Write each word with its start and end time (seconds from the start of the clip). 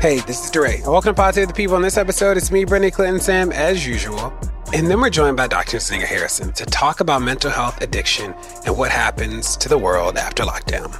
Hey, 0.00 0.20
this 0.20 0.42
is 0.42 0.50
DeRay. 0.50 0.80
Welcome 0.80 1.14
to 1.14 1.14
Pod 1.14 1.34
Save 1.34 1.48
the 1.48 1.52
People. 1.52 1.76
In 1.76 1.82
this 1.82 1.98
episode, 1.98 2.38
it's 2.38 2.50
me, 2.50 2.64
Brittany 2.64 2.90
Clinton 2.90 3.20
Sam, 3.20 3.52
as 3.52 3.86
usual. 3.86 4.32
And 4.72 4.90
then 4.90 4.98
we're 4.98 5.10
joined 5.10 5.36
by 5.36 5.46
Dr. 5.46 5.78
Singer 5.78 6.06
Harrison 6.06 6.54
to 6.54 6.64
talk 6.64 7.00
about 7.00 7.20
mental 7.20 7.50
health 7.50 7.82
addiction 7.82 8.34
and 8.64 8.78
what 8.78 8.90
happens 8.90 9.58
to 9.58 9.68
the 9.68 9.76
world 9.76 10.16
after 10.16 10.42
lockdown. 10.42 10.98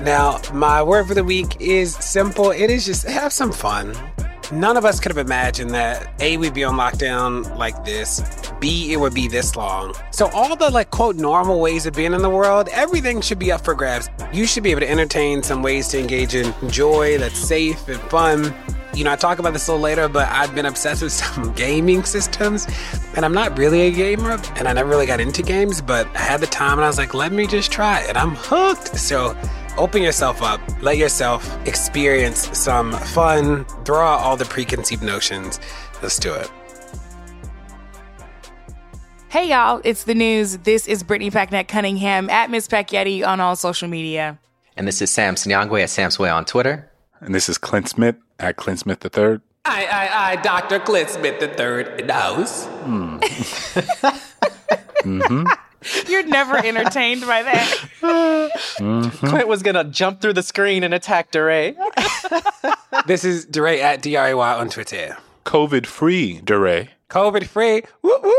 Now, 0.00 0.40
my 0.52 0.82
word 0.82 1.06
for 1.06 1.14
the 1.14 1.22
week 1.22 1.60
is 1.60 1.94
simple. 1.94 2.50
It 2.50 2.68
is 2.68 2.84
just 2.84 3.06
have 3.06 3.32
some 3.32 3.52
fun. 3.52 3.94
None 4.52 4.76
of 4.76 4.84
us 4.84 5.00
could 5.00 5.10
have 5.10 5.24
imagined 5.24 5.70
that 5.70 6.08
A, 6.20 6.36
we'd 6.36 6.54
be 6.54 6.62
on 6.62 6.76
lockdown 6.76 7.56
like 7.56 7.84
this, 7.84 8.22
B, 8.60 8.92
it 8.92 8.98
would 8.98 9.14
be 9.14 9.26
this 9.26 9.56
long. 9.56 9.94
So, 10.12 10.28
all 10.30 10.54
the 10.54 10.70
like 10.70 10.90
quote 10.90 11.16
normal 11.16 11.60
ways 11.60 11.86
of 11.86 11.94
being 11.94 12.12
in 12.12 12.22
the 12.22 12.30
world, 12.30 12.68
everything 12.72 13.20
should 13.20 13.38
be 13.38 13.50
up 13.50 13.64
for 13.64 13.74
grabs. 13.74 14.08
You 14.32 14.46
should 14.46 14.62
be 14.62 14.70
able 14.70 14.80
to 14.80 14.90
entertain 14.90 15.42
some 15.42 15.62
ways 15.62 15.88
to 15.88 15.98
engage 15.98 16.34
in 16.34 16.54
joy 16.70 17.18
that's 17.18 17.38
safe 17.38 17.88
and 17.88 18.00
fun. 18.02 18.54
You 18.94 19.04
know, 19.04 19.12
I 19.12 19.16
talk 19.16 19.38
about 19.38 19.52
this 19.52 19.68
a 19.68 19.72
little 19.72 19.82
later, 19.82 20.08
but 20.08 20.28
I've 20.28 20.54
been 20.54 20.64
obsessed 20.64 21.02
with 21.02 21.12
some 21.24 21.52
gaming 21.54 22.04
systems, 22.04 22.66
and 23.14 23.24
I'm 23.24 23.34
not 23.34 23.58
really 23.58 23.82
a 23.82 23.90
gamer, 23.90 24.40
and 24.54 24.68
I 24.68 24.72
never 24.72 24.88
really 24.88 25.06
got 25.06 25.20
into 25.20 25.42
games, 25.42 25.82
but 25.82 26.06
I 26.14 26.20
had 26.20 26.40
the 26.40 26.46
time 26.46 26.78
and 26.78 26.84
I 26.84 26.86
was 26.86 26.98
like, 26.98 27.14
let 27.14 27.32
me 27.32 27.46
just 27.46 27.72
try 27.72 28.00
it. 28.00 28.16
I'm 28.16 28.36
hooked. 28.36 28.96
So, 28.96 29.36
open 29.78 30.02
yourself 30.02 30.42
up, 30.42 30.60
let 30.82 30.96
yourself 30.96 31.44
experience 31.66 32.48
some 32.58 32.92
fun, 32.92 33.64
throw 33.84 34.04
out 34.04 34.20
all 34.20 34.36
the 34.36 34.44
preconceived 34.44 35.02
notions. 35.02 35.60
Let's 36.02 36.18
do 36.18 36.32
it. 36.34 36.50
Hey 39.28 39.50
y'all, 39.50 39.80
it's 39.84 40.04
the 40.04 40.14
news. 40.14 40.58
This 40.58 40.86
is 40.86 41.02
Brittany 41.02 41.30
Packnett 41.30 41.68
Cunningham 41.68 42.30
at 42.30 42.50
Miss 42.50 42.68
Packyetti 42.68 43.26
on 43.26 43.40
all 43.40 43.56
social 43.56 43.88
media. 43.88 44.38
And 44.76 44.86
this 44.86 45.02
is 45.02 45.10
Sam 45.10 45.34
Sinyangwe 45.34 45.82
at 45.82 45.90
Sam's 45.90 46.18
Way 46.18 46.30
on 46.30 46.44
Twitter. 46.44 46.90
And 47.20 47.34
this 47.34 47.48
is 47.48 47.58
Clint 47.58 47.88
Smith 47.88 48.16
at 48.38 48.56
Clint 48.56 48.78
Smith 48.78 49.04
III. 49.04 49.40
I, 49.64 49.84
I, 49.84 50.30
I, 50.30 50.36
Dr. 50.36 50.78
Clint 50.78 51.10
Smith 51.10 51.42
III 51.42 52.00
in 52.00 52.06
the 52.06 52.12
house. 52.12 52.66
Hmm. 52.66 53.16
mm-hmm. 55.02 55.44
You're 56.08 56.26
never 56.26 56.56
entertained 56.56 57.22
by 57.22 57.42
that. 57.42 57.66
Mm-hmm. 58.00 59.26
Clint 59.26 59.48
was 59.48 59.62
gonna 59.62 59.84
jump 59.84 60.20
through 60.20 60.34
the 60.34 60.42
screen 60.42 60.82
and 60.82 60.94
attack 60.94 61.30
DeRay. 61.32 61.76
this 63.06 63.24
is 63.24 63.46
DeRay 63.46 63.80
at 63.80 64.02
D-R-A-Y 64.02 64.54
on 64.54 64.68
Twitter. 64.68 65.16
COVID 65.44 65.86
free, 65.86 66.40
DeRay. 66.40 66.88
COVID 67.10 67.46
free. 67.46 67.82
Woo 68.02 68.16
woo. 68.22 68.34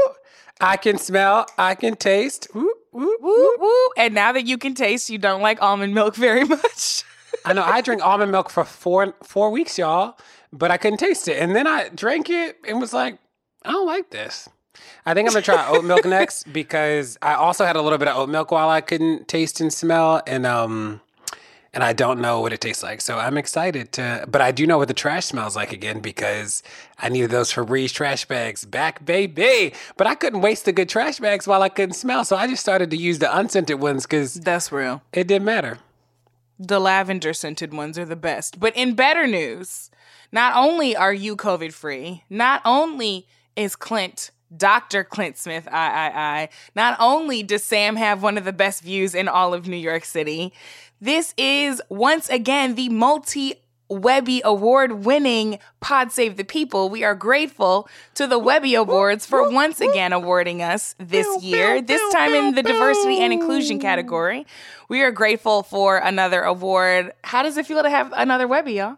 I 0.60 0.78
can 0.78 0.98
smell, 0.98 1.46
I 1.58 1.76
can 1.76 1.96
taste. 1.96 2.48
Woo, 2.54 2.74
woo, 2.92 3.18
woo, 3.22 3.58
woo. 3.60 3.90
And 3.98 4.14
now 4.16 4.32
that 4.32 4.46
you 4.46 4.58
can 4.58 4.74
taste, 4.74 5.10
you 5.10 5.18
don't 5.18 5.42
like 5.42 5.62
almond 5.62 5.94
milk 5.94 6.16
very 6.16 6.44
much. 6.44 7.04
I 7.46 7.54
know. 7.54 7.64
I 7.64 7.82
drink 7.82 8.04
almond 8.06 8.32
milk 8.32 8.50
for 8.50 8.64
four 8.64 9.14
four 9.24 9.52
weeks, 9.52 9.78
y'all, 9.78 10.18
but 10.52 10.72
I 10.72 10.78
couldn't 10.78 10.98
taste 10.98 11.28
it. 11.28 11.42
And 11.42 11.56
then 11.56 11.68
I 11.68 11.90
drank 11.90 12.30
it 12.30 12.58
and 12.68 12.82
was 12.82 12.94
like, 12.94 13.20
I 13.64 13.72
don't 13.72 13.86
like 13.86 14.10
this. 14.10 14.50
I 15.06 15.14
think 15.14 15.28
I'm 15.28 15.34
gonna 15.34 15.44
try 15.44 15.68
oat 15.70 15.86
milk 15.86 16.06
next 16.06 16.44
because 16.54 17.18
I 17.22 17.36
also 17.36 17.66
had 17.66 17.76
a 17.76 17.82
little 17.82 17.98
bit 17.98 18.08
of 18.08 18.18
oat 18.18 18.30
milk 18.30 18.52
while 18.52 18.70
I 18.70 18.82
couldn't 18.82 19.28
taste 19.28 19.62
and 19.62 19.72
smell, 19.72 20.22
and 20.28 20.46
um, 20.46 21.02
and 21.74 21.84
I 21.84 21.94
don't 21.94 22.20
know 22.20 22.42
what 22.42 22.54
it 22.54 22.62
tastes 22.62 22.82
like. 22.82 23.02
So 23.02 23.18
I'm 23.20 23.38
excited 23.38 23.92
to, 23.94 24.26
but 24.28 24.42
I 24.42 24.52
do 24.52 24.66
know 24.66 24.80
what 24.80 24.88
the 24.88 24.94
trash 24.94 25.26
smells 25.26 25.56
like 25.56 25.72
again 25.72 26.00
because 26.00 26.64
I 26.98 27.10
needed 27.10 27.30
those 27.30 27.54
Febreze 27.54 27.94
trash 27.94 28.26
bags 28.26 28.66
back, 28.66 29.06
baby. 29.06 29.74
But 29.96 30.08
I 30.08 30.16
couldn't 30.16 30.42
waste 30.42 30.66
the 30.66 30.72
good 30.72 30.90
trash 30.90 31.20
bags 31.20 31.48
while 31.48 31.62
I 31.62 31.70
couldn't 31.70 31.94
smell, 31.94 32.26
so 32.26 32.36
I 32.36 32.48
just 32.48 32.62
started 32.64 32.90
to 32.92 32.98
use 32.98 33.20
the 33.20 33.38
unscented 33.38 33.80
ones 33.80 34.08
because 34.08 34.34
that's 34.34 34.72
real. 34.72 35.04
It 35.14 35.28
didn't 35.28 35.46
matter. 35.46 35.80
The 36.58 36.80
lavender 36.80 37.34
scented 37.34 37.74
ones 37.74 38.00
are 38.00 38.06
the 38.06 38.16
best. 38.16 38.60
But 38.60 38.76
in 38.76 38.96
better 38.96 39.28
news, 39.28 39.92
not 40.32 40.56
only 40.56 40.96
are 40.96 41.14
you 41.14 41.36
COVID 41.36 41.74
free, 41.74 42.24
not 42.30 42.62
only 42.66 43.28
is 43.56 43.76
Clint 43.76 44.32
Dr. 44.56 45.04
Clint 45.04 45.38
Smith, 45.38 45.68
I, 45.72 45.88
I, 45.88 46.12
I. 46.42 46.50
Not 46.76 46.98
only 47.00 47.44
does 47.44 47.64
Sam 47.64 47.96
have 47.96 48.24
one 48.24 48.38
of 48.38 48.46
the 48.46 48.54
best 48.54 48.84
views 48.84 49.14
in 49.14 49.28
all 49.28 49.54
of 49.54 49.68
New 49.68 49.78
York 49.78 50.06
City, 50.06 50.54
this 51.02 51.34
is 51.38 51.82
once 51.90 52.30
again 52.30 52.76
the 52.76 52.90
multi 52.90 53.56
Webby 53.90 54.42
Award 54.44 55.06
winning 55.06 55.60
Pod 55.80 56.12
Save 56.12 56.38
the 56.38 56.44
People. 56.44 56.90
We 56.90 57.04
are 57.04 57.16
grateful 57.16 57.88
to 58.16 58.28
the 58.28 58.40
Webby 58.40 58.76
Awards 58.76 59.26
for 59.26 59.50
once 59.50 59.80
again 59.80 60.14
awarding 60.14 60.62
us 60.62 60.96
this 60.98 61.44
year, 61.44 61.82
this 61.82 62.02
time 62.14 62.34
in 62.34 62.56
the 62.56 62.64
diversity 62.64 63.20
and 63.20 63.32
inclusion 63.32 63.80
category. 63.80 64.46
We 64.90 65.02
are 65.04 65.12
grateful 65.12 65.64
for 65.64 65.98
another 65.98 66.42
award. 66.42 67.14
How 67.24 67.44
does 67.44 67.58
it 67.58 67.66
feel 67.66 67.82
to 67.84 67.90
have 67.90 68.12
another 68.16 68.48
Webby, 68.48 68.74
y'all? 68.74 68.98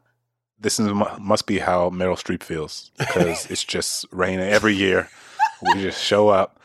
This 0.60 0.80
is, 0.80 0.92
must 1.20 1.46
be 1.46 1.60
how 1.60 1.90
Meryl 1.90 2.22
Streep 2.22 2.44
feels 2.44 2.92
because 2.98 3.46
it's 3.50 3.64
just 3.64 4.06
raining 4.12 4.50
every 4.50 4.76
year 4.76 5.10
we 5.62 5.82
just 5.82 6.04
show 6.04 6.30
up 6.30 6.60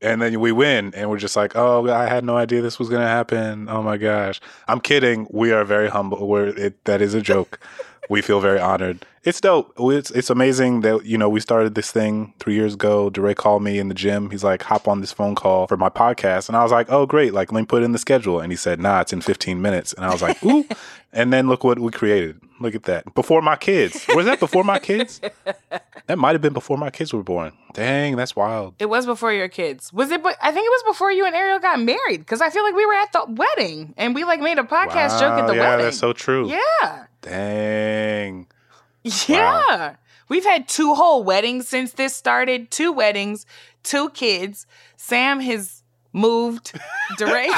and 0.00 0.20
then 0.20 0.38
we 0.40 0.52
win 0.52 0.92
and 0.94 1.08
we're 1.08 1.18
just 1.18 1.36
like 1.36 1.56
oh 1.56 1.90
i 1.90 2.06
had 2.06 2.24
no 2.24 2.36
idea 2.36 2.60
this 2.60 2.78
was 2.78 2.88
going 2.88 3.00
to 3.00 3.08
happen. 3.08 3.68
Oh 3.68 3.82
my 3.82 3.96
gosh. 3.96 4.40
I'm 4.68 4.80
kidding. 4.80 5.26
We 5.30 5.52
are 5.52 5.64
very 5.64 5.88
humble. 5.88 6.26
We're, 6.26 6.48
it, 6.48 6.84
that 6.84 7.00
is 7.00 7.14
a 7.14 7.20
joke. 7.20 7.60
We 8.08 8.22
feel 8.22 8.40
very 8.40 8.60
honored. 8.60 9.04
It's 9.24 9.40
dope. 9.40 9.72
It's, 9.78 10.12
it's 10.12 10.30
amazing 10.30 10.82
that 10.82 11.04
you 11.04 11.18
know 11.18 11.28
we 11.28 11.40
started 11.40 11.74
this 11.74 11.90
thing 11.90 12.34
three 12.38 12.54
years 12.54 12.74
ago. 12.74 13.10
DeRay 13.10 13.34
called 13.34 13.62
me 13.64 13.78
in 13.78 13.88
the 13.88 13.94
gym. 13.94 14.30
He's 14.30 14.44
like 14.44 14.62
hop 14.62 14.86
on 14.86 15.00
this 15.00 15.12
phone 15.12 15.34
call 15.34 15.66
for 15.66 15.76
my 15.76 15.88
podcast. 15.88 16.48
And 16.48 16.56
i 16.56 16.62
was 16.62 16.70
like 16.70 16.90
oh 16.92 17.06
great. 17.06 17.34
Like 17.34 17.50
let 17.50 17.60
me 17.60 17.66
put 17.66 17.82
in 17.82 17.92
the 17.92 17.98
schedule. 17.98 18.38
And 18.38 18.52
he 18.52 18.56
said 18.56 18.78
nah 18.78 19.00
it's 19.00 19.12
in 19.12 19.20
15 19.20 19.60
minutes. 19.60 19.92
And 19.94 20.04
i 20.04 20.12
was 20.12 20.22
like 20.22 20.42
ooh. 20.44 20.64
And 21.12 21.32
then 21.32 21.48
look 21.48 21.64
what 21.64 21.78
we 21.78 21.90
created 21.90 22.40
Look 22.60 22.74
at 22.74 22.84
that. 22.84 23.14
Before 23.14 23.42
my 23.42 23.56
kids. 23.56 24.06
Was 24.14 24.26
that 24.26 24.40
before 24.40 24.64
my 24.64 24.78
kids? 24.78 25.20
That 26.06 26.18
might 26.18 26.34
have 26.34 26.40
been 26.40 26.52
before 26.52 26.78
my 26.78 26.90
kids 26.90 27.12
were 27.12 27.24
born. 27.24 27.52
Dang, 27.72 28.14
that's 28.14 28.36
wild. 28.36 28.76
It 28.78 28.86
was 28.86 29.06
before 29.06 29.32
your 29.32 29.48
kids. 29.48 29.92
Was 29.92 30.10
it? 30.12 30.20
I 30.24 30.52
think 30.52 30.64
it 30.64 30.70
was 30.70 30.84
before 30.86 31.10
you 31.10 31.26
and 31.26 31.34
Ariel 31.34 31.58
got 31.58 31.80
married 31.80 32.20
because 32.20 32.40
I 32.40 32.48
feel 32.48 32.62
like 32.62 32.76
we 32.76 32.86
were 32.86 32.94
at 32.94 33.12
the 33.12 33.24
wedding 33.28 33.92
and 33.96 34.14
we 34.14 34.22
like 34.22 34.38
made 34.38 34.58
a 34.58 34.62
podcast 34.62 35.08
wow, 35.08 35.20
joke 35.20 35.38
at 35.40 35.46
the 35.48 35.54
yeah, 35.54 35.60
wedding. 35.60 35.78
Yeah, 35.78 35.84
that's 35.86 35.98
so 35.98 36.12
true. 36.12 36.48
Yeah. 36.48 37.06
Dang. 37.22 38.46
Yeah. 39.02 39.62
Wow. 39.68 39.96
We've 40.28 40.44
had 40.44 40.68
two 40.68 40.94
whole 40.94 41.24
weddings 41.24 41.68
since 41.68 41.92
this 41.92 42.14
started. 42.14 42.70
Two 42.70 42.92
weddings, 42.92 43.44
two 43.82 44.10
kids. 44.10 44.66
Sam 44.96 45.40
has 45.40 45.75
moved. 46.12 46.78
DeRay. 47.18 47.50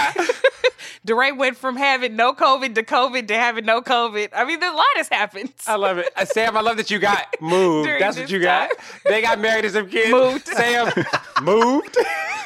DeRay 1.05 1.33
went 1.33 1.57
from 1.57 1.77
having 1.77 2.17
no 2.17 2.35
COVID 2.35 2.75
to 2.75 2.83
COVID 2.83 3.29
to 3.29 3.35
having 3.35 3.65
no 3.65 3.81
COVID. 3.81 4.31
I 4.35 4.45
mean, 4.45 4.63
a 4.63 4.73
lot 4.73 4.85
has 4.97 5.09
happened. 5.09 5.53
I 5.67 5.77
love 5.77 5.99
it. 5.99 6.09
Uh, 6.17 6.25
Sam, 6.25 6.57
I 6.57 6.61
love 6.61 6.77
that 6.77 6.91
you 6.91 6.99
got 6.99 7.35
moved. 7.41 7.89
That's 7.99 8.19
what 8.19 8.31
you 8.31 8.41
got. 8.41 8.71
They 9.05 9.23
got 9.23 9.39
married 9.39 9.63
to 9.63 9.71
some 9.71 9.89
kids. 9.89 10.11
Moved. 10.11 10.47
Sam 10.49 10.93
moved. 11.43 11.97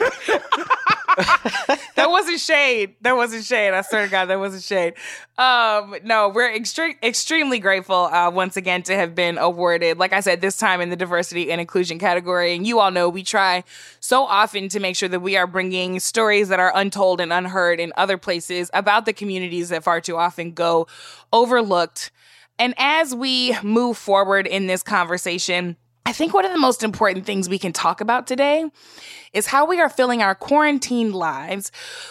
that 1.16 2.06
wasn't 2.08 2.40
shade. 2.40 2.94
That 3.02 3.16
wasn't 3.16 3.44
shade. 3.44 3.74
I 3.74 3.82
swear 3.82 4.06
to 4.06 4.10
God, 4.10 4.26
that 4.26 4.38
wasn't 4.38 4.62
shade. 4.62 4.94
Um, 5.36 5.94
no, 6.04 6.28
we're 6.28 6.50
extre- 6.50 7.02
extremely 7.02 7.58
grateful 7.58 7.96
uh, 7.96 8.30
once 8.30 8.56
again 8.56 8.82
to 8.84 8.94
have 8.94 9.14
been 9.14 9.38
awarded, 9.38 9.98
like 9.98 10.12
I 10.12 10.20
said, 10.20 10.40
this 10.40 10.56
time 10.56 10.80
in 10.80 10.90
the 10.90 10.96
diversity 10.96 11.50
and 11.50 11.60
inclusion 11.60 11.98
category. 11.98 12.54
And 12.54 12.66
you 12.66 12.80
all 12.80 12.90
know 12.90 13.08
we 13.08 13.22
try 13.22 13.64
so 14.00 14.24
often 14.24 14.68
to 14.70 14.80
make 14.80 14.96
sure 14.96 15.08
that 15.08 15.20
we 15.20 15.36
are 15.36 15.46
bringing 15.46 16.00
stories 16.00 16.48
that 16.48 16.60
are 16.60 16.72
untold 16.74 17.20
and 17.20 17.32
unheard 17.32 17.80
in 17.80 17.92
other 17.96 18.16
places 18.16 18.70
about 18.72 19.04
the 19.04 19.12
communities 19.12 19.68
that 19.68 19.84
far 19.84 20.00
too 20.00 20.16
often 20.16 20.52
go 20.52 20.86
overlooked. 21.32 22.10
And 22.58 22.74
as 22.78 23.14
we 23.14 23.56
move 23.62 23.98
forward 23.98 24.46
in 24.46 24.66
this 24.66 24.82
conversation, 24.82 25.76
I 26.04 26.12
think 26.12 26.34
one 26.34 26.44
of 26.44 26.52
the 26.52 26.58
most 26.58 26.82
important 26.82 27.26
things 27.26 27.48
we 27.48 27.58
can 27.58 27.72
talk 27.72 28.00
about 28.00 28.26
today 28.26 28.64
is 29.32 29.46
how 29.46 29.66
we 29.66 29.80
are 29.80 29.88
filling 29.88 30.22
our 30.22 30.34
quarantine 30.34 31.12
lives 31.12 31.70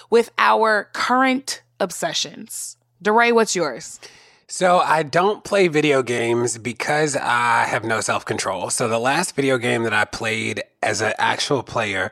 with 0.10 0.32
our 0.38 0.90
current 0.94 1.62
obsessions. 1.80 2.78
DeRay, 3.02 3.32
what's 3.32 3.56
yours? 3.56 4.00
So 4.48 4.80
I 4.80 5.04
don't 5.04 5.44
play 5.44 5.68
video 5.68 6.04
games 6.04 6.58
because 6.58 7.16
I 7.16 7.64
have 7.66 7.84
no 7.86 8.02
self 8.02 8.26
control. 8.26 8.70
So 8.70 8.88
the 8.88 9.00
last 9.00 9.36
video 9.36 9.58
game 9.58 9.84
that 9.84 9.94
I 9.94 10.06
played 10.06 10.64
as 10.84 11.02
an 11.02 11.14
actual 11.18 11.64
player 11.64 12.12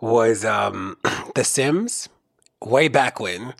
was 0.00 0.44
um, 0.44 0.96
The 1.34 1.44
Sims, 1.44 2.08
way 2.62 2.88
back 2.88 3.20
when, 3.20 3.54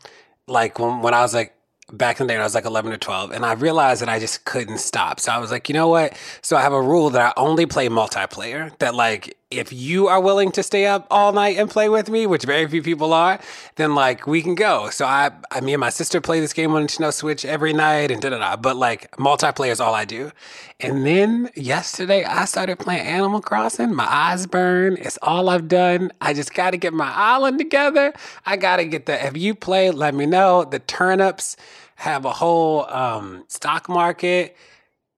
like 0.46 0.78
when, 0.78 1.00
when 1.00 1.14
I 1.14 1.22
was 1.22 1.34
like 1.34 1.54
back 1.92 2.20
in 2.20 2.26
the 2.26 2.32
day 2.32 2.36
when 2.36 2.42
I 2.42 2.44
was 2.44 2.54
like 2.54 2.64
11 2.64 2.92
or 2.92 2.96
12, 2.96 3.32
and 3.32 3.44
I 3.44 3.52
realized 3.52 4.02
that 4.02 4.08
I 4.08 4.18
just 4.18 4.44
couldn't 4.44 4.78
stop. 4.78 5.20
So 5.20 5.32
I 5.32 5.38
was 5.38 5.50
like, 5.50 5.68
you 5.68 5.72
know 5.72 5.88
what? 5.88 6.16
So 6.42 6.56
I 6.56 6.62
have 6.62 6.72
a 6.72 6.82
rule 6.82 7.10
that 7.10 7.22
I 7.22 7.40
only 7.40 7.66
play 7.66 7.88
multiplayer. 7.88 8.76
That 8.78 8.94
like, 8.94 9.36
if 9.50 9.72
you 9.72 10.08
are 10.08 10.20
willing 10.20 10.52
to 10.52 10.62
stay 10.62 10.86
up 10.86 11.06
all 11.10 11.32
night 11.32 11.56
and 11.56 11.70
play 11.70 11.88
with 11.88 12.10
me, 12.10 12.26
which 12.26 12.44
very 12.44 12.66
few 12.68 12.82
people 12.82 13.14
are, 13.14 13.40
then 13.76 13.94
like 13.94 14.26
we 14.26 14.42
can 14.42 14.54
go. 14.54 14.90
So 14.90 15.06
I, 15.06 15.30
I 15.50 15.60
me 15.60 15.72
and 15.72 15.80
my 15.80 15.88
sister 15.88 16.20
play 16.20 16.40
this 16.40 16.52
game 16.52 16.74
on 16.74 16.86
Nintendo 16.86 17.12
Switch 17.12 17.46
every 17.46 17.72
night 17.72 18.10
and 18.10 18.20
da 18.20 18.28
da 18.28 18.38
da. 18.38 18.56
But 18.56 18.76
like 18.76 19.10
multiplayer 19.12 19.70
is 19.70 19.80
all 19.80 19.94
I 19.94 20.04
do. 20.04 20.32
And 20.80 21.06
then 21.06 21.48
yesterday 21.54 22.24
I 22.24 22.44
started 22.44 22.78
playing 22.78 23.06
Animal 23.06 23.40
Crossing. 23.40 23.94
My 23.94 24.06
eyes 24.06 24.46
burn. 24.46 24.98
It's 24.98 25.18
all 25.22 25.48
I've 25.48 25.66
done. 25.68 26.12
I 26.20 26.34
just 26.34 26.52
got 26.52 26.72
to 26.72 26.76
get 26.76 26.92
my 26.92 27.10
island 27.10 27.58
together. 27.58 28.12
I 28.44 28.56
got 28.56 28.76
to 28.76 28.84
get 28.84 29.06
the. 29.06 29.26
If 29.26 29.36
you 29.36 29.54
play, 29.54 29.90
let 29.90 30.14
me 30.14 30.26
know. 30.26 30.64
The 30.64 30.78
turnips 30.80 31.56
have 31.96 32.26
a 32.26 32.32
whole 32.32 32.84
um, 32.90 33.44
stock 33.48 33.88
market. 33.88 34.56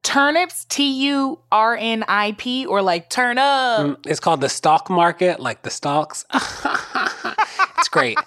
Turnips, 0.02 0.64
T 0.66 1.06
U 1.08 1.38
R 1.52 1.76
N 1.78 2.04
I 2.08 2.32
P, 2.38 2.64
or 2.66 2.80
like 2.82 3.10
turn 3.10 3.38
up. 3.38 3.80
Mm, 3.86 4.06
It's 4.06 4.20
called 4.20 4.40
the 4.40 4.48
stock 4.48 4.88
market, 4.90 5.40
like 5.40 5.62
the 5.62 5.70
stocks 5.70 6.24
it's 7.78 7.88
great. 7.88 8.18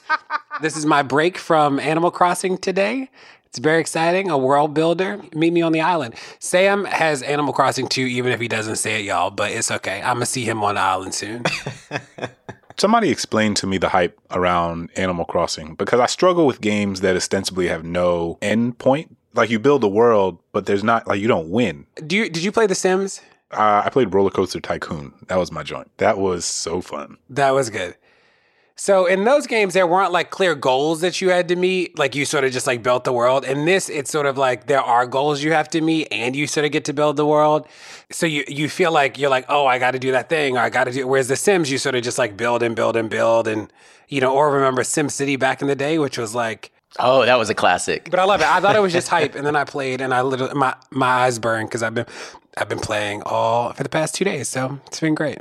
this 0.61 0.77
is 0.77 0.85
my 0.85 1.01
break 1.03 1.37
from 1.37 1.79
Animal 1.79 2.11
Crossing 2.11 2.57
today. 2.57 3.09
It's 3.45 3.59
very 3.59 3.79
exciting. 3.81 4.29
A 4.31 4.37
world 4.37 4.73
builder. 4.73 5.21
Meet 5.35 5.53
me 5.53 5.61
on 5.61 5.71
the 5.73 5.81
island. 5.81 6.15
Sam 6.39 6.85
has 6.85 7.21
Animal 7.21 7.53
Crossing 7.53 7.87
too, 7.87 8.01
even 8.05 8.31
if 8.31 8.39
he 8.39 8.47
doesn't 8.47 8.77
say 8.77 8.99
it, 8.99 9.05
y'all. 9.05 9.29
But 9.29 9.51
it's 9.51 9.69
okay. 9.71 9.99
I'm 10.01 10.15
gonna 10.15 10.25
see 10.25 10.43
him 10.43 10.63
on 10.63 10.75
the 10.75 10.81
island 10.81 11.13
soon. 11.13 11.43
Somebody 12.77 13.09
explain 13.09 13.53
to 13.55 13.67
me 13.67 13.77
the 13.77 13.89
hype 13.89 14.19
around 14.31 14.89
Animal 14.95 15.25
Crossing 15.25 15.75
because 15.75 15.99
I 15.99 16.07
struggle 16.07 16.47
with 16.47 16.59
games 16.61 17.01
that 17.01 17.15
ostensibly 17.15 17.67
have 17.67 17.83
no 17.83 18.39
end 18.41 18.79
point. 18.79 19.15
Like 19.35 19.49
you 19.49 19.59
build 19.59 19.83
a 19.83 19.87
world, 19.87 20.39
but 20.51 20.65
there's 20.65 20.83
not 20.83 21.07
like 21.07 21.19
you 21.19 21.27
don't 21.27 21.49
win. 21.49 21.85
Do 22.05 22.15
you 22.15 22.29
did 22.29 22.43
you 22.43 22.51
play 22.51 22.67
The 22.67 22.75
Sims? 22.75 23.21
Uh, 23.51 23.83
I 23.85 23.89
played 23.89 24.13
Roller 24.13 24.31
Coaster 24.31 24.59
Tycoon. 24.59 25.13
That 25.27 25.37
was 25.37 25.51
my 25.51 25.63
joint. 25.63 25.89
That 25.97 26.17
was 26.17 26.43
so 26.45 26.81
fun. 26.81 27.17
That 27.29 27.51
was 27.51 27.69
good. 27.69 27.95
So 28.75 29.05
in 29.05 29.23
those 29.23 29.45
games, 29.45 29.75
there 29.75 29.85
weren't 29.85 30.11
like 30.11 30.31
clear 30.31 30.55
goals 30.55 31.01
that 31.01 31.21
you 31.21 31.29
had 31.29 31.47
to 31.49 31.55
meet. 31.55 31.97
Like 31.99 32.15
you 32.15 32.25
sort 32.25 32.43
of 32.43 32.51
just 32.51 32.65
like 32.65 32.81
built 32.81 33.03
the 33.03 33.13
world. 33.13 33.45
In 33.45 33.65
this, 33.65 33.87
it's 33.87 34.11
sort 34.11 34.25
of 34.25 34.37
like 34.37 34.65
there 34.65 34.81
are 34.81 35.05
goals 35.05 35.43
you 35.43 35.51
have 35.51 35.69
to 35.69 35.81
meet, 35.81 36.07
and 36.11 36.35
you 36.35 36.47
sort 36.47 36.65
of 36.65 36.71
get 36.71 36.85
to 36.85 36.93
build 36.93 37.15
the 37.15 37.25
world. 37.25 37.67
So 38.09 38.25
you 38.25 38.43
you 38.47 38.67
feel 38.69 38.91
like 38.91 39.19
you're 39.19 39.29
like, 39.29 39.45
oh, 39.47 39.67
I 39.67 39.77
got 39.77 39.91
to 39.91 39.99
do 39.99 40.11
that 40.13 40.27
thing, 40.27 40.57
or 40.57 40.61
I 40.61 40.69
got 40.69 40.85
to 40.85 40.91
do. 40.91 41.07
Whereas 41.07 41.27
the 41.27 41.35
Sims, 41.35 41.71
you 41.71 41.77
sort 41.77 41.93
of 41.95 42.03
just 42.03 42.17
like 42.17 42.35
build 42.35 42.63
and 42.63 42.75
build 42.75 42.95
and 42.95 43.09
build, 43.09 43.47
and 43.47 43.71
you 44.07 44.21
know, 44.21 44.33
or 44.33 44.51
remember 44.51 44.83
Sim 44.83 45.07
City 45.07 45.35
back 45.35 45.61
in 45.61 45.67
the 45.67 45.75
day, 45.75 45.99
which 45.99 46.17
was 46.17 46.33
like. 46.33 46.71
Oh, 46.99 47.25
that 47.25 47.35
was 47.35 47.49
a 47.49 47.55
classic. 47.55 48.09
But 48.11 48.19
I 48.19 48.25
love 48.25 48.41
it. 48.41 48.47
I 48.47 48.59
thought 48.59 48.75
it 48.75 48.81
was 48.81 48.93
just 48.93 49.07
hype, 49.07 49.35
and 49.35 49.45
then 49.45 49.55
I 49.55 49.63
played, 49.63 50.01
and 50.01 50.13
I 50.13 50.21
literally 50.21 50.53
my 50.53 50.75
my 50.91 51.07
eyes 51.07 51.39
burned 51.39 51.69
because 51.69 51.83
I've 51.83 51.95
been 51.95 52.05
I've 52.57 52.69
been 52.69 52.79
playing 52.79 53.23
all 53.25 53.73
for 53.73 53.83
the 53.83 53.89
past 53.89 54.15
two 54.15 54.25
days, 54.25 54.47
so 54.49 54.79
it's 54.87 54.99
been 54.99 55.15
great. 55.15 55.39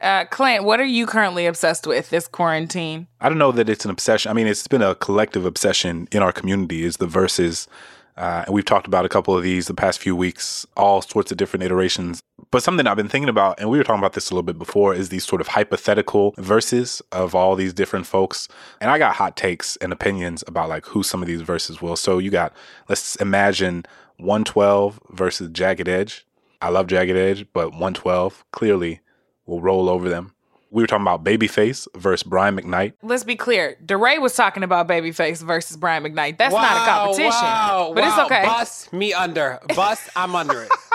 Uh, 0.00 0.24
Clint, 0.26 0.64
what 0.64 0.78
are 0.78 0.84
you 0.84 1.06
currently 1.06 1.46
obsessed 1.46 1.86
with 1.86 2.10
this 2.10 2.28
quarantine? 2.28 3.06
I 3.20 3.28
don't 3.28 3.38
know 3.38 3.52
that 3.52 3.68
it's 3.68 3.84
an 3.84 3.90
obsession. 3.90 4.30
I 4.30 4.34
mean, 4.34 4.46
it's 4.46 4.68
been 4.68 4.82
a 4.82 4.94
collective 4.94 5.46
obsession 5.46 6.08
in 6.12 6.22
our 6.22 6.32
community. 6.32 6.84
Is 6.84 6.96
the 6.96 7.06
verses, 7.06 7.68
uh, 8.16 8.44
and 8.46 8.54
we've 8.54 8.64
talked 8.64 8.86
about 8.86 9.04
a 9.04 9.08
couple 9.08 9.36
of 9.36 9.42
these 9.42 9.66
the 9.66 9.74
past 9.74 10.00
few 10.00 10.16
weeks, 10.16 10.66
all 10.76 11.02
sorts 11.02 11.30
of 11.30 11.36
different 11.36 11.62
iterations. 11.62 12.20
But 12.50 12.62
something 12.62 12.86
I've 12.86 12.96
been 12.96 13.08
thinking 13.08 13.28
about, 13.28 13.58
and 13.60 13.68
we 13.70 13.76
were 13.78 13.84
talking 13.84 13.98
about 14.00 14.12
this 14.12 14.30
a 14.30 14.34
little 14.34 14.42
bit 14.44 14.58
before, 14.58 14.94
is 14.94 15.08
these 15.08 15.24
sort 15.24 15.40
of 15.40 15.48
hypothetical 15.48 16.34
verses 16.38 17.02
of 17.12 17.34
all 17.34 17.56
these 17.56 17.74
different 17.74 18.06
folks. 18.06 18.48
And 18.80 18.90
I 18.90 18.98
got 18.98 19.16
hot 19.16 19.36
takes 19.36 19.76
and 19.78 19.92
opinions 19.92 20.44
about 20.46 20.68
like 20.68 20.86
who 20.86 21.02
some 21.02 21.22
of 21.22 21.28
these 21.28 21.42
verses 21.42 21.82
will. 21.82 21.96
So 21.96 22.18
you 22.18 22.30
got, 22.30 22.52
let's 22.88 23.16
imagine 23.16 23.84
112 24.18 25.00
versus 25.10 25.50
Jagged 25.50 25.88
Edge. 25.88 26.26
I 26.62 26.68
love 26.70 26.86
Jagged 26.86 27.16
Edge, 27.16 27.46
but 27.52 27.70
112 27.70 28.44
clearly 28.52 29.00
will 29.44 29.60
roll 29.60 29.88
over 29.88 30.08
them. 30.08 30.32
We 30.70 30.82
were 30.82 30.86
talking 30.88 31.02
about 31.04 31.22
Babyface 31.24 31.86
versus 31.94 32.24
Brian 32.24 32.56
McKnight. 32.56 32.94
Let's 33.02 33.24
be 33.24 33.36
clear. 33.36 33.76
DeRay 33.84 34.18
was 34.18 34.34
talking 34.34 34.62
about 34.62 34.88
Babyface 34.88 35.42
versus 35.42 35.76
Brian 35.76 36.02
McKnight. 36.02 36.38
That's 36.38 36.52
not 36.52 36.72
a 36.72 36.80
Wow, 36.80 36.86
competition. 37.04 37.30
wow, 37.30 37.92
but 37.94 38.04
it's 38.04 38.18
okay. 38.18 38.42
Bust 38.42 38.92
me 38.92 39.12
under. 39.14 39.60
Bust, 39.74 40.08
I'm 40.16 40.34
under 40.34 40.62
it. 40.64 40.70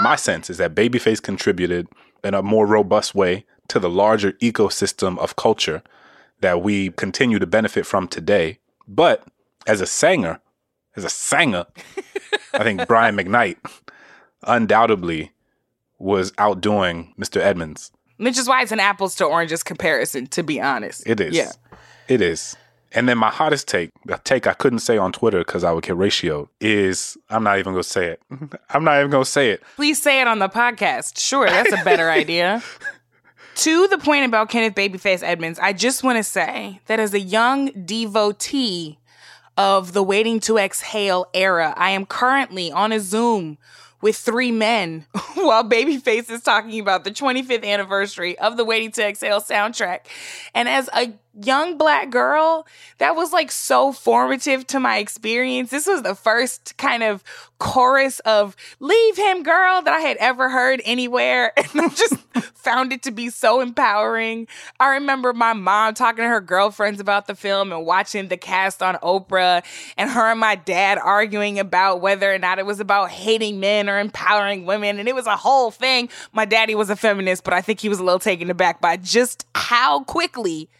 My 0.00 0.16
sense 0.16 0.48
is 0.50 0.58
that 0.58 0.74
Babyface 0.74 1.22
contributed 1.22 1.88
in 2.22 2.34
a 2.34 2.42
more 2.42 2.66
robust 2.66 3.14
way 3.14 3.44
to 3.68 3.78
the 3.78 3.90
larger 3.90 4.32
ecosystem 4.32 5.18
of 5.18 5.36
culture 5.36 5.82
that 6.40 6.62
we 6.62 6.90
continue 6.90 7.38
to 7.38 7.46
benefit 7.46 7.84
from 7.84 8.08
today. 8.08 8.58
But 8.86 9.26
as 9.66 9.80
a 9.80 9.86
singer, 9.86 10.40
as 10.96 11.04
a 11.04 11.10
singer, 11.10 11.66
I 12.54 12.62
think 12.62 12.86
Brian 12.88 13.16
McKnight 13.16 13.56
undoubtedly 14.44 15.32
was 15.98 16.32
outdoing 16.38 17.14
Mr. 17.18 17.40
Edmonds. 17.40 17.90
Which 18.18 18.38
is 18.38 18.48
why 18.48 18.62
it's 18.62 18.72
an 18.72 18.80
apples 18.80 19.14
to 19.16 19.24
oranges 19.24 19.62
comparison, 19.62 20.26
to 20.28 20.42
be 20.42 20.60
honest. 20.60 21.06
It 21.06 21.20
is. 21.20 21.34
Yeah. 21.34 21.52
It 22.08 22.20
is. 22.20 22.56
And 22.92 23.08
then 23.08 23.18
my 23.18 23.30
hottest 23.30 23.68
take, 23.68 23.90
a 24.08 24.18
take 24.18 24.46
I 24.46 24.54
couldn't 24.54 24.78
say 24.78 24.96
on 24.96 25.12
Twitter 25.12 25.38
because 25.40 25.62
I 25.62 25.72
would 25.72 25.84
get 25.84 25.96
ratioed, 25.96 26.48
is 26.60 27.18
I'm 27.28 27.44
not 27.44 27.58
even 27.58 27.74
going 27.74 27.82
to 27.82 27.88
say 27.88 28.06
it. 28.06 28.22
I'm 28.70 28.84
not 28.84 28.98
even 28.98 29.10
going 29.10 29.24
to 29.24 29.30
say 29.30 29.50
it. 29.50 29.62
Please 29.76 30.00
say 30.00 30.20
it 30.20 30.26
on 30.26 30.38
the 30.38 30.48
podcast. 30.48 31.18
Sure, 31.18 31.46
that's 31.46 31.72
a 31.72 31.84
better 31.84 32.10
idea. 32.10 32.62
To 33.56 33.88
the 33.88 33.98
point 33.98 34.24
about 34.24 34.48
Kenneth 34.48 34.74
Babyface 34.74 35.22
Edmonds, 35.22 35.58
I 35.58 35.72
just 35.72 36.04
want 36.04 36.16
to 36.16 36.22
say 36.22 36.80
that 36.86 37.00
as 37.00 37.12
a 37.12 37.20
young 37.20 37.66
devotee 37.72 38.98
of 39.56 39.92
the 39.92 40.02
Waiting 40.02 40.38
to 40.40 40.56
Exhale 40.56 41.26
era, 41.34 41.74
I 41.76 41.90
am 41.90 42.06
currently 42.06 42.70
on 42.70 42.92
a 42.92 43.00
Zoom 43.00 43.58
with 44.00 44.16
three 44.16 44.52
men 44.52 45.06
while 45.34 45.64
Babyface 45.64 46.30
is 46.30 46.42
talking 46.42 46.78
about 46.78 47.04
the 47.04 47.10
25th 47.10 47.64
anniversary 47.64 48.38
of 48.38 48.56
the 48.56 48.64
Waiting 48.64 48.92
to 48.92 49.04
Exhale 49.04 49.40
soundtrack. 49.40 50.00
And 50.54 50.68
as 50.68 50.88
a 50.94 51.12
young 51.34 51.78
black 51.78 52.10
girl, 52.10 52.66
that 52.98 53.16
was 53.16 53.32
like 53.32 53.50
so 53.50 53.92
formative 53.92 54.66
to 54.68 54.80
my 54.80 54.98
experience. 54.98 55.70
This 55.70 55.86
was 55.86 56.02
the 56.02 56.14
first 56.14 56.76
kind 56.76 57.02
of 57.02 57.22
chorus 57.58 58.20
of 58.20 58.56
Leave 58.80 59.16
Him 59.16 59.42
Girl 59.42 59.82
that 59.82 59.92
I 59.92 60.00
had 60.00 60.16
ever 60.18 60.48
heard 60.48 60.80
anywhere. 60.84 61.52
And 61.68 61.82
I 61.82 61.88
just 61.88 62.16
found 62.54 62.92
it 62.92 63.02
to 63.02 63.10
be 63.10 63.28
so 63.28 63.60
empowering. 63.60 64.48
I 64.80 64.94
remember 64.94 65.34
my 65.34 65.52
mom 65.52 65.92
talking 65.92 66.22
to 66.22 66.28
her 66.28 66.40
girlfriends 66.40 66.98
about 66.98 67.26
the 67.26 67.34
film 67.34 67.72
and 67.72 67.84
watching 67.84 68.28
the 68.28 68.38
cast 68.38 68.82
on 68.82 68.94
Oprah, 68.96 69.62
and 69.98 70.10
her 70.10 70.30
and 70.30 70.40
my 70.40 70.54
dad 70.54 70.98
arguing 70.98 71.58
about 71.58 72.00
whether 72.00 72.32
or 72.32 72.38
not 72.38 72.58
it 72.58 72.64
was 72.64 72.80
about 72.80 73.10
hating 73.10 73.60
men 73.60 73.88
or 73.88 73.98
empowering 73.98 74.64
women. 74.64 74.98
And 74.98 75.08
it 75.08 75.14
was 75.14 75.26
a 75.26 75.36
whole 75.36 75.70
thing. 75.70 76.08
My 76.32 76.46
daddy 76.46 76.74
was 76.74 76.88
a 76.88 76.96
feminist, 76.96 77.44
but 77.44 77.52
I 77.52 77.60
think 77.60 77.80
he 77.80 77.88
was 77.88 77.98
a 77.98 78.04
little 78.04 78.18
taken 78.18 78.50
aback 78.50 78.80
by 78.80 78.96
just 78.96 79.46
how 79.54 80.04
quickly 80.04 80.70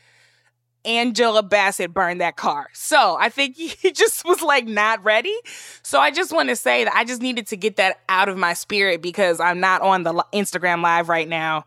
Angela 0.89 1.43
Bassett 1.43 1.93
burned 1.93 2.23
that 2.23 2.37
car. 2.37 2.69
So 2.73 3.17
I 3.21 3.29
think 3.29 3.57
he 3.57 3.93
just 3.93 4.25
was 4.25 4.41
like 4.41 4.67
not 4.67 5.05
ready. 5.05 5.37
So 5.83 6.01
I 6.01 6.11
just 6.11 6.33
want 6.33 6.49
to 6.49 6.57
say 6.57 6.85
that 6.85 6.95
I 6.95 7.05
just 7.05 7.21
needed 7.21 7.47
to 7.49 7.57
get 7.57 7.77
that 7.77 8.01
out 8.09 8.29
of 8.29 8.39
my 8.39 8.55
spirit 8.55 9.03
because 9.03 9.39
I'm 9.39 9.61
not 9.61 9.83
on 9.83 10.03
the 10.03 10.15
Instagram 10.33 10.83
live 10.83 11.09
right 11.09 11.29
now 11.29 11.67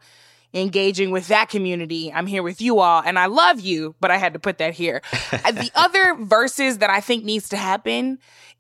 engaging 0.54 1.12
with 1.12 1.28
that 1.28 1.50
community. 1.50 2.12
I'm 2.12 2.28
here 2.28 2.44
with 2.44 2.60
you 2.62 2.80
all 2.80 3.02
and 3.06 3.18
I 3.18 3.28
love 3.28 3.60
you, 3.62 3.96
but 4.02 4.12
I 4.12 4.18
had 4.18 4.34
to 4.34 4.40
put 4.40 4.58
that 4.58 4.74
here. 4.74 5.02
The 5.52 5.72
other 5.76 6.16
verses 6.16 6.80
that 6.80 6.90
I 6.90 7.00
think 7.02 7.24
needs 7.24 7.50
to 7.50 7.58
happen 7.58 8.20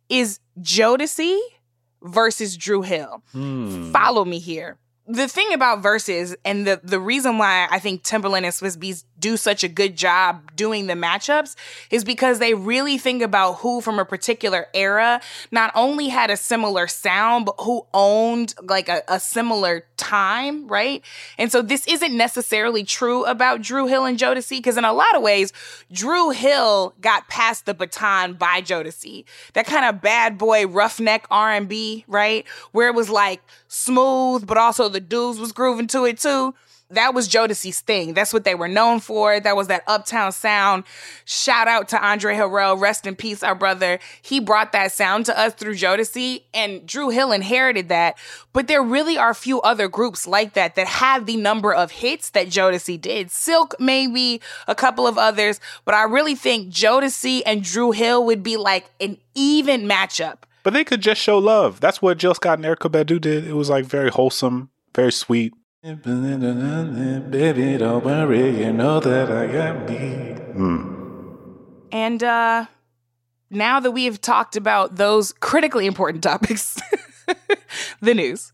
is 0.09 0.39
Jodeci 0.59 1.39
versus 2.03 2.55
Dru 2.57 2.81
Hill. 2.81 3.23
Hmm. 3.31 3.91
Follow 3.91 4.25
me 4.25 4.39
here. 4.39 4.77
The 5.11 5.27
thing 5.27 5.51
about 5.53 5.83
verses 5.83 6.37
and 6.45 6.65
the 6.65 6.79
the 6.81 6.99
reason 6.99 7.37
why 7.37 7.67
I 7.69 7.79
think 7.79 8.03
Timbaland 8.03 8.43
and 8.43 8.53
Swizz 8.53 8.77
Beatz 8.77 9.03
do 9.19 9.35
such 9.35 9.61
a 9.61 9.67
good 9.67 9.97
job 9.97 10.55
doing 10.55 10.87
the 10.87 10.93
matchups 10.93 11.55
is 11.89 12.05
because 12.05 12.39
they 12.39 12.53
really 12.53 12.97
think 12.97 13.21
about 13.21 13.55
who 13.55 13.81
from 13.81 13.99
a 13.99 14.05
particular 14.05 14.67
era 14.73 15.19
not 15.51 15.71
only 15.75 16.07
had 16.07 16.29
a 16.29 16.37
similar 16.37 16.87
sound 16.87 17.45
but 17.45 17.55
who 17.59 17.85
owned 17.93 18.55
like 18.63 18.87
a, 18.87 19.03
a 19.09 19.19
similar 19.19 19.85
time, 20.01 20.67
right? 20.67 21.03
And 21.37 21.51
so 21.51 21.61
this 21.61 21.87
isn't 21.87 22.17
necessarily 22.17 22.83
true 22.83 23.23
about 23.25 23.61
Dru 23.61 23.85
Hill 23.85 24.05
and 24.05 24.17
Jodeci 24.17 24.57
because 24.57 24.75
in 24.75 24.83
a 24.83 24.91
lot 24.91 25.15
of 25.15 25.21
ways, 25.21 25.53
Dru 25.91 26.31
Hill 26.31 26.95
got 26.99 27.27
passed 27.29 27.67
the 27.67 27.75
baton 27.75 28.33
by 28.33 28.61
Jodeci. 28.61 29.23
That 29.53 29.67
kind 29.67 29.85
of 29.85 30.01
bad 30.01 30.37
boy 30.37 30.65
roughneck 30.67 31.27
R&B, 31.29 32.05
right? 32.07 32.45
Where 32.71 32.87
it 32.87 32.95
was 32.95 33.09
like 33.09 33.41
smooth, 33.67 34.47
but 34.47 34.57
also 34.57 34.89
the 34.89 34.99
dudes 34.99 35.39
was 35.39 35.51
grooving 35.51 35.87
to 35.87 36.05
it 36.05 36.17
too. 36.17 36.55
That 36.91 37.13
was 37.13 37.29
Jodeci's 37.29 37.79
thing. 37.79 38.13
That's 38.13 38.33
what 38.33 38.43
they 38.43 38.55
were 38.55 38.67
known 38.67 38.99
for. 38.99 39.39
That 39.39 39.55
was 39.55 39.67
that 39.67 39.83
uptown 39.87 40.31
sound. 40.31 40.83
Shout 41.25 41.67
out 41.67 41.87
to 41.89 42.05
Andre 42.05 42.35
Harrell, 42.35 42.79
rest 42.79 43.07
in 43.07 43.15
peace, 43.15 43.43
our 43.43 43.55
brother. 43.55 43.99
He 44.21 44.39
brought 44.39 44.71
that 44.73 44.91
sound 44.91 45.25
to 45.27 45.39
us 45.39 45.53
through 45.53 45.75
Jodeci, 45.75 46.43
and 46.53 46.85
Dru 46.85 47.09
Hill 47.09 47.31
inherited 47.31 47.89
that. 47.89 48.17
But 48.53 48.67
there 48.67 48.83
really 48.83 49.17
are 49.17 49.33
few 49.33 49.61
other 49.61 49.87
groups 49.87 50.27
like 50.27 50.53
that 50.53 50.75
that 50.75 50.87
have 50.87 51.25
the 51.25 51.37
number 51.37 51.73
of 51.73 51.91
hits 51.91 52.31
that 52.31 52.47
Jodeci 52.47 52.99
did. 52.99 53.31
Silk, 53.31 53.73
maybe 53.79 54.41
a 54.67 54.75
couple 54.75 55.07
of 55.07 55.17
others, 55.17 55.59
but 55.85 55.95
I 55.95 56.03
really 56.03 56.35
think 56.35 56.73
Jodeci 56.73 57.41
and 57.45 57.63
Dru 57.63 57.91
Hill 57.91 58.25
would 58.25 58.43
be 58.43 58.57
like 58.57 58.89
an 58.99 59.17
even 59.33 59.83
matchup. 59.83 60.39
But 60.63 60.73
they 60.73 60.83
could 60.83 61.01
just 61.01 61.21
show 61.21 61.37
love. 61.37 61.79
That's 61.79 62.01
what 62.01 62.17
Jill 62.17 62.35
Scott 62.35 62.59
and 62.59 62.65
Erykah 62.65 62.91
Badu 62.91 63.19
did. 63.19 63.47
It 63.47 63.53
was 63.53 63.69
like 63.69 63.85
very 63.85 64.09
wholesome, 64.09 64.69
very 64.93 65.11
sweet. 65.11 65.53
Baby, 65.83 67.77
don't 67.79 68.05
worry, 68.05 68.59
you 68.59 68.71
know 68.71 68.99
that 68.99 69.31
I 69.31 69.47
got 69.47 69.89
me. 69.89 70.35
Mm. 70.53 71.57
And 71.91 72.23
uh, 72.23 72.67
now 73.49 73.79
that 73.79 73.89
we 73.89 74.05
have 74.05 74.21
talked 74.21 74.55
about 74.55 74.97
those 74.97 75.33
critically 75.33 75.87
important 75.87 76.23
topics, 76.31 76.79
the 77.99 78.13
news. 78.13 78.53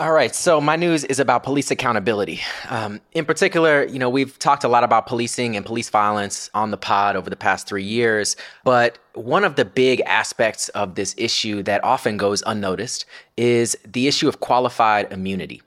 All 0.00 0.10
right, 0.10 0.34
so 0.34 0.60
my 0.60 0.74
news 0.74 1.04
is 1.04 1.20
about 1.20 1.44
police 1.44 1.70
accountability. 1.70 2.40
Um, 2.68 3.00
in 3.12 3.24
particular, 3.26 3.84
you 3.84 4.00
know, 4.00 4.10
we've 4.10 4.36
talked 4.40 4.64
a 4.64 4.68
lot 4.68 4.82
about 4.82 5.06
policing 5.06 5.56
and 5.56 5.64
police 5.64 5.88
violence 5.88 6.50
on 6.52 6.72
the 6.72 6.76
pod 6.76 7.14
over 7.14 7.30
the 7.30 7.36
past 7.36 7.68
three 7.68 7.84
years, 7.84 8.34
but 8.64 8.98
one 9.14 9.44
of 9.44 9.54
the 9.54 9.64
big 9.64 10.00
aspects 10.00 10.68
of 10.70 10.96
this 10.96 11.14
issue 11.16 11.62
that 11.62 11.84
often 11.84 12.16
goes 12.16 12.42
unnoticed 12.44 13.04
is 13.36 13.78
the 13.86 14.08
issue 14.08 14.26
of 14.26 14.40
qualified 14.40 15.12
immunity. 15.12 15.62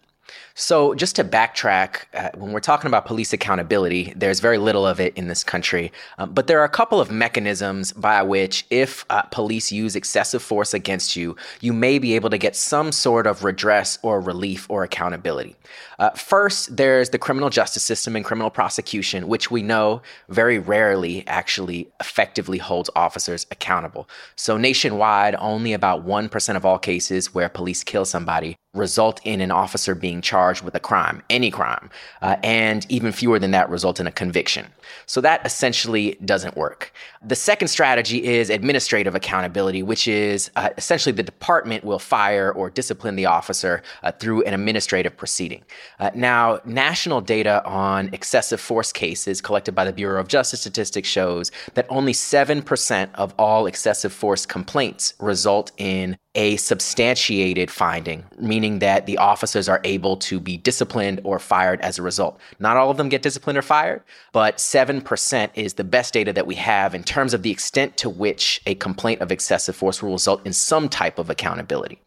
So, 0.56 0.94
just 0.94 1.16
to 1.16 1.24
backtrack, 1.24 2.04
uh, 2.14 2.30
when 2.36 2.52
we're 2.52 2.60
talking 2.60 2.88
about 2.88 3.06
police 3.06 3.34
accountability, 3.34 4.14
there's 4.16 4.40
very 4.40 4.60
little 4.60 4.86
of 4.86 5.00
it 5.00 5.18
in 5.18 5.28
this 5.28 5.44
country. 5.44 5.92
Um, 6.20 6.32
but 6.32 6.46
there 6.46 6.60
are 6.60 6.64
a 6.64 6.70
couple 6.70 7.02
of 7.02 7.10
mechanisms 7.10 7.92
by 7.92 8.22
which, 8.22 8.64
if 8.70 9.04
uh, 9.10 9.24
police 9.24 9.72
use 9.72 9.96
excessive 9.96 10.44
force 10.44 10.76
against 10.76 11.16
you, 11.16 11.36
you 11.60 11.74
may 11.74 11.98
be 11.98 12.14
able 12.14 12.30
to 12.30 12.38
get 12.38 12.56
some 12.56 12.92
sort 12.92 13.26
of 13.26 13.44
redress 13.44 13.98
or 14.04 14.22
relief 14.22 14.68
or 14.70 14.84
accountability. 14.84 15.56
Uh, 16.04 16.10
first, 16.18 16.76
there's 16.76 17.12
the 17.12 17.18
criminal 17.18 17.50
justice 17.50 17.82
system 17.82 18.14
and 18.18 18.26
criminal 18.26 18.50
prosecution, 18.50 19.30
which 19.30 19.50
we 19.50 19.62
know 19.62 20.02
very 20.28 20.60
rarely 20.60 21.26
actually 21.28 21.88
effectively 22.02 22.58
holds 22.58 22.90
officers 22.94 23.48
accountable. 23.52 24.10
So, 24.36 24.58
nationwide, 24.58 25.34
only 25.36 25.72
about 25.72 26.06
1% 26.06 26.56
of 26.58 26.66
all 26.66 26.78
cases 26.78 27.34
where 27.34 27.48
police 27.48 27.86
kill 27.86 28.04
somebody 28.04 28.58
result 28.74 29.22
in 29.24 29.40
an 29.40 29.52
officer 29.52 29.94
being 29.94 30.20
charged 30.20 30.64
with 30.64 30.74
a 30.74 30.80
crime, 30.80 31.22
any 31.30 31.52
crime, 31.52 31.90
uh, 32.22 32.38
and 32.44 32.86
even 32.90 33.12
fewer 33.12 33.38
than 33.38 33.52
that 33.52 33.70
result 33.70 34.00
in 34.00 34.08
a 34.08 34.12
conviction. 34.12 34.66
So 35.06 35.22
that 35.22 35.46
essentially 35.46 36.18
doesn't 36.26 36.58
work. 36.58 36.92
The 37.24 37.36
second 37.36 37.68
strategy 37.68 38.24
is 38.24 38.50
administrative 38.50 39.14
accountability, 39.14 39.84
which 39.84 40.08
is 40.08 40.50
uh, 40.56 40.70
essentially 40.76 41.14
the 41.14 41.24
department 41.24 41.84
will 41.84 42.00
fire 42.00 42.52
or 42.52 42.70
discipline 42.70 43.16
the 43.16 43.28
officer 43.28 43.84
uh, 44.02 44.12
through 44.12 44.44
an 44.44 44.54
administrative 44.54 45.16
proceeding. 45.16 45.64
Uh, 46.00 46.10
now, 46.16 46.60
national 46.66 47.22
data 47.22 47.64
on 47.66 48.10
excessive 48.14 48.60
force 48.60 48.92
cases 48.92 49.42
collected 49.42 49.74
by 49.74 49.86
the 49.86 49.94
Bureau 49.94 50.20
of 50.20 50.28
Justice 50.28 50.62
Statistics 50.62 51.08
shows 51.08 51.52
that 51.74 51.86
only 51.90 52.14
7% 52.14 53.10
of 53.16 53.34
all 53.38 53.66
excessive 53.66 54.14
force 54.14 54.46
complaints 54.46 55.14
result 55.20 55.72
in 55.78 56.18
a 56.36 56.58
substantiated 56.58 57.70
finding, 57.70 58.24
meaning 58.40 58.80
that 58.80 59.06
the 59.06 59.18
officers 59.18 59.70
are 59.70 59.82
able 59.84 60.18
to 60.18 60.40
be 60.40 60.58
disciplined 60.58 61.22
or 61.24 61.38
fired 61.38 61.80
as 61.82 62.00
a 62.00 62.02
result. 62.02 62.40
Not 62.60 62.76
all 62.76 62.90
of 62.90 62.98
them 62.98 63.10
get 63.10 63.22
disciplined 63.22 63.58
or 63.58 63.62
fired, 63.62 64.02
but 64.32 64.58
7% 64.58 65.52
is 65.54 65.76
the 65.76 65.84
best 65.84 66.14
data 66.14 66.34
that 66.34 66.48
we 66.48 66.56
have 66.56 66.96
in 66.96 67.04
terms 67.04 67.34
of 67.34 67.44
the 67.44 67.52
extent 67.52 67.98
to 67.98 68.10
which 68.10 68.62
a 68.66 68.76
complaint 68.76 69.22
of 69.22 69.32
excessive 69.32 69.76
force 69.76 70.02
will 70.02 70.14
result 70.14 70.46
in 70.46 70.54
some 70.54 70.90
type 70.90 71.20
of 71.20 71.30
accountability. 71.30 72.00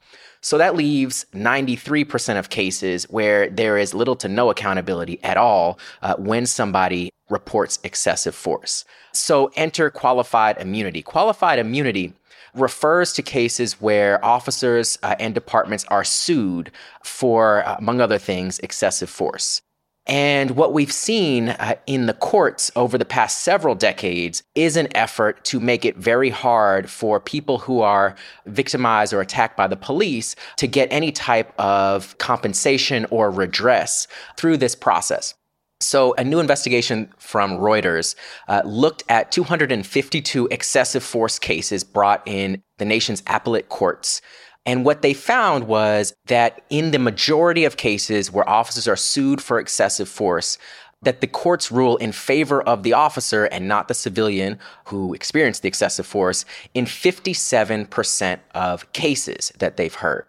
So 0.47 0.59
that 0.59 0.77
leaves 0.77 1.27
93% 1.35 2.39
of 2.39 2.51
cases 2.51 3.03
where 3.11 3.51
there 3.51 3.77
is 3.79 3.95
little 3.95 4.15
to 4.15 4.29
no 4.29 4.49
accountability 4.49 5.19
at 5.25 5.37
all 5.37 5.77
uh, 6.03 6.15
when 6.19 6.47
somebody 6.47 7.11
reports 7.29 7.81
excessive 7.83 8.33
force. 8.33 8.85
So 9.11 9.51
enter 9.57 9.91
qualified 9.91 10.59
immunity. 10.59 11.03
Qualified 11.03 11.59
immunity 11.59 12.13
refers 12.55 13.13
to 13.15 13.23
cases 13.23 13.81
where 13.81 14.25
officers 14.25 14.97
uh, 15.03 15.17
and 15.19 15.35
departments 15.35 15.85
are 15.89 16.05
sued 16.05 16.71
for, 17.03 17.67
uh, 17.67 17.75
among 17.79 18.01
other 18.01 18.19
things, 18.19 18.61
excessive 18.61 19.11
force. 19.11 19.63
And 20.07 20.53
what 20.53 20.73
we've 20.73 20.93
seen 20.93 21.49
uh, 21.49 21.75
in 21.87 22.07
the 22.07 22.15
courts 22.15 22.71
over 22.77 22.97
the 22.97 23.05
past 23.05 23.41
several 23.41 23.75
decades 23.75 24.45
is 24.55 24.77
an 24.77 24.89
effort 24.95 25.45
to 25.47 25.59
make 25.59 25.85
it 25.85 25.97
very 25.97 26.31
hard 26.31 26.89
for 26.89 27.19
people 27.19 27.59
who 27.59 27.81
are 27.81 28.15
victimized 28.47 29.13
or 29.13 29.21
attacked 29.21 29.57
by 29.57 29.67
the 29.67 29.77
police 29.77 30.37
to 30.59 30.69
get 30.69 30.89
any 30.93 31.11
type 31.11 31.53
of 31.59 32.17
compensation 32.19 33.05
or 33.11 33.31
redress 33.31 34.07
through 34.37 34.59
this 34.59 34.77
process. 34.77 35.35
So, 35.81 36.15
a 36.15 36.25
new 36.25 36.41
investigation 36.41 37.13
from 37.19 37.59
Reuters 37.59 38.15
uh, 38.49 38.63
looked 38.65 39.03
at 39.11 39.31
252 39.31 40.49
excessive 40.51 41.03
force 41.03 41.39
cases 41.39 41.85
brought 41.85 42.23
in 42.25 42.63
the 42.79 42.87
nation's 42.87 43.23
appellate 43.27 43.69
courts. 43.69 44.23
And 44.67 44.85
what 44.85 45.01
they 45.01 45.15
found 45.15 45.69
was 45.69 46.13
that 46.27 46.61
in 46.69 46.91
the 46.91 46.99
majority 46.99 47.65
of 47.65 47.77
cases 47.77 48.33
where 48.33 48.49
officers 48.49 48.89
are 48.89 48.97
sued 48.97 49.41
for 49.41 49.61
excessive 49.61 50.09
force, 50.09 50.59
that 51.03 51.21
the 51.21 51.27
courts 51.29 51.71
rule 51.71 51.97
in 51.99 52.11
favor 52.11 52.61
of 52.63 52.83
the 52.83 52.93
officer 52.93 53.45
and 53.45 53.69
not 53.69 53.87
the 53.87 53.95
civilian 53.95 54.59
who 54.87 55.15
experienced 55.15 55.63
the 55.63 55.69
excessive 55.69 56.07
force 56.07 56.45
in 56.75 56.85
57% 56.85 58.41
of 58.55 58.93
cases 58.93 59.53
that 59.59 59.77
they've 59.77 59.95
heard. 59.95 60.27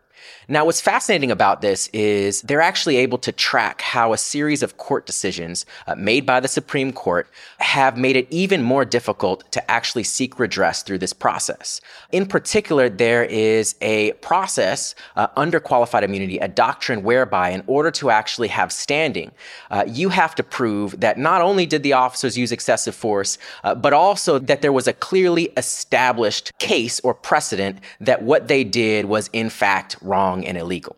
Now, 0.50 0.65
what's 0.65 0.81
fascinating 0.81 1.29
about 1.29 1.62
this 1.62 1.89
is 1.93 2.41
they're 2.41 2.62
actually 2.62 2.98
able 2.98 3.17
to 3.19 3.31
track 3.31 3.81
how 3.81 4.13
a 4.13 4.17
series 4.17 4.63
of 4.63 4.77
court 4.77 5.05
decisions 5.05 5.65
uh, 5.88 5.96
made 5.96 6.25
by 6.25 6.39
the 6.39 6.48
Supreme 6.48 6.93
Court 6.93 7.29
have 7.60 7.98
made 7.98 8.15
it 8.15 8.27
even 8.29 8.63
more 8.63 8.86
difficult 8.86 9.50
to 9.51 9.72
actually 9.72 10.03
seek 10.03 10.39
redress 10.39 10.84
through 10.84 11.00
this 11.00 11.13
process. 11.13 11.81
In 12.12 12.25
particular, 12.25 12.89
there 12.89 13.25
is 13.25 13.75
a 13.81 14.13
process 14.13 14.96
uh, 15.15 15.27
under 15.36 15.60
qualified 15.60 16.03
immunity, 16.03 16.38
a 16.38 16.48
doctrine 16.48 17.03
whereby, 17.03 17.50
in 17.50 17.63
order 17.67 17.91
to 17.91 18.10
actually 18.10 18.48
have 18.48 18.72
standing, 18.72 19.31
uh, 19.72 19.84
you 19.88 20.10
have 20.10 20.36
to 20.36 20.43
prove 20.43 21.00
that 21.00 21.17
not 21.17 21.41
only 21.41 21.65
did 21.65 21.84
the 21.84 21.93
officers 21.93 22.38
use 22.38 22.51
excessive 22.51 22.96
force, 22.96 23.38
uh, 23.63 23.75
but 23.75 23.93
also 23.93 24.39
that 24.39 24.62
there 24.62 24.74
was 24.74 24.88
a 24.88 24.93
clearly 24.93 25.46
established 25.57 26.51
case 26.60 27.00
or 27.01 27.13
precedent 27.13 27.79
that 28.00 28.22
what 28.24 28.48
they 28.48 28.63
did 28.63 29.05
was 29.05 29.29
in 29.34 29.50
fact 29.50 29.96
wrong 30.01 30.17
wrong 30.18 30.46
and 30.46 30.58
illegal. 30.58 30.96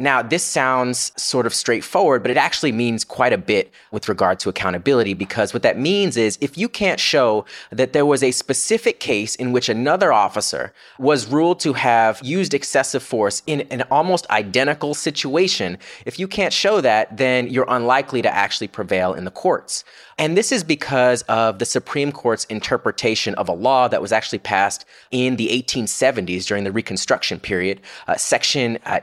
Now, 0.00 0.22
this 0.22 0.42
sounds 0.42 1.12
sort 1.20 1.44
of 1.44 1.52
straightforward, 1.52 2.22
but 2.22 2.30
it 2.30 2.38
actually 2.38 2.72
means 2.72 3.04
quite 3.04 3.34
a 3.34 3.38
bit 3.38 3.70
with 3.90 4.08
regard 4.08 4.40
to 4.40 4.48
accountability 4.48 5.12
because 5.12 5.52
what 5.52 5.62
that 5.62 5.78
means 5.78 6.16
is 6.16 6.38
if 6.40 6.56
you 6.56 6.70
can't 6.70 6.98
show 6.98 7.44
that 7.68 7.92
there 7.92 8.06
was 8.06 8.22
a 8.22 8.30
specific 8.30 8.98
case 8.98 9.34
in 9.34 9.52
which 9.52 9.68
another 9.68 10.10
officer 10.10 10.72
was 10.98 11.26
ruled 11.26 11.60
to 11.60 11.74
have 11.74 12.18
used 12.22 12.54
excessive 12.54 13.02
force 13.02 13.42
in 13.46 13.60
an 13.70 13.82
almost 13.90 14.28
identical 14.30 14.94
situation, 14.94 15.76
if 16.06 16.18
you 16.18 16.26
can't 16.26 16.54
show 16.54 16.80
that, 16.80 17.18
then 17.18 17.48
you're 17.48 17.66
unlikely 17.68 18.22
to 18.22 18.34
actually 18.34 18.68
prevail 18.68 19.12
in 19.12 19.26
the 19.26 19.30
courts. 19.30 19.84
And 20.20 20.36
this 20.36 20.52
is 20.52 20.64
because 20.64 21.22
of 21.22 21.58
the 21.58 21.64
Supreme 21.64 22.12
Court's 22.12 22.44
interpretation 22.46 23.34
of 23.36 23.48
a 23.48 23.54
law 23.54 23.88
that 23.88 24.02
was 24.02 24.12
actually 24.12 24.40
passed 24.40 24.84
in 25.10 25.36
the 25.36 25.48
1870s 25.48 26.46
during 26.46 26.64
the 26.64 26.72
Reconstruction 26.72 27.40
period, 27.40 27.80
uh, 28.06 28.16
Section 28.16 28.78
uh, 28.84 29.00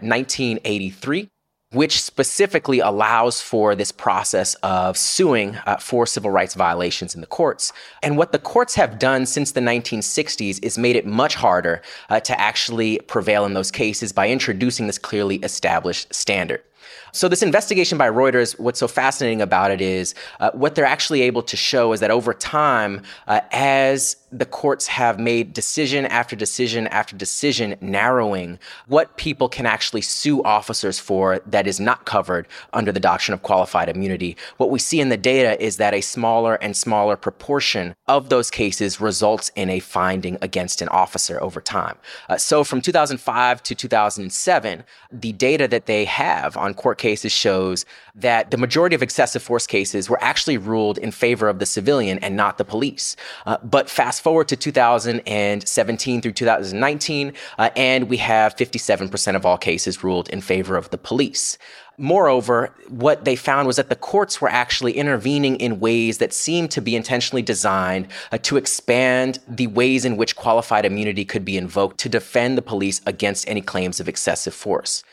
1983 0.92 1.30
which 1.74 2.02
specifically 2.02 2.80
allows 2.80 3.42
for 3.42 3.76
this 3.76 3.92
process 3.92 4.54
of 4.64 4.98
suing 4.98 5.58
uh, 5.66 5.76
for 5.76 6.06
civil 6.06 6.32
rights 6.32 6.56
violations 6.56 7.14
in 7.14 7.20
the 7.20 7.28
courts. 7.28 7.74
And 8.02 8.18
what 8.18 8.32
the 8.32 8.40
courts 8.40 8.76
have 8.76 9.00
done 9.00 9.26
since 9.26 9.52
the 9.52 9.60
1960s 9.60 10.64
is 10.64 10.78
made 10.78 10.96
it 10.96 11.06
much 11.06 11.36
harder 11.36 11.82
uh, 12.10 12.22
to 12.22 12.40
actually 12.40 13.00
prevail 13.00 13.44
in 13.44 13.54
those 13.54 13.70
cases 13.70 14.14
by 14.14 14.30
introducing 14.30 14.88
this 14.88 14.98
clearly 14.98 15.38
established 15.38 16.14
standard. 16.14 16.64
So, 17.12 17.28
this 17.28 17.42
investigation 17.42 17.98
by 17.98 18.10
Reuters, 18.10 18.58
what's 18.60 18.80
so 18.80 18.88
fascinating 18.88 19.42
about 19.42 19.72
it 19.72 19.82
is 19.82 20.14
uh, 20.40 20.52
what 20.52 20.76
they're 20.76 20.86
actually 20.86 21.22
able 21.24 21.42
to 21.44 21.58
show 21.58 21.92
is 21.94 22.00
that 22.00 22.12
over 22.12 22.34
time, 22.34 23.02
uh, 23.28 23.42
as 23.52 24.16
the 24.32 24.46
courts 24.46 24.88
have 24.88 25.20
made 25.20 25.54
decision 25.54 26.06
after 26.06 26.36
decision 26.36 26.88
after 26.88 27.16
decision 27.16 27.76
narrowing 27.80 28.60
what 28.88 29.16
people 29.16 29.48
can 29.48 29.66
actually 29.66 30.02
sue 30.02 30.44
officers 30.44 31.00
for 31.00 31.40
that 31.46 31.66
is 31.66 31.80
not 31.80 32.06
covered 32.06 32.48
under 32.74 32.92
the 32.92 33.00
doctrine 33.00 33.34
of 33.34 33.42
qualified 33.42 33.88
immunity. 33.88 34.36
What 34.58 34.70
we 34.70 34.80
see 34.80 35.00
in 35.00 35.10
the 35.10 35.18
data 35.18 35.62
is 35.64 35.78
that 35.78 35.94
a 35.94 36.02
smaller 36.02 36.56
and 36.56 36.76
smaller 36.76 37.16
proportion 37.16 37.96
of 38.08 38.28
those 38.28 38.52
cases 38.52 39.00
results 39.00 39.50
in 39.56 39.70
a 39.70 39.80
finding 39.80 40.38
against 40.42 40.82
an 40.82 40.90
officer 40.90 41.42
over 41.42 41.62
time. 41.62 41.98
Uh, 42.28 42.38
so 42.38 42.64
from 42.64 42.82
2005 42.82 43.64
to 43.64 43.76
2007, 43.76 44.84
the 45.12 45.32
data 45.34 45.68
that 45.70 45.86
they 45.86 46.04
have 46.04 46.58
on 46.58 46.74
court 46.74 46.98
cases 46.98 47.32
shows 47.32 47.86
that 48.14 48.52
the 48.52 48.58
majority 48.58 48.96
of 48.96 49.04
excessive 49.04 49.42
force 49.42 49.68
cases 49.68 50.10
were 50.10 50.22
actually 50.22 50.58
ruled 50.58 50.98
in 50.98 51.12
favor 51.12 51.48
of 51.48 51.60
the 51.60 51.66
civilian 51.66 52.20
and 52.20 52.36
not 52.36 52.58
the 52.58 52.66
police. 52.66 53.16
Uh, 53.46 53.58
but 53.64 53.90
fast 53.90 54.17
forward 54.20 54.48
to 54.50 54.56
2017 54.56 56.22
through 56.22 56.32
2019, 56.32 57.34
uh, 57.58 57.70
and 57.76 58.10
we 58.10 58.18
have 58.18 58.56
57% 58.56 59.36
of 59.36 59.46
all 59.46 59.58
cases 59.58 60.04
ruled 60.04 60.30
in 60.30 60.42
favor 60.42 60.78
of 60.78 60.90
the 60.90 60.98
police. 60.98 61.58
Moreover, 62.00 62.76
what 62.90 63.26
they 63.26 63.36
found 63.36 63.66
was 63.66 63.78
that 63.78 63.90
the 63.90 63.96
courts 63.96 64.40
were 64.40 64.50
actually 64.50 64.94
intervening 64.94 65.56
in 65.56 65.80
ways 65.80 66.20
that 66.20 66.32
seemed 66.32 66.70
to 66.72 66.82
be 66.82 66.96
intentionally 66.96 67.42
designed 67.42 68.08
uh, 68.32 68.38
to 68.40 68.58
expand 68.58 69.40
the 69.48 69.66
ways 69.66 70.06
in 70.06 70.16
which 70.16 70.36
qualified 70.36 70.86
immunity 70.86 71.26
could 71.26 71.44
be 71.44 71.58
invoked 71.58 71.98
to 72.02 72.10
defend 72.10 72.56
the 72.56 72.62
police 72.62 73.02
against 73.08 73.50
any 73.50 73.62
claims 73.62 74.00
of 74.00 74.08
excessive 74.08 74.54
force. 74.54 75.04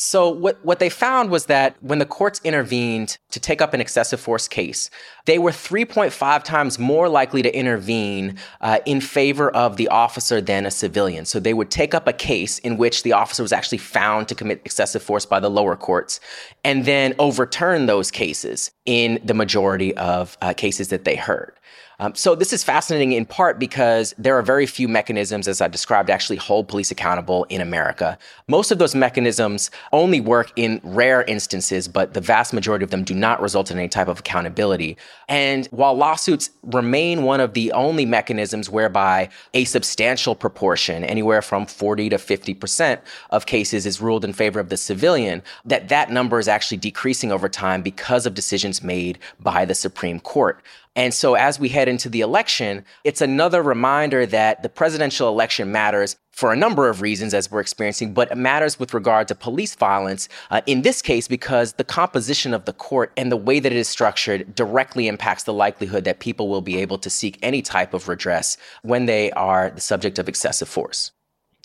So 0.00 0.30
what, 0.30 0.64
what 0.64 0.78
they 0.78 0.90
found 0.90 1.28
was 1.28 1.46
that 1.46 1.74
when 1.80 1.98
the 1.98 2.06
courts 2.06 2.40
intervened 2.44 3.18
to 3.32 3.40
take 3.40 3.60
up 3.60 3.74
an 3.74 3.80
excessive 3.80 4.20
force 4.20 4.46
case, 4.46 4.90
they 5.26 5.40
were 5.40 5.50
3.5 5.50 6.44
times 6.44 6.78
more 6.78 7.08
likely 7.08 7.42
to 7.42 7.52
intervene 7.52 8.36
uh, 8.60 8.78
in 8.86 9.00
favor 9.00 9.50
of 9.50 9.76
the 9.76 9.88
officer 9.88 10.40
than 10.40 10.66
a 10.66 10.70
civilian. 10.70 11.24
So 11.24 11.40
they 11.40 11.52
would 11.52 11.72
take 11.72 11.94
up 11.94 12.06
a 12.06 12.12
case 12.12 12.60
in 12.60 12.76
which 12.76 13.02
the 13.02 13.12
officer 13.12 13.42
was 13.42 13.52
actually 13.52 13.78
found 13.78 14.28
to 14.28 14.36
commit 14.36 14.62
excessive 14.64 15.02
force 15.02 15.26
by 15.26 15.40
the 15.40 15.50
lower 15.50 15.74
courts 15.74 16.20
and 16.62 16.84
then 16.84 17.16
overturn 17.18 17.86
those 17.86 18.12
cases 18.12 18.70
in 18.86 19.18
the 19.24 19.34
majority 19.34 19.96
of 19.96 20.38
uh, 20.40 20.52
cases 20.52 20.88
that 20.88 21.04
they 21.04 21.16
heard. 21.16 21.57
Um, 22.00 22.14
so 22.14 22.36
this 22.36 22.52
is 22.52 22.62
fascinating 22.62 23.10
in 23.10 23.26
part 23.26 23.58
because 23.58 24.14
there 24.18 24.38
are 24.38 24.42
very 24.42 24.66
few 24.66 24.86
mechanisms, 24.86 25.48
as 25.48 25.60
I 25.60 25.66
described, 25.66 26.10
actually 26.10 26.36
hold 26.36 26.68
police 26.68 26.92
accountable 26.92 27.44
in 27.48 27.60
America. 27.60 28.16
Most 28.46 28.70
of 28.70 28.78
those 28.78 28.94
mechanisms 28.94 29.68
only 29.92 30.20
work 30.20 30.52
in 30.54 30.80
rare 30.84 31.24
instances, 31.24 31.88
but 31.88 32.14
the 32.14 32.20
vast 32.20 32.52
majority 32.52 32.84
of 32.84 32.90
them 32.90 33.02
do 33.02 33.14
not 33.14 33.42
result 33.42 33.72
in 33.72 33.78
any 33.78 33.88
type 33.88 34.06
of 34.06 34.20
accountability. 34.20 34.96
And 35.28 35.66
while 35.66 35.94
lawsuits 35.94 36.50
remain 36.62 37.24
one 37.24 37.40
of 37.40 37.54
the 37.54 37.72
only 37.72 38.06
mechanisms 38.06 38.70
whereby 38.70 39.28
a 39.52 39.64
substantial 39.64 40.36
proportion, 40.36 41.02
anywhere 41.02 41.42
from 41.42 41.66
40 41.66 42.10
to 42.10 42.16
50% 42.16 43.00
of 43.30 43.46
cases 43.46 43.86
is 43.86 44.00
ruled 44.00 44.24
in 44.24 44.32
favor 44.32 44.60
of 44.60 44.68
the 44.68 44.76
civilian, 44.76 45.42
that 45.64 45.88
that 45.88 46.12
number 46.12 46.38
is 46.38 46.46
actually 46.46 46.76
decreasing 46.76 47.32
over 47.32 47.48
time 47.48 47.82
because 47.82 48.24
of 48.24 48.34
decisions 48.34 48.84
made 48.84 49.18
by 49.40 49.64
the 49.64 49.74
Supreme 49.74 50.20
Court. 50.20 50.62
And 50.98 51.14
so 51.14 51.34
as 51.34 51.60
we 51.60 51.68
head 51.68 51.86
into 51.86 52.08
the 52.08 52.22
election, 52.22 52.84
it's 53.04 53.20
another 53.20 53.62
reminder 53.62 54.26
that 54.26 54.64
the 54.64 54.68
presidential 54.68 55.28
election 55.28 55.70
matters 55.70 56.16
for 56.32 56.52
a 56.52 56.56
number 56.56 56.88
of 56.88 57.02
reasons, 57.02 57.34
as 57.34 57.48
we're 57.52 57.60
experiencing, 57.60 58.14
but 58.14 58.32
it 58.32 58.36
matters 58.36 58.80
with 58.80 58.92
regard 58.92 59.28
to 59.28 59.36
police 59.36 59.76
violence. 59.76 60.28
Uh, 60.50 60.60
in 60.66 60.82
this 60.82 61.00
case, 61.00 61.28
because 61.28 61.74
the 61.74 61.84
composition 61.84 62.52
of 62.52 62.64
the 62.64 62.72
court 62.72 63.12
and 63.16 63.30
the 63.30 63.36
way 63.36 63.60
that 63.60 63.70
it 63.70 63.78
is 63.78 63.88
structured 63.88 64.56
directly 64.56 65.06
impacts 65.06 65.44
the 65.44 65.52
likelihood 65.52 66.02
that 66.02 66.18
people 66.18 66.48
will 66.48 66.62
be 66.62 66.78
able 66.78 66.98
to 66.98 67.08
seek 67.08 67.38
any 67.42 67.62
type 67.62 67.94
of 67.94 68.08
redress 68.08 68.56
when 68.82 69.06
they 69.06 69.30
are 69.32 69.70
the 69.70 69.80
subject 69.80 70.18
of 70.18 70.28
excessive 70.28 70.68
force. 70.68 71.12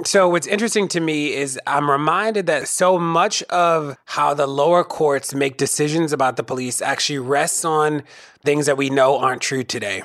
So, 0.03 0.27
what's 0.27 0.47
interesting 0.47 0.87
to 0.89 0.99
me 0.99 1.33
is 1.33 1.59
I'm 1.67 1.89
reminded 1.89 2.47
that 2.47 2.67
so 2.67 2.97
much 2.97 3.43
of 3.43 3.95
how 4.05 4.33
the 4.33 4.47
lower 4.47 4.83
courts 4.83 5.35
make 5.35 5.57
decisions 5.57 6.11
about 6.11 6.35
the 6.35 6.43
police 6.43 6.81
actually 6.81 7.19
rests 7.19 7.63
on 7.63 8.01
things 8.43 8.65
that 8.65 8.75
we 8.75 8.89
know 8.89 9.19
aren't 9.19 9.43
true 9.43 9.63
today. 9.63 10.01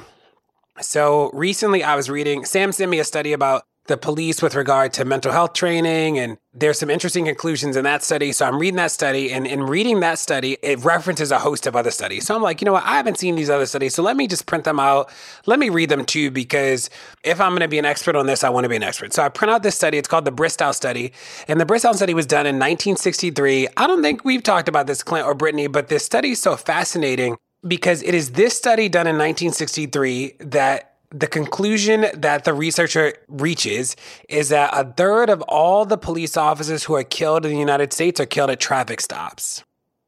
So, 0.81 1.31
recently 1.33 1.83
I 1.83 1.97
was 1.97 2.11
reading, 2.11 2.45
Sam 2.45 2.71
sent 2.71 2.91
me 2.91 2.99
a 2.99 3.05
study 3.05 3.33
about 3.33 3.63
the 3.89 3.97
police 3.97 4.41
with 4.41 4.55
regard 4.55 4.93
to 4.95 5.05
mental 5.05 5.33
health 5.33 5.53
training. 5.53 6.19
And 6.19 6.39
there's 6.55 6.79
some 6.79 6.91
interesting 6.91 7.25
conclusions 7.25 7.77
in 7.77 7.85
that 7.85 8.03
study. 8.03 8.33
So 8.33 8.47
I'm 8.47 8.59
reading 8.59 8.77
that 8.77 8.91
study, 8.91 9.33
and 9.33 9.47
in 9.47 9.63
reading 9.63 10.01
that 10.01 10.19
study, 10.19 10.57
it 10.63 10.85
references 10.85 11.31
a 11.31 11.39
host 11.39 11.67
of 11.67 11.75
other 11.75 11.91
studies. 11.91 12.27
So 12.27 12.35
I'm 12.35 12.43
like, 12.43 12.61
you 12.61 12.65
know 12.67 12.73
what? 12.73 12.85
I 12.85 12.97
haven't 12.97 13.19
seen 13.19 13.35
these 13.35 13.51
other 13.51 13.67
studies. 13.67 13.95
So 13.95 14.03
let 14.03 14.17
me 14.17 14.27
just 14.27 14.47
print 14.47 14.65
them 14.65 14.79
out. 14.79 15.11
Let 15.47 15.59
me 15.59 15.69
read 15.69 15.89
them 15.89 16.05
too, 16.05 16.31
because 16.31 16.91
if 17.25 17.41
I'm 17.41 17.51
going 17.51 17.61
to 17.61 17.69
be 17.69 17.79
an 17.79 17.85
expert 17.85 18.17
on 18.17 18.27
this, 18.27 18.45
I 18.45 18.49
want 18.51 18.65
to 18.65 18.69
be 18.69 18.77
an 18.77 18.83
expert. 18.83 19.13
So 19.13 19.23
I 19.23 19.29
print 19.29 19.51
out 19.51 19.63
this 19.63 19.75
study. 19.75 19.99
It's 19.99 20.09
called 20.09 20.25
the 20.25 20.33
Bristow 20.33 20.73
study. 20.73 21.13
And 21.49 21.61
the 21.61 21.67
Bristow 21.67 21.93
study 21.93 22.15
was 22.15 22.27
done 22.27 22.47
in 22.47 22.57
1963. 22.57 23.69
I 23.77 23.87
don't 23.87 24.03
think 24.03 24.25
we've 24.25 24.43
talked 24.43 24.69
about 24.69 24.87
this, 24.87 25.03
Clint 25.03 25.27
or 25.27 25.35
Brittany, 25.35 25.67
but 25.67 25.89
this 25.89 26.05
study 26.05 26.33
is 26.33 26.41
so 26.41 26.57
fascinating 26.57 27.37
because 27.67 28.03
it 28.03 28.15
is 28.15 28.33
this 28.33 28.57
study 28.57 28.89
done 28.89 29.07
in 29.07 29.17
1963 29.17 30.35
that 30.41 30.88
the 31.11 31.27
conclusion 31.27 32.07
that 32.15 32.45
the 32.45 32.53
researcher 32.53 33.15
reaches 33.29 33.97
is 34.29 34.51
that 34.51 34.71
a 34.73 34.85
third 34.93 35.31
of 35.31 35.43
all 35.43 35.85
the 35.85 35.97
police 35.97 36.37
officers 36.37 36.85
who 36.85 36.95
are 36.95 37.05
killed 37.05 37.47
in 37.47 37.53
the 37.53 37.59
United 37.59 37.93
States 37.93 38.21
are 38.21 38.27
killed 38.27 38.51
at 38.51 38.61
traffic 38.61 39.01
stops. 39.01 39.65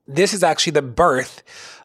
This 0.06 0.34
is 0.34 0.42
actually 0.42 0.72
the 0.72 0.82
birth 0.82 1.42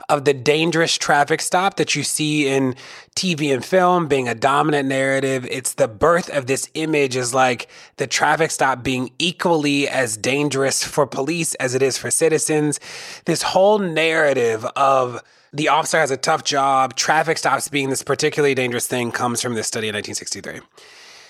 of 0.09 0.25
the 0.25 0.33
dangerous 0.33 0.97
traffic 0.97 1.41
stop 1.41 1.77
that 1.77 1.95
you 1.95 2.03
see 2.03 2.47
in 2.47 2.75
TV 3.15 3.53
and 3.53 3.65
film 3.65 4.07
being 4.07 4.27
a 4.27 4.35
dominant 4.35 4.87
narrative. 4.87 5.47
It's 5.49 5.73
the 5.75 5.87
birth 5.87 6.29
of 6.29 6.45
this 6.45 6.69
image 6.73 7.15
is 7.15 7.33
like 7.33 7.69
the 7.97 8.05
traffic 8.05 8.51
stop 8.51 8.83
being 8.83 9.11
equally 9.17 9.87
as 9.87 10.17
dangerous 10.17 10.83
for 10.83 11.07
police 11.07 11.55
as 11.55 11.73
it 11.73 11.81
is 11.81 11.97
for 11.97 12.11
citizens. 12.11 12.79
This 13.25 13.41
whole 13.41 13.79
narrative 13.79 14.65
of 14.75 15.23
the 15.55 15.69
officer 15.69 15.97
has 15.97 16.11
a 16.11 16.17
tough 16.17 16.43
job. 16.43 16.95
Traffic 16.95 17.37
stops 17.37 17.69
being 17.69 17.89
this 17.89 18.03
particularly 18.03 18.53
dangerous 18.55 18.87
thing 18.87 19.11
comes 19.11 19.41
from 19.41 19.55
this 19.55 19.67
study 19.67 19.87
in 19.87 19.95
1963. 19.95 20.59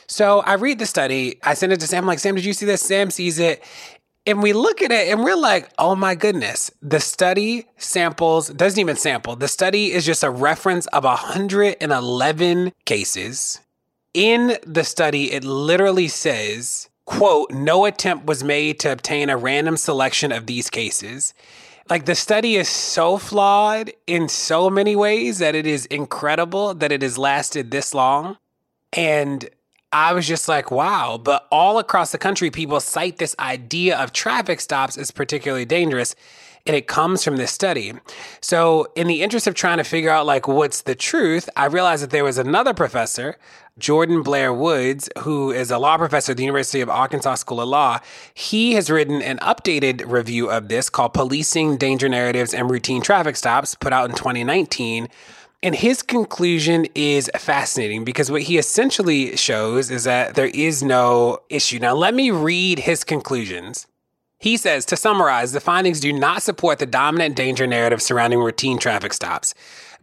So 0.08 0.40
I 0.42 0.54
read 0.56 0.80
the 0.80 0.86
study. 0.86 1.40
I 1.44 1.54
send 1.54 1.72
it 1.72 1.80
to 1.82 1.88
Sam. 1.88 2.04
I'm 2.04 2.08
like, 2.08 2.20
Sam, 2.20 2.36
did 2.36 2.46
you 2.46 2.54
see 2.54 2.66
this? 2.66 2.82
Sam 2.82 3.12
sees 3.12 3.38
it. 3.40 3.64
And 4.28 4.42
we 4.42 4.54
look 4.54 4.82
at 4.82 4.92
it 4.92 5.10
and 5.10 5.24
we're 5.24 5.36
like, 5.36 5.70
oh 5.78 5.96
my 5.96 6.16
goodness. 6.16 6.72
The 6.82 7.00
study 7.00 7.68
samples, 7.78 8.50
doesn't 8.50 8.80
even 8.80 8.96
sample. 8.96 9.36
The 9.36 9.48
study 9.48 9.92
is 9.92 10.06
just 10.06 10.24
a 10.24 10.32
reference 10.32 10.88
of 10.88 11.04
111 11.04 12.74
cases. 12.86 13.60
In 14.16 14.58
the 14.66 14.84
study, 14.84 15.32
it 15.32 15.44
literally 15.44 16.08
says, 16.08 16.90
quote, 17.06 17.52
no 17.52 17.86
attempt 17.86 18.26
was 18.26 18.44
made 18.44 18.80
to 18.80 18.92
obtain 18.92 19.30
a 19.30 19.38
random 19.38 19.78
selection 19.78 20.32
of 20.32 20.48
these 20.48 20.72
cases. 20.72 21.36
Like 21.88 22.06
the 22.06 22.16
study 22.16 22.56
is 22.56 22.68
so 22.68 23.18
flawed 23.18 23.92
in 24.08 24.28
so 24.28 24.72
many 24.72 24.96
ways 24.96 25.38
that 25.38 25.54
it 25.54 25.68
is 25.68 25.86
incredible 25.86 26.74
that 26.74 26.92
it 26.92 27.04
has 27.04 27.18
lasted 27.18 27.70
this 27.70 27.94
long. 27.94 28.38
And 28.92 29.48
I 29.92 30.14
was 30.14 30.28
just 30.28 30.48
like, 30.48 30.72
wow. 30.72 31.20
But 31.24 31.48
all 31.52 31.78
across 31.78 32.12
the 32.12 32.18
country, 32.18 32.50
people 32.50 32.80
cite 32.80 33.18
this 33.18 33.36
idea 33.38 33.98
of 33.98 34.14
traffic 34.14 34.62
stops 34.62 34.98
as 34.98 35.12
particularly 35.12 35.66
dangerous. 35.66 36.16
And 36.66 36.76
it 36.76 36.88
comes 36.88 37.24
from 37.24 37.38
this 37.38 37.52
study. 37.52 37.94
So, 38.42 38.88
in 38.96 39.06
the 39.06 39.22
interest 39.22 39.46
of 39.46 39.54
trying 39.54 39.78
to 39.78 39.84
figure 39.84 40.10
out 40.10 40.26
like 40.26 40.48
what's 40.48 40.82
the 40.82 40.96
truth, 40.96 41.48
I 41.56 41.68
realized 41.68 42.02
that 42.02 42.10
there 42.10 42.24
was 42.24 42.40
another 42.40 42.74
professor 42.74 43.38
Jordan 43.78 44.24
Blair 44.24 44.54
Woods, 44.54 45.10
who 45.20 45.52
is 45.52 45.70
a 45.70 45.78
law 45.78 45.98
professor 45.98 46.32
at 46.32 46.38
the 46.38 46.44
University 46.44 46.80
of 46.80 46.90
Arkansas 46.90 47.36
School 47.36 47.60
of 47.60 47.68
Law, 47.68 48.00
he 48.34 48.72
has 48.72 48.90
written 48.90 49.22
an 49.22 49.38
updated 49.40 50.10
review 50.10 50.50
of 50.50 50.70
this 50.70 50.90
called 50.90 51.14
Policing 51.14 51.76
Danger 51.76 52.08
Narratives 52.08 52.54
and 52.54 52.72
Routine 52.72 53.02
Traffic 53.02 53.36
Stops, 53.36 53.76
put 53.76 53.92
out 53.92 54.10
in 54.10 54.16
2019. 54.16 55.10
And 55.62 55.76
his 55.76 56.02
conclusion 56.02 56.86
is 56.96 57.30
fascinating 57.38 58.06
because 58.06 58.32
what 58.32 58.44
he 58.44 58.58
essentially 58.58 59.36
shows 59.36 59.92
is 59.92 60.06
that 60.06 60.36
there 60.36 60.48
is 60.54 60.82
no 60.82 61.40
issue. 61.50 61.80
Now, 61.80 61.96
let 61.96 62.14
me 62.14 62.32
read 62.32 62.80
his 62.80 63.04
conclusions. 63.04 63.88
He 64.40 64.56
says, 64.56 64.86
to 64.86 64.96
summarize, 64.96 65.52
the 65.52 65.60
findings 65.60 66.00
do 66.00 66.14
not 66.14 66.44
support 66.44 66.80
the 66.80 66.86
dominant 66.86 67.36
danger 67.36 67.68
narrative 67.68 68.02
surrounding 68.02 68.40
routine 68.40 68.78
traffic 68.78 69.12
stops. 69.12 69.54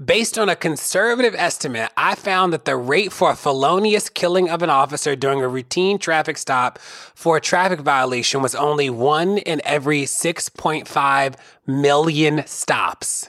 Based 0.02 0.38
on 0.38 0.48
a 0.48 0.56
conservative 0.56 1.34
estimate, 1.36 1.90
I 1.96 2.14
found 2.14 2.52
that 2.52 2.64
the 2.64 2.76
rate 2.76 3.12
for 3.12 3.30
a 3.30 3.36
felonious 3.36 4.08
killing 4.08 4.48
of 4.48 4.62
an 4.62 4.70
officer 4.70 5.14
during 5.14 5.42
a 5.42 5.48
routine 5.48 5.98
traffic 5.98 6.38
stop 6.38 6.78
for 6.78 7.36
a 7.36 7.40
traffic 7.40 7.80
violation 7.80 8.40
was 8.40 8.54
only 8.54 8.88
one 8.88 9.38
in 9.38 9.60
every 9.64 10.04
6.5 10.04 11.34
million 11.66 12.46
stops. 12.46 13.28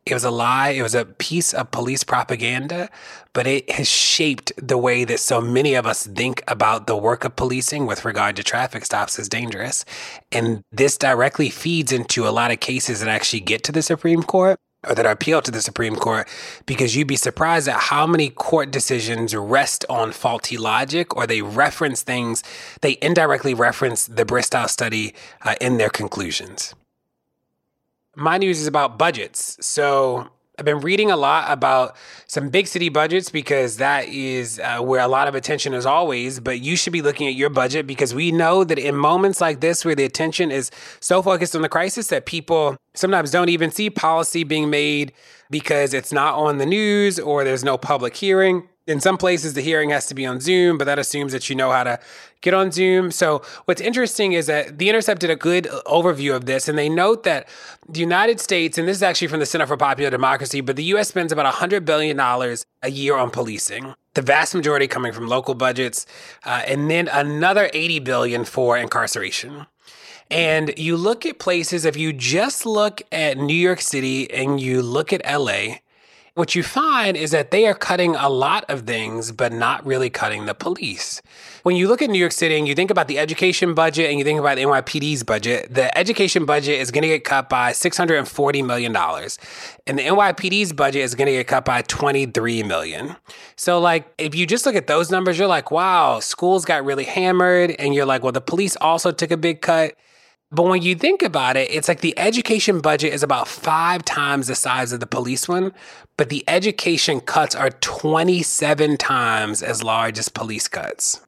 It 0.06 0.14
was 0.14 0.24
a 0.24 0.32
lie. 0.32 0.70
It 0.70 0.82
was 0.82 0.96
a 0.96 1.04
piece 1.04 1.54
of 1.54 1.72
police 1.72 2.06
propaganda, 2.06 2.90
but 3.34 3.48
it 3.48 3.70
has 3.70 3.90
shaped 3.90 4.54
the 4.56 4.78
way 4.78 5.04
that 5.04 5.20
so 5.20 5.42
many 5.42 5.74
of 5.74 5.86
us 5.86 6.08
think 6.08 6.42
about 6.48 6.88
the 6.88 6.96
work 6.96 7.26
of 7.26 7.36
policing 7.36 7.86
with 7.86 8.06
regard 8.06 8.38
to 8.38 8.44
traffic 8.44 8.86
stops 8.86 9.20
as 9.20 9.28
dangerous. 9.28 9.84
And 10.32 10.64
this 10.72 10.98
directly 10.98 11.50
feeds 11.50 11.92
into 11.92 12.26
a 12.26 12.32
lot 12.32 12.52
of 12.52 12.62
cases 12.62 13.02
that 13.02 13.10
actually 13.10 13.42
get 13.42 13.62
to 13.66 13.74
the 13.74 13.82
Supreme 13.82 14.24
Court 14.24 14.58
or 14.88 14.96
that 14.96 15.06
are 15.06 15.12
appealed 15.12 15.46
to 15.46 15.52
the 15.52 15.62
Supreme 15.62 15.96
Court 15.96 16.28
because 16.66 16.96
you'd 16.96 17.08
be 17.08 17.16
surprised 17.16 17.68
at 17.68 17.80
how 17.80 18.08
many 18.08 18.30
court 18.30 18.72
decisions 18.72 19.36
rest 19.36 19.86
on 19.90 20.12
faulty 20.12 20.58
logic 20.58 21.16
or 21.16 21.28
they 21.28 21.42
reference 21.42 22.04
things, 22.04 22.44
they 22.82 22.98
indirectly 23.02 23.54
reference 23.54 24.08
the 24.08 24.26
Bristow 24.26 24.68
study 24.68 25.14
uh, 25.44 25.56
in 25.62 25.78
their 25.78 25.90
conclusions. 25.90 26.74
My 28.16 28.38
news 28.38 28.60
is 28.60 28.68
about 28.68 28.98
budgets. 28.98 29.58
So 29.66 30.30
I've 30.60 30.66
been 30.66 30.80
reading 30.80 31.12
a 31.12 31.16
lot 31.16 31.52
about 31.52 31.96
some 32.26 32.50
big 32.50 32.66
city 32.66 32.90
budgets 32.90 33.30
because 33.30 33.78
that 33.78 34.08
is 34.08 34.60
uh, 34.60 34.80
where 34.80 35.02
a 35.02 35.08
lot 35.08 35.28
of 35.28 35.36
attention 35.36 35.76
is 35.76 35.86
always. 35.86 36.40
But 36.40 36.62
you 36.62 36.76
should 36.76 36.94
be 36.94 37.04
looking 37.04 37.28
at 37.28 37.36
your 37.36 37.52
budget 37.52 37.86
because 37.86 38.16
we 38.16 38.32
know 38.32 38.64
that 38.64 38.80
in 38.80 38.96
moments 38.96 39.40
like 39.40 39.60
this 39.60 39.86
where 39.86 39.94
the 39.94 40.04
attention 40.04 40.50
is 40.50 40.72
so 41.00 41.22
focused 41.22 41.56
on 41.56 41.62
the 41.62 41.70
crisis 41.70 42.08
that 42.08 42.26
people 42.26 42.76
sometimes 42.96 43.30
don't 43.30 43.50
even 43.50 43.70
see 43.70 43.92
policy 43.92 44.44
being 44.44 44.72
made 44.72 45.14
because 45.52 45.94
it's 45.94 46.12
not 46.12 46.34
on 46.34 46.58
the 46.58 46.66
news 46.66 47.20
or 47.20 47.44
there's 47.44 47.64
no 47.64 47.78
public 47.78 48.16
hearing. 48.16 48.68
In 48.88 49.02
some 49.02 49.18
places, 49.18 49.54
the 49.54 49.62
hearing 49.62 49.90
has 49.90 50.06
to 50.06 50.16
be 50.16 50.26
on 50.26 50.40
Zoom, 50.40 50.78
but 50.78 50.86
that 50.86 50.98
assumes 50.98 51.34
that 51.34 51.50
you 51.50 51.58
know 51.58 51.72
how 51.72 51.84
to 51.84 52.00
get 52.40 52.54
on 52.54 52.72
Zoom. 52.72 53.12
So, 53.12 53.42
what's 53.66 53.82
interesting 53.82 54.32
is 54.32 54.46
that 54.48 54.78
The 54.78 54.88
Intercept 54.88 55.20
did 55.20 55.30
a 55.30 55.36
good 55.36 55.66
overview 55.86 56.34
of 56.34 56.46
this, 56.46 56.70
and 56.70 56.78
they 56.78 56.88
note 56.88 57.24
that 57.24 57.50
the 57.90 58.00
United 58.00 58.40
States, 58.40 58.78
and 58.78 58.88
this 58.88 58.96
is 58.96 59.04
actually 59.04 59.28
from 59.28 59.42
the 59.42 59.46
Center 59.46 59.68
for 59.68 59.76
Popular 59.76 60.10
Democracy, 60.10 60.62
but 60.62 60.78
the 60.78 60.86
US 60.86 61.10
spends 61.10 61.34
about 61.34 61.54
$100 61.54 61.84
billion 61.84 62.18
a 62.18 62.90
year 62.90 63.18
on 63.18 63.30
policing. 63.30 63.94
The 64.14 64.22
vast 64.22 64.56
majority 64.56 64.88
coming 64.88 65.12
from 65.12 65.28
local 65.28 65.54
budgets, 65.54 66.06
uh, 66.46 66.64
and 66.66 66.90
then 66.90 67.10
another 67.10 67.70
80 67.74 68.00
billion 68.00 68.46
for 68.46 68.78
incarceration. 68.78 69.68
And 70.32 70.74
you 70.78 70.96
look 70.96 71.26
at 71.26 71.40
places, 71.40 71.84
if 71.84 71.98
you 71.98 72.14
just 72.14 72.66
look 72.66 73.02
at 73.12 73.38
New 73.38 73.54
York 73.54 73.82
City 73.82 74.32
and 74.32 74.62
you 74.62 74.82
look 74.82 75.12
at 75.12 75.22
LA, 75.26 75.80
what 76.38 76.54
you 76.54 76.62
find 76.62 77.18
is 77.18 77.32
that 77.32 77.50
they 77.50 77.66
are 77.66 77.74
cutting 77.74 78.16
a 78.16 78.30
lot 78.30 78.64
of 78.70 78.82
things, 78.82 79.32
but 79.32 79.52
not 79.52 79.84
really 79.84 80.10
cutting 80.10 80.46
the 80.46 80.54
police. 80.54 81.20
When 81.64 81.76
you 81.76 81.88
look 81.88 82.04
at 82.04 82.12
New 82.12 82.20
York 82.20 82.32
City 82.32 82.56
and 82.56 82.68
you 82.68 82.76
think 82.76 82.92
about 82.92 83.08
the 83.08 83.18
education 83.18 83.74
budget 83.74 84.12
and 84.12 84.20
you 84.20 84.24
think 84.24 84.40
about 84.40 84.58
the 84.58 84.62
NYPD's 84.62 85.24
budget, 85.24 85.74
the 85.74 85.96
education 85.98 86.46
budget 86.46 86.80
is 86.80 86.92
going 86.92 87.02
to 87.02 87.08
get 87.08 87.24
cut 87.24 87.50
by 87.50 87.72
$640 87.72 88.64
million. 88.64 88.96
And 88.96 89.98
the 89.98 90.04
NYPD's 90.04 90.74
budget 90.74 91.02
is 91.02 91.16
going 91.16 91.26
to 91.26 91.32
get 91.32 91.48
cut 91.48 91.66
by 91.66 91.82
23 91.82 92.62
million. 92.62 93.16
So 93.56 93.80
like 93.80 94.08
if 94.20 94.36
you 94.36 94.46
just 94.46 94.68
look 94.68 94.76
at 94.76 94.86
those 94.86 95.10
numbers, 95.10 95.40
you're 95.40 95.48
like, 95.48 95.72
wow, 95.72 96.20
schools 96.20 96.66
got 96.66 96.86
really 96.86 97.06
hammered. 97.06 97.72
And 97.80 97.96
you're 97.96 98.06
like, 98.06 98.22
well, 98.22 98.32
the 98.32 98.42
police 98.42 98.76
also 98.80 99.12
took 99.12 99.32
a 99.32 99.38
big 99.38 99.62
cut. 99.62 99.96
But 100.50 100.64
when 100.64 100.82
you 100.82 100.96
think 100.96 101.22
about 101.22 101.58
it, 101.58 101.70
it's 101.72 101.90
like 101.90 102.00
the 102.00 102.18
education 102.18 102.80
budget 102.80 103.14
is 103.14 103.22
about 103.22 103.48
five 103.48 104.06
times 104.06 104.48
the 104.48 104.56
size 104.56 104.94
of 104.94 105.02
the 105.02 105.08
police 105.08 105.48
one, 105.48 105.74
but 106.16 106.30
the 106.30 106.44
education 106.48 107.20
cuts 107.20 107.54
are 107.54 107.70
27 107.70 108.98
times 108.98 109.62
as 109.62 109.84
large 109.84 110.18
as 110.18 110.30
police 110.30 110.70
cuts. 110.70 111.22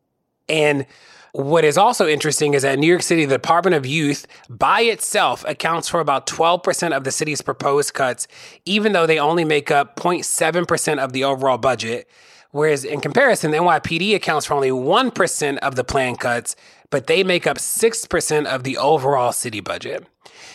And 0.47 0.85
what 1.33 1.63
is 1.63 1.77
also 1.77 2.07
interesting 2.07 2.53
is 2.53 2.63
that 2.63 2.79
New 2.79 2.87
York 2.87 3.03
City, 3.03 3.25
the 3.25 3.35
Department 3.35 3.75
of 3.75 3.85
Youth 3.85 4.25
by 4.49 4.81
itself 4.81 5.45
accounts 5.47 5.89
for 5.89 5.99
about 5.99 6.25
12% 6.25 6.95
of 6.95 7.03
the 7.03 7.11
city's 7.11 7.41
proposed 7.41 7.93
cuts, 7.93 8.27
even 8.65 8.93
though 8.93 9.05
they 9.05 9.19
only 9.19 9.45
make 9.45 9.69
up 9.69 9.95
0.7% 9.97 10.97
of 10.97 11.13
the 11.13 11.25
overall 11.25 11.57
budget. 11.57 12.09
Whereas 12.51 12.83
in 12.83 12.99
comparison, 12.99 13.51
the 13.51 13.57
NYPD 13.57 14.15
accounts 14.15 14.47
for 14.47 14.55
only 14.55 14.71
1% 14.71 15.57
of 15.59 15.75
the 15.75 15.83
plan 15.83 16.15
cuts, 16.15 16.55
but 16.89 17.07
they 17.07 17.23
make 17.23 17.45
up 17.45 17.57
6% 17.57 18.45
of 18.45 18.63
the 18.63 18.77
overall 18.77 19.31
city 19.31 19.59
budget. 19.59 20.07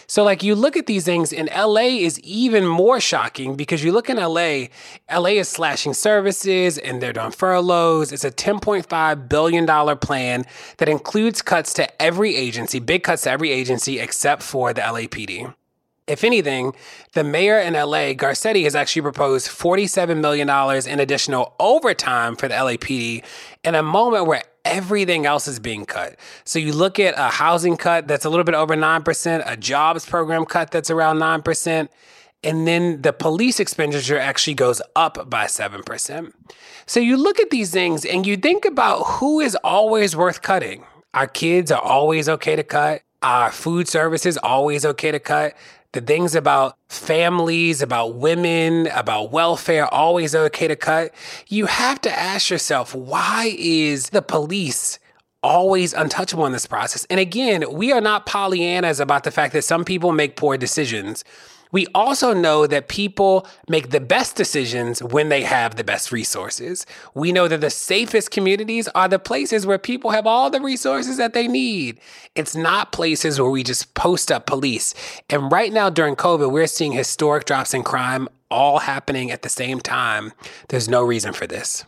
So, 0.07 0.22
like, 0.22 0.42
you 0.42 0.54
look 0.54 0.76
at 0.76 0.87
these 0.87 1.04
things, 1.04 1.33
and 1.33 1.48
LA 1.57 1.98
is 2.02 2.20
even 2.20 2.66
more 2.66 3.00
shocking 3.00 3.57
because 3.57 3.83
you 3.83 3.92
look 3.92 4.11
in 4.11 4.16
LA, 4.16 4.66
LA 5.11 5.30
is 5.30 5.48
slashing 5.48 5.94
services 5.94 6.78
and 6.78 7.00
they're 7.00 7.12
doing 7.12 7.30
furloughs. 7.30 8.12
It's 8.12 8.24
a 8.24 8.30
$10.5 8.30 9.28
billion 9.28 9.98
plan 9.98 10.44
that 10.78 10.88
includes 10.88 11.42
cuts 11.42 11.72
to 11.74 12.02
every 12.02 12.37
agency, 12.37 12.80
big 12.80 13.02
cuts 13.02 13.22
to 13.22 13.30
every 13.30 13.50
agency 13.50 13.98
except 13.98 14.42
for 14.42 14.72
the 14.72 14.83
LAPD. 14.83 15.54
If 16.07 16.23
anything, 16.23 16.75
the 17.14 17.25
mayor 17.25 17.59
in 17.59 17.73
LA, 17.73 18.12
Garcetti, 18.12 18.64
has 18.64 18.75
actually 18.75 19.01
proposed 19.01 19.49
$47 19.49 20.21
million 20.21 20.51
in 20.87 21.01
additional 21.01 21.55
overtime 21.59 22.37
for 22.37 22.47
the 22.47 22.55
LAPD 22.55 23.25
in 23.64 23.75
a 23.75 23.83
moment 23.83 24.27
where 24.27 24.43
everything 24.67 25.25
else 25.25 25.49
is 25.49 25.59
being 25.59 25.87
cut. 25.87 26.17
So 26.45 26.59
you 26.59 26.75
look 26.75 26.99
at 27.01 27.14
a 27.17 27.31
housing 27.31 27.79
cut 27.79 28.07
that's 28.07 28.27
a 28.27 28.31
little 28.31 28.45
bit 28.45 28.55
over 28.55 28.77
9%, 28.77 29.43
a 29.47 29.57
jobs 29.57 30.05
program 30.05 30.45
cut 30.45 30.71
that's 30.71 30.90
around 30.90 31.21
9%, 31.21 31.88
and 32.43 32.69
then 32.69 33.01
the 33.01 33.14
police 33.14 33.59
expenditure 33.59 34.19
actually 34.19 34.55
goes 34.55 34.83
up 34.95 35.31
by 35.31 35.47
7%. 35.47 36.33
So 36.85 37.01
you 37.01 37.17
look 37.17 37.40
at 37.40 37.49
these 37.49 37.71
things 37.71 38.05
and 38.05 38.27
you 38.27 38.37
think 38.37 38.67
about 38.67 39.05
who 39.05 39.40
is 39.40 39.57
always 39.64 40.14
worth 40.14 40.43
cutting. 40.43 40.85
Our 41.14 41.29
kids 41.29 41.73
are 41.73 41.81
always 41.81 42.29
okay 42.29 42.57
to 42.57 42.62
cut. 42.62 43.01
Our 43.23 43.51
food 43.51 43.88
services 43.88 44.37
always 44.37 44.85
okay 44.85 45.11
to 45.11 45.19
cut 45.19 45.55
the 45.94 46.00
things 46.00 46.35
about 46.35 46.76
families, 46.88 47.80
about 47.80 48.16
women, 48.16 48.88
about 48.88 49.33
welfare, 49.33 49.87
always 49.92 50.35
okay 50.35 50.68
to 50.68 50.76
cut. 50.76 51.14
You 51.48 51.66
have 51.66 52.00
to 52.02 52.11
ask 52.11 52.50
yourself, 52.50 52.94
why 52.94 53.54
is 53.59 54.11
the 54.11 54.22
police 54.22 54.98
always 55.42 55.94
untouchable 55.94 56.46
in 56.46 56.52
this 56.52 56.66
process? 56.66 57.07
And 57.07 57.18
again, 57.18 57.64
we 57.72 57.92
are 57.92 58.00
not 58.00 58.26
Pollyannas 58.26 59.00
about 59.00 59.24
the 59.24 59.30
fact 59.30 59.52
that 59.54 59.62
some 59.62 59.85
people 59.85 60.12
make 60.12 60.37
poor 60.37 60.57
decisions. 60.57 61.24
We 61.74 61.88
also 61.92 62.32
know 62.32 62.68
that 62.68 62.87
people 62.87 63.48
make 63.68 63.90
the 63.90 63.98
best 63.98 64.37
decisions 64.37 65.02
when 65.02 65.28
they 65.28 65.42
have 65.42 65.74
the 65.74 65.82
best 65.82 66.12
resources. 66.12 66.87
We 67.14 67.32
know 67.32 67.48
that 67.48 67.62
the 67.62 67.68
safest 67.68 68.30
communities 68.30 68.87
are 68.94 69.08
the 69.08 69.18
places 69.18 69.66
where 69.66 69.76
people 69.76 70.10
have 70.10 70.24
all 70.24 70.50
the 70.50 70.60
resources 70.60 71.16
that 71.16 71.32
they 71.32 71.48
need. 71.48 71.98
It's 72.37 72.54
not 72.54 72.92
places 72.92 73.40
where 73.40 73.50
we 73.50 73.64
just 73.64 73.92
post 73.94 74.30
up 74.30 74.46
police. 74.46 74.94
And 75.28 75.50
right 75.50 75.72
now 75.72 75.90
during 75.90 76.14
COVID, 76.14 76.52
we're 76.52 76.68
seeing 76.68 76.92
historic 76.92 77.44
drops 77.44 77.74
in 77.74 77.82
crime 77.82 78.28
all 78.52 78.78
happening 78.78 79.32
at 79.32 79.42
the 79.42 79.48
same 79.48 79.80
time. 79.80 80.32
There's 80.68 80.88
no 80.88 81.02
reason 81.02 81.32
for 81.32 81.48
this. 81.48 81.84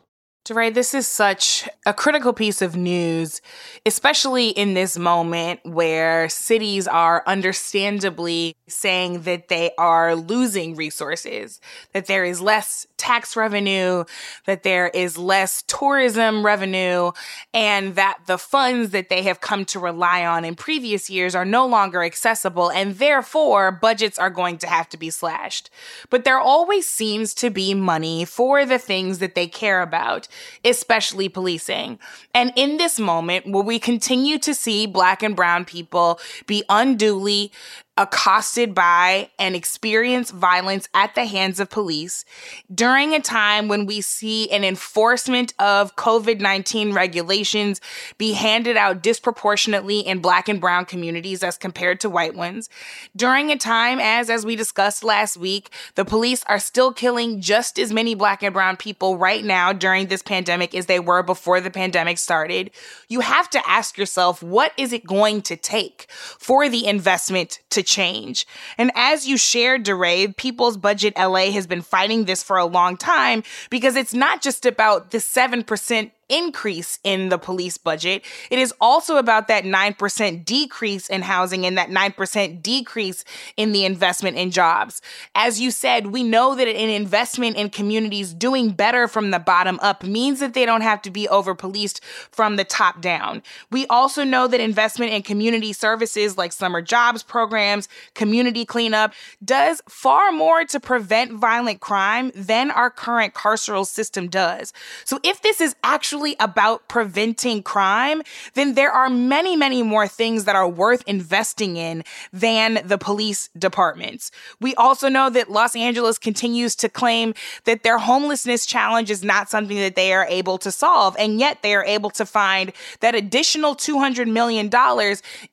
DeRay, 0.46 0.70
this 0.70 0.94
is 0.94 1.08
such 1.08 1.68
a 1.86 1.92
critical 1.92 2.32
piece 2.32 2.62
of 2.62 2.76
news, 2.76 3.40
especially 3.84 4.50
in 4.50 4.74
this 4.74 4.96
moment 4.96 5.58
where 5.64 6.28
cities 6.28 6.86
are 6.86 7.24
understandably 7.26 8.54
saying 8.68 9.22
that 9.22 9.48
they 9.48 9.72
are 9.76 10.14
losing 10.14 10.76
resources, 10.76 11.60
that 11.94 12.06
there 12.06 12.24
is 12.24 12.40
less 12.40 12.86
tax 12.96 13.36
revenue, 13.36 14.04
that 14.46 14.62
there 14.62 14.88
is 14.88 15.18
less 15.18 15.62
tourism 15.62 16.44
revenue, 16.44 17.12
and 17.52 17.94
that 17.96 18.18
the 18.26 18.38
funds 18.38 18.90
that 18.90 19.08
they 19.08 19.22
have 19.22 19.40
come 19.40 19.64
to 19.66 19.78
rely 19.78 20.24
on 20.24 20.44
in 20.44 20.54
previous 20.54 21.10
years 21.10 21.34
are 21.34 21.44
no 21.44 21.66
longer 21.66 22.02
accessible, 22.02 22.70
and 22.70 22.96
therefore 22.96 23.70
budgets 23.72 24.18
are 24.18 24.30
going 24.30 24.58
to 24.58 24.66
have 24.66 24.88
to 24.88 24.96
be 24.96 25.10
slashed. 25.10 25.70
But 26.10 26.24
there 26.24 26.38
always 26.38 26.88
seems 26.88 27.34
to 27.34 27.50
be 27.50 27.74
money 27.74 28.24
for 28.24 28.64
the 28.64 28.78
things 28.78 29.18
that 29.18 29.34
they 29.34 29.46
care 29.46 29.82
about 29.82 30.28
especially 30.64 31.28
policing. 31.28 31.98
And 32.34 32.52
in 32.56 32.76
this 32.76 32.98
moment 32.98 33.46
where 33.46 33.62
we 33.62 33.78
continue 33.78 34.38
to 34.38 34.54
see 34.54 34.86
Black 34.86 35.22
and 35.22 35.36
Brown 35.36 35.64
people 35.64 36.18
be 36.46 36.64
unduly 36.68 37.52
accosted 37.98 38.74
by 38.74 39.30
and 39.38 39.56
experience 39.56 40.30
violence 40.30 40.86
at 40.92 41.14
the 41.14 41.24
hands 41.24 41.58
of 41.58 41.70
police 41.70 42.26
during 42.74 43.14
a 43.14 43.20
time 43.20 43.68
when 43.68 43.86
we 43.86 44.02
see 44.02 44.50
an 44.50 44.64
enforcement 44.64 45.54
of 45.58 45.96
COVID 45.96 46.40
19 46.40 46.92
regulations 46.92 47.80
be 48.18 48.32
handed 48.32 48.76
out 48.76 49.02
disproportionately 49.02 50.00
in 50.00 50.18
Black 50.18 50.48
and 50.48 50.60
Brown 50.60 50.84
communities 50.84 51.42
as 51.42 51.56
compared 51.56 52.00
to 52.00 52.10
white 52.10 52.34
ones. 52.34 52.68
During 53.14 53.50
a 53.50 53.56
time 53.56 53.98
as, 53.98 54.28
as 54.28 54.44
we 54.44 54.56
discussed 54.56 55.02
last 55.02 55.38
week, 55.38 55.70
the 55.94 56.04
police 56.04 56.44
are 56.48 56.58
still 56.58 56.92
killing 56.92 57.40
just 57.40 57.78
as 57.78 57.92
many 57.92 58.14
Black 58.14 58.42
and 58.42 58.52
Brown 58.52 58.76
people 58.76 59.16
right 59.16 59.44
now 59.44 59.72
during 59.72 60.08
this 60.08 60.22
pandemic 60.22 60.74
as 60.74 60.86
they 60.86 61.00
were 61.00 61.22
before 61.22 61.60
the 61.62 61.70
pandemic 61.70 62.18
started. 62.18 62.70
You 63.08 63.20
have 63.20 63.48
to 63.50 63.68
ask 63.68 63.96
yourself, 63.96 64.42
what 64.42 64.72
is 64.76 64.92
it 64.92 65.06
going 65.06 65.40
to 65.42 65.56
take 65.56 66.06
for 66.10 66.68
the 66.68 66.86
investment 66.86 67.60
to 67.70 67.85
change. 67.86 68.46
And 68.76 68.90
as 68.94 69.26
you 69.26 69.36
shared, 69.36 69.84
DeRay, 69.84 70.28
People's 70.36 70.76
Budget 70.76 71.14
LA 71.16 71.50
has 71.52 71.66
been 71.66 71.82
fighting 71.82 72.24
this 72.24 72.42
for 72.42 72.58
a 72.58 72.66
long 72.66 72.96
time 72.96 73.42
because 73.70 73.96
it's 73.96 74.12
not 74.12 74.42
just 74.42 74.66
about 74.66 75.12
the 75.12 75.18
7% 75.18 76.10
increase 76.28 76.98
in 77.04 77.28
the 77.28 77.38
police 77.38 77.78
budget. 77.78 78.24
It 78.50 78.58
is 78.58 78.74
also 78.80 79.16
about 79.16 79.48
that 79.48 79.64
9% 79.64 80.44
decrease 80.44 81.08
in 81.08 81.22
housing 81.22 81.64
and 81.66 81.78
that 81.78 81.90
9% 81.90 82.62
decrease 82.62 83.24
in 83.56 83.72
the 83.72 83.84
investment 83.84 84.36
in 84.36 84.50
jobs. 84.50 85.00
As 85.34 85.60
you 85.60 85.70
said, 85.70 86.08
we 86.08 86.22
know 86.22 86.54
that 86.54 86.68
an 86.68 86.90
investment 86.90 87.56
in 87.56 87.70
communities 87.70 88.34
doing 88.34 88.70
better 88.70 89.06
from 89.08 89.30
the 89.30 89.38
bottom 89.38 89.78
up 89.82 90.02
means 90.02 90.40
that 90.40 90.54
they 90.54 90.66
don't 90.66 90.80
have 90.80 91.02
to 91.02 91.10
be 91.10 91.28
over 91.28 91.54
policed 91.54 92.02
from 92.30 92.56
the 92.56 92.64
top 92.64 93.00
down. 93.00 93.42
We 93.70 93.86
also 93.86 94.24
know 94.24 94.46
that 94.48 94.60
investment 94.60 95.12
in 95.12 95.22
community 95.22 95.72
services 95.72 96.36
like 96.36 96.52
summer 96.52 96.82
jobs 96.82 97.22
programs, 97.22 97.88
community 98.14 98.64
cleanup, 98.64 99.12
does 99.44 99.82
far 99.88 100.32
more 100.32 100.64
to 100.64 100.80
prevent 100.80 101.32
violent 101.32 101.80
crime 101.80 102.32
than 102.34 102.70
our 102.70 102.90
current 102.90 103.34
carceral 103.34 103.86
system 103.86 104.28
does. 104.28 104.72
So 105.04 105.20
if 105.22 105.42
this 105.42 105.60
is 105.60 105.76
actually 105.84 106.15
about 106.40 106.88
preventing 106.88 107.62
crime, 107.62 108.22
then 108.54 108.74
there 108.74 108.90
are 108.90 109.10
many, 109.10 109.56
many 109.56 109.82
more 109.82 110.08
things 110.08 110.44
that 110.44 110.56
are 110.56 110.68
worth 110.68 111.02
investing 111.06 111.76
in 111.76 112.02
than 112.32 112.80
the 112.84 112.98
police 112.98 113.50
departments. 113.58 114.30
We 114.60 114.74
also 114.76 115.08
know 115.08 115.28
that 115.30 115.50
Los 115.50 115.76
Angeles 115.76 116.18
continues 116.18 116.74
to 116.76 116.88
claim 116.88 117.34
that 117.64 117.82
their 117.82 117.98
homelessness 117.98 118.64
challenge 118.64 119.10
is 119.10 119.22
not 119.22 119.50
something 119.50 119.76
that 119.76 119.96
they 119.96 120.12
are 120.12 120.26
able 120.28 120.58
to 120.58 120.72
solve, 120.72 121.14
and 121.18 121.38
yet 121.38 121.62
they 121.62 121.74
are 121.74 121.84
able 121.84 122.10
to 122.10 122.24
find 122.24 122.72
that 123.00 123.14
additional 123.14 123.74
$200 123.74 124.30
million 124.30 124.70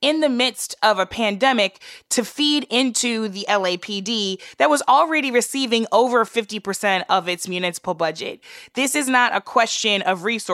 in 0.00 0.20
the 0.20 0.28
midst 0.28 0.74
of 0.82 0.98
a 0.98 1.06
pandemic 1.06 1.80
to 2.08 2.24
feed 2.24 2.66
into 2.70 3.28
the 3.28 3.44
LAPD 3.48 4.40
that 4.56 4.70
was 4.70 4.82
already 4.88 5.30
receiving 5.30 5.86
over 5.92 6.24
50% 6.24 7.04
of 7.08 7.28
its 7.28 7.46
municipal 7.48 7.94
budget. 7.94 8.40
This 8.74 8.94
is 8.94 9.08
not 9.08 9.34
a 9.34 9.40
question 9.40 10.02
of 10.02 10.24
resources, 10.24 10.53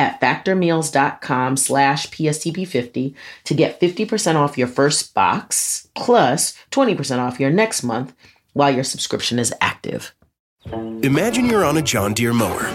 at 0.00 0.18
factormeals.com 0.18 1.58
slash 1.58 2.08
PSTP50 2.08 3.14
to 3.44 3.54
get 3.54 3.78
50% 3.78 4.36
off 4.36 4.56
your 4.56 4.66
first 4.66 5.12
box 5.12 5.88
plus 5.94 6.56
20% 6.70 7.18
off 7.18 7.38
your 7.38 7.50
next 7.50 7.82
month 7.82 8.14
while 8.54 8.74
your 8.74 8.82
subscription 8.82 9.38
is 9.38 9.52
active. 9.60 10.14
Imagine 11.02 11.44
you're 11.46 11.66
on 11.66 11.76
a 11.76 11.82
John 11.82 12.14
Deere 12.14 12.32
mower 12.32 12.72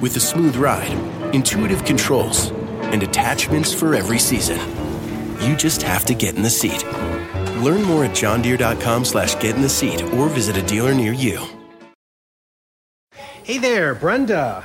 with 0.00 0.16
a 0.16 0.20
smooth 0.20 0.56
ride, 0.56 0.92
intuitive 1.32 1.84
controls, 1.84 2.50
and 2.92 3.02
attachments 3.02 3.72
for 3.72 3.94
every 3.94 4.18
season. 4.18 4.58
You 5.40 5.54
just 5.56 5.82
have 5.82 6.04
to 6.06 6.14
get 6.14 6.34
in 6.34 6.42
the 6.42 6.50
seat. 6.50 6.84
Learn 7.62 7.82
more 7.84 8.04
at 8.04 8.10
johndeere.com 8.10 9.04
slash 9.04 9.36
get 9.36 9.54
in 9.54 9.62
the 9.62 9.68
seat 9.68 10.02
or 10.14 10.28
visit 10.28 10.56
a 10.56 10.62
dealer 10.62 10.94
near 10.94 11.12
you. 11.12 11.46
Hey 13.44 13.58
there, 13.58 13.94
Brenda. 13.94 14.64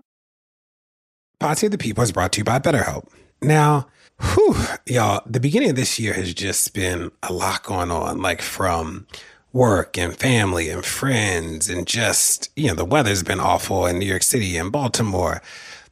Pod 1.41 1.57
Save 1.57 1.71
the 1.71 1.77
People 1.79 2.03
is 2.03 2.11
brought 2.11 2.31
to 2.33 2.37
you 2.37 2.43
by 2.43 2.59
BetterHelp. 2.59 3.07
Now, 3.41 3.87
whew, 4.21 4.55
y'all, 4.85 5.23
the 5.25 5.39
beginning 5.39 5.71
of 5.71 5.75
this 5.75 5.97
year 5.97 6.13
has 6.13 6.35
just 6.35 6.71
been 6.75 7.09
a 7.23 7.33
lot 7.33 7.63
going 7.63 7.89
on, 7.89 8.21
like 8.21 8.43
from 8.43 9.07
work 9.51 9.97
and 9.97 10.15
family 10.15 10.69
and 10.69 10.85
friends, 10.85 11.67
and 11.67 11.87
just, 11.87 12.51
you 12.55 12.67
know, 12.67 12.75
the 12.75 12.85
weather's 12.85 13.23
been 13.23 13.39
awful 13.39 13.87
in 13.87 13.97
New 13.97 14.05
York 14.05 14.21
City 14.21 14.55
and 14.55 14.71
Baltimore. 14.71 15.41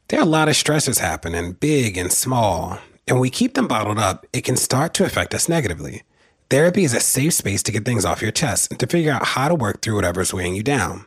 There 0.06 0.20
are 0.20 0.22
a 0.22 0.24
lot 0.24 0.48
of 0.48 0.54
stresses 0.54 1.00
happening, 1.00 1.54
big 1.54 1.98
and 1.98 2.12
small. 2.12 2.78
And 3.08 3.16
when 3.16 3.22
we 3.22 3.28
keep 3.28 3.54
them 3.54 3.66
bottled 3.66 3.98
up, 3.98 4.28
it 4.32 4.42
can 4.42 4.54
start 4.54 4.94
to 4.94 5.04
affect 5.04 5.34
us 5.34 5.48
negatively. 5.48 6.04
Therapy 6.48 6.84
is 6.84 6.94
a 6.94 7.00
safe 7.00 7.32
space 7.32 7.64
to 7.64 7.72
get 7.72 7.84
things 7.84 8.04
off 8.04 8.22
your 8.22 8.30
chest 8.30 8.70
and 8.70 8.78
to 8.78 8.86
figure 8.86 9.10
out 9.10 9.26
how 9.26 9.48
to 9.48 9.56
work 9.56 9.82
through 9.82 9.96
whatever's 9.96 10.32
weighing 10.32 10.54
you 10.54 10.62
down. 10.62 11.06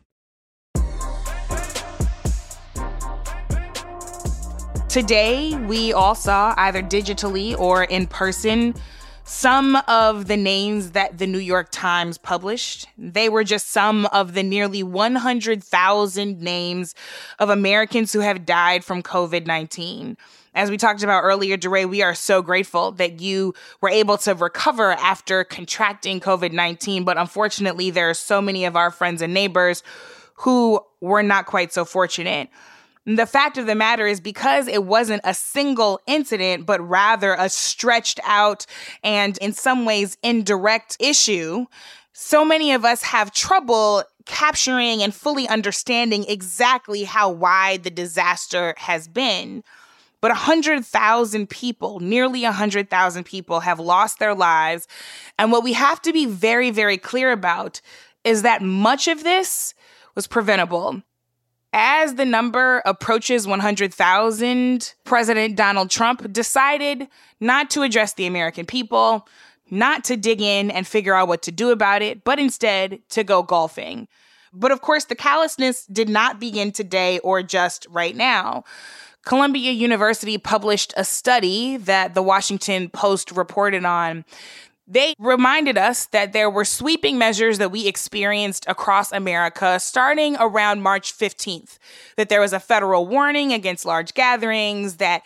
Today, 4.91 5.55
we 5.55 5.93
all 5.93 6.15
saw 6.15 6.53
either 6.57 6.83
digitally 6.83 7.57
or 7.57 7.85
in 7.85 8.07
person 8.07 8.75
some 9.23 9.77
of 9.87 10.27
the 10.27 10.35
names 10.35 10.91
that 10.91 11.17
the 11.17 11.27
New 11.27 11.39
York 11.39 11.69
Times 11.71 12.17
published. 12.17 12.89
They 12.97 13.29
were 13.29 13.45
just 13.45 13.69
some 13.69 14.05
of 14.07 14.33
the 14.33 14.43
nearly 14.43 14.83
100,000 14.83 16.41
names 16.41 16.93
of 17.39 17.49
Americans 17.49 18.11
who 18.11 18.19
have 18.19 18.45
died 18.45 18.83
from 18.83 19.01
COVID 19.01 19.45
19. 19.45 20.17
As 20.55 20.69
we 20.69 20.75
talked 20.75 21.03
about 21.03 21.21
earlier, 21.21 21.55
DeRay, 21.55 21.85
we 21.85 22.01
are 22.01 22.13
so 22.13 22.41
grateful 22.41 22.91
that 22.91 23.21
you 23.21 23.53
were 23.79 23.87
able 23.87 24.17
to 24.17 24.35
recover 24.35 24.91
after 24.91 25.45
contracting 25.45 26.19
COVID 26.19 26.51
19. 26.51 27.05
But 27.05 27.17
unfortunately, 27.17 27.91
there 27.91 28.09
are 28.09 28.13
so 28.13 28.41
many 28.41 28.65
of 28.65 28.75
our 28.75 28.91
friends 28.91 29.21
and 29.21 29.33
neighbors 29.33 29.83
who 30.33 30.81
were 30.99 31.23
not 31.23 31.45
quite 31.45 31.71
so 31.71 31.85
fortunate. 31.85 32.49
The 33.05 33.25
fact 33.25 33.57
of 33.57 33.65
the 33.65 33.73
matter 33.73 34.05
is, 34.05 34.19
because 34.19 34.67
it 34.67 34.83
wasn't 34.83 35.21
a 35.23 35.33
single 35.33 35.99
incident, 36.05 36.67
but 36.67 36.87
rather 36.87 37.35
a 37.37 37.49
stretched 37.49 38.19
out 38.23 38.65
and 39.03 39.37
in 39.39 39.53
some 39.53 39.85
ways 39.85 40.17
indirect 40.21 40.97
issue, 40.99 41.65
so 42.13 42.45
many 42.45 42.73
of 42.73 42.85
us 42.85 43.01
have 43.01 43.33
trouble 43.33 44.03
capturing 44.25 45.01
and 45.01 45.15
fully 45.15 45.47
understanding 45.47 46.25
exactly 46.27 47.03
how 47.03 47.31
wide 47.31 47.83
the 47.83 47.89
disaster 47.89 48.75
has 48.77 49.07
been. 49.07 49.63
But 50.21 50.29
100,000 50.29 51.49
people, 51.49 51.99
nearly 51.99 52.43
100,000 52.43 53.23
people, 53.23 53.61
have 53.61 53.79
lost 53.79 54.19
their 54.19 54.35
lives. 54.35 54.87
And 55.39 55.51
what 55.51 55.63
we 55.63 55.73
have 55.73 55.99
to 56.03 56.13
be 56.13 56.27
very, 56.27 56.69
very 56.69 56.99
clear 56.99 57.31
about 57.31 57.81
is 58.23 58.43
that 58.43 58.61
much 58.61 59.07
of 59.07 59.23
this 59.23 59.73
was 60.13 60.27
preventable. 60.27 61.01
As 61.73 62.15
the 62.15 62.25
number 62.25 62.81
approaches 62.85 63.47
100,000, 63.47 64.93
President 65.05 65.55
Donald 65.55 65.89
Trump 65.89 66.31
decided 66.33 67.07
not 67.39 67.69
to 67.71 67.83
address 67.83 68.13
the 68.13 68.25
American 68.25 68.65
people, 68.65 69.27
not 69.69 70.03
to 70.05 70.17
dig 70.17 70.41
in 70.41 70.69
and 70.69 70.85
figure 70.85 71.15
out 71.15 71.29
what 71.29 71.41
to 71.43 71.51
do 71.51 71.71
about 71.71 72.01
it, 72.01 72.25
but 72.25 72.39
instead 72.39 72.99
to 73.09 73.23
go 73.23 73.41
golfing. 73.41 74.09
But 74.51 74.71
of 74.71 74.81
course, 74.81 75.05
the 75.05 75.15
callousness 75.15 75.85
did 75.85 76.09
not 76.09 76.41
begin 76.41 76.73
today 76.73 77.19
or 77.19 77.41
just 77.41 77.87
right 77.89 78.15
now. 78.17 78.65
Columbia 79.23 79.71
University 79.71 80.37
published 80.37 80.93
a 80.97 81.05
study 81.05 81.77
that 81.77 82.15
the 82.15 82.23
Washington 82.23 82.89
Post 82.89 83.31
reported 83.31 83.85
on 83.85 84.25
they 84.91 85.15
reminded 85.17 85.77
us 85.77 86.07
that 86.07 86.33
there 86.33 86.49
were 86.49 86.65
sweeping 86.65 87.17
measures 87.17 87.57
that 87.59 87.71
we 87.71 87.87
experienced 87.87 88.65
across 88.67 89.11
America 89.13 89.79
starting 89.79 90.35
around 90.37 90.81
March 90.81 91.17
15th, 91.17 91.79
that 92.17 92.27
there 92.27 92.41
was 92.41 92.51
a 92.51 92.59
federal 92.59 93.07
warning 93.07 93.53
against 93.53 93.85
large 93.85 94.13
gatherings, 94.13 94.97
that 94.97 95.23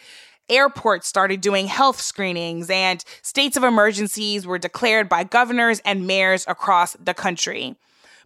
airports 0.49 1.07
started 1.07 1.41
doing 1.41 1.65
health 1.65 1.99
screenings, 1.99 2.69
and 2.69 3.03
states 3.23 3.57
of 3.57 3.63
emergencies 3.63 4.45
were 4.45 4.59
declared 4.59 5.09
by 5.09 5.23
governors 5.23 5.81
and 5.83 6.05
mayors 6.05 6.45
across 6.47 6.93
the 7.03 7.15
country. 7.15 7.75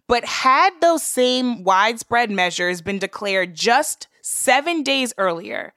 But 0.06 0.26
had 0.26 0.72
those 0.82 1.02
same 1.02 1.64
widespread 1.64 2.30
measures 2.30 2.82
been 2.82 2.98
declared 2.98 3.54
just 3.54 4.08
seven 4.22 4.82
days 4.82 5.12
earlier, 5.18 5.72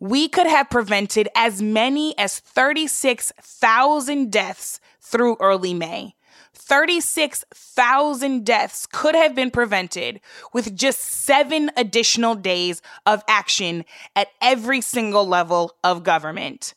we 0.00 0.28
could 0.28 0.46
have 0.46 0.70
prevented 0.70 1.28
as 1.34 1.62
many 1.62 2.16
as 2.18 2.40
36,000 2.40 4.30
deaths 4.30 4.80
through 5.00 5.36
early 5.40 5.74
May. 5.74 6.14
36,000 6.54 8.44
deaths 8.44 8.86
could 8.90 9.14
have 9.14 9.34
been 9.34 9.50
prevented 9.50 10.20
with 10.52 10.74
just 10.74 11.00
seven 11.00 11.70
additional 11.76 12.34
days 12.34 12.80
of 13.04 13.22
action 13.28 13.84
at 14.16 14.28
every 14.40 14.80
single 14.80 15.26
level 15.26 15.72
of 15.84 16.02
government. 16.02 16.74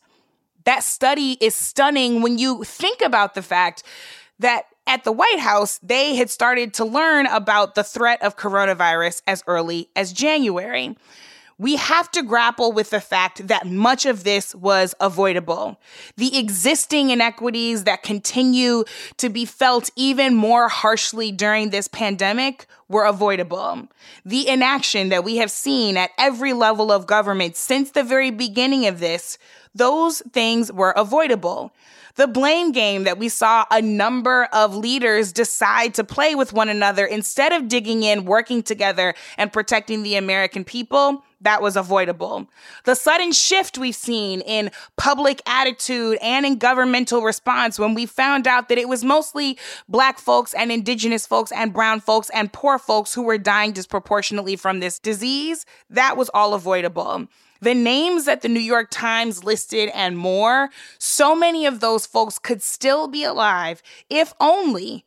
That 0.64 0.84
study 0.84 1.38
is 1.40 1.54
stunning 1.54 2.20
when 2.20 2.36
you 2.36 2.64
think 2.64 3.00
about 3.00 3.34
the 3.34 3.42
fact 3.42 3.82
that 4.38 4.64
at 4.88 5.04
the 5.04 5.12
White 5.12 5.38
House, 5.38 5.78
they 5.82 6.16
had 6.16 6.30
started 6.30 6.74
to 6.74 6.84
learn 6.84 7.26
about 7.26 7.76
the 7.76 7.84
threat 7.84 8.20
of 8.22 8.36
coronavirus 8.36 9.22
as 9.26 9.44
early 9.46 9.90
as 9.94 10.12
January 10.12 10.96
we 11.58 11.74
have 11.74 12.10
to 12.12 12.22
grapple 12.22 12.70
with 12.70 12.90
the 12.90 13.00
fact 13.00 13.48
that 13.48 13.66
much 13.66 14.06
of 14.06 14.22
this 14.22 14.54
was 14.54 14.94
avoidable. 15.00 15.80
The 16.16 16.38
existing 16.38 17.10
inequities 17.10 17.84
that 17.84 18.04
continue 18.04 18.84
to 19.16 19.28
be 19.28 19.44
felt 19.44 19.90
even 19.96 20.36
more 20.36 20.68
harshly 20.68 21.32
during 21.32 21.70
this 21.70 21.88
pandemic 21.88 22.66
were 22.88 23.04
avoidable. 23.04 23.88
The 24.24 24.48
inaction 24.48 25.08
that 25.08 25.24
we 25.24 25.38
have 25.38 25.50
seen 25.50 25.96
at 25.96 26.10
every 26.16 26.52
level 26.52 26.92
of 26.92 27.08
government 27.08 27.56
since 27.56 27.90
the 27.90 28.04
very 28.04 28.30
beginning 28.30 28.86
of 28.86 29.00
this, 29.00 29.36
those 29.74 30.22
things 30.32 30.72
were 30.72 30.92
avoidable 30.92 31.72
the 32.18 32.26
blame 32.26 32.72
game 32.72 33.04
that 33.04 33.16
we 33.16 33.28
saw 33.28 33.64
a 33.70 33.80
number 33.80 34.48
of 34.52 34.74
leaders 34.74 35.32
decide 35.32 35.94
to 35.94 36.02
play 36.02 36.34
with 36.34 36.52
one 36.52 36.68
another 36.68 37.06
instead 37.06 37.52
of 37.52 37.68
digging 37.68 38.02
in, 38.02 38.24
working 38.24 38.60
together, 38.60 39.14
and 39.36 39.52
protecting 39.52 40.02
the 40.02 40.16
American 40.16 40.64
people, 40.64 41.22
that 41.40 41.62
was 41.62 41.76
avoidable. 41.76 42.48
The 42.82 42.96
sudden 42.96 43.30
shift 43.30 43.78
we've 43.78 43.94
seen 43.94 44.40
in 44.40 44.72
public 44.96 45.40
attitude 45.46 46.18
and 46.20 46.44
in 46.44 46.56
governmental 46.58 47.22
response 47.22 47.78
when 47.78 47.94
we 47.94 48.04
found 48.04 48.48
out 48.48 48.68
that 48.68 48.78
it 48.78 48.88
was 48.88 49.04
mostly 49.04 49.56
black 49.88 50.18
folks 50.18 50.54
and 50.54 50.72
indigenous 50.72 51.24
folks 51.24 51.52
and 51.52 51.72
brown 51.72 52.00
folks 52.00 52.30
and 52.30 52.52
poor 52.52 52.80
folks 52.80 53.14
who 53.14 53.22
were 53.22 53.38
dying 53.38 53.70
disproportionately 53.70 54.56
from 54.56 54.80
this 54.80 54.98
disease, 54.98 55.64
that 55.88 56.16
was 56.16 56.28
all 56.34 56.52
avoidable 56.52 57.28
the 57.60 57.74
names 57.74 58.24
that 58.24 58.42
the 58.42 58.48
New 58.48 58.60
York 58.60 58.88
Times 58.90 59.44
listed 59.44 59.90
and 59.94 60.16
more, 60.16 60.70
so 60.98 61.34
many 61.34 61.66
of 61.66 61.80
those 61.80 62.06
folks 62.06 62.38
could 62.38 62.62
still 62.62 63.08
be 63.08 63.24
alive 63.24 63.82
if 64.08 64.32
only 64.40 65.04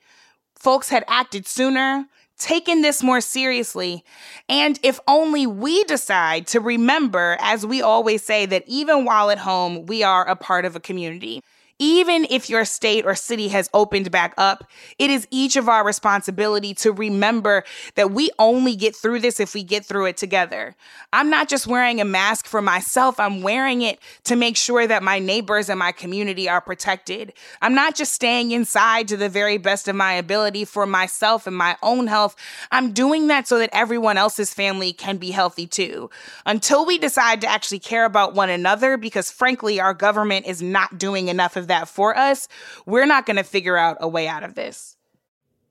folks 0.55 0.89
had 0.89 1.03
acted 1.07 1.47
sooner, 1.47 2.05
taken 2.37 2.81
this 2.81 3.03
more 3.03 3.21
seriously, 3.21 4.03
and 4.49 4.79
if 4.83 4.99
only 5.07 5.45
we 5.45 5.83
decide 5.85 6.47
to 6.47 6.59
remember, 6.59 7.37
as 7.39 7.65
we 7.65 7.81
always 7.81 8.23
say, 8.23 8.45
that 8.45 8.63
even 8.67 9.05
while 9.05 9.29
at 9.29 9.37
home, 9.39 9.85
we 9.85 10.03
are 10.03 10.27
a 10.27 10.35
part 10.35 10.65
of 10.65 10.75
a 10.75 10.79
community 10.79 11.43
even 11.81 12.27
if 12.29 12.47
your 12.47 12.63
state 12.63 13.07
or 13.07 13.15
city 13.15 13.47
has 13.47 13.67
opened 13.73 14.11
back 14.11 14.35
up, 14.37 14.69
it 14.99 15.09
is 15.09 15.27
each 15.31 15.55
of 15.55 15.67
our 15.67 15.83
responsibility 15.83 16.75
to 16.75 16.91
remember 16.91 17.63
that 17.95 18.11
we 18.11 18.29
only 18.37 18.75
get 18.75 18.95
through 18.95 19.19
this 19.19 19.39
if 19.39 19.55
we 19.55 19.63
get 19.63 19.83
through 19.83 20.05
it 20.05 20.15
together. 20.15 20.75
I'm 21.11 21.31
not 21.31 21.49
just 21.49 21.65
wearing 21.65 21.99
a 21.99 22.05
mask 22.05 22.45
for 22.45 22.61
myself, 22.61 23.19
I'm 23.19 23.41
wearing 23.41 23.81
it 23.81 23.97
to 24.25 24.35
make 24.35 24.57
sure 24.57 24.85
that 24.85 25.01
my 25.01 25.17
neighbors 25.17 25.69
and 25.69 25.79
my 25.79 25.91
community 25.91 26.47
are 26.47 26.61
protected. 26.61 27.33
I'm 27.63 27.73
not 27.73 27.95
just 27.95 28.13
staying 28.13 28.51
inside 28.51 29.07
to 29.07 29.17
the 29.17 29.27
very 29.27 29.57
best 29.57 29.87
of 29.87 29.95
my 29.95 30.13
ability 30.13 30.65
for 30.65 30.85
myself 30.85 31.47
and 31.47 31.57
my 31.57 31.77
own 31.81 32.05
health. 32.05 32.35
I'm 32.71 32.91
doing 32.91 33.25
that 33.27 33.47
so 33.47 33.57
that 33.57 33.71
everyone 33.73 34.17
else's 34.17 34.53
family 34.53 34.93
can 34.93 35.17
be 35.17 35.31
healthy 35.31 35.65
too. 35.65 36.11
Until 36.45 36.85
we 36.85 36.99
decide 36.99 37.41
to 37.41 37.47
actually 37.47 37.79
care 37.79 38.05
about 38.05 38.35
one 38.35 38.51
another, 38.51 38.97
because 38.97 39.31
frankly, 39.31 39.79
our 39.79 39.95
government 39.95 40.45
is 40.45 40.61
not 40.61 40.99
doing 40.99 41.27
enough 41.27 41.55
of 41.55 41.70
that 41.71 41.87
for 41.87 42.15
us, 42.17 42.47
we're 42.85 43.05
not 43.05 43.25
going 43.25 43.37
to 43.37 43.43
figure 43.43 43.77
out 43.77 43.97
a 43.99 44.07
way 44.07 44.27
out 44.27 44.43
of 44.43 44.55
this. 44.55 44.97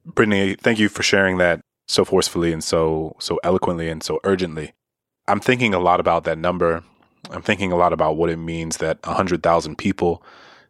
Brittany, 0.04 0.56
thank 0.56 0.78
you 0.78 0.88
for 0.88 1.02
sharing 1.02 1.38
that 1.38 1.60
so 1.86 2.04
forcefully 2.04 2.52
and 2.52 2.64
so 2.64 3.16
so 3.18 3.38
eloquently 3.44 3.88
and 3.88 4.02
so 4.02 4.18
urgently. 4.24 4.72
I'm 5.28 5.40
thinking 5.40 5.74
a 5.74 5.78
lot 5.78 6.00
about 6.00 6.24
that 6.24 6.38
number. 6.38 6.82
I'm 7.30 7.42
thinking 7.42 7.70
a 7.70 7.76
lot 7.76 7.92
about 7.92 8.16
what 8.16 8.30
it 8.30 8.38
means 8.38 8.78
that 8.78 8.98
100,000 9.06 9.76
people 9.76 10.22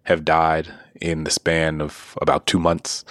have 0.05 0.25
died 0.25 0.73
in 1.01 1.25
the 1.25 1.31
span 1.31 1.81
of 1.81 2.19
about 2.21 2.47
2 2.47 2.59
months 2.59 3.05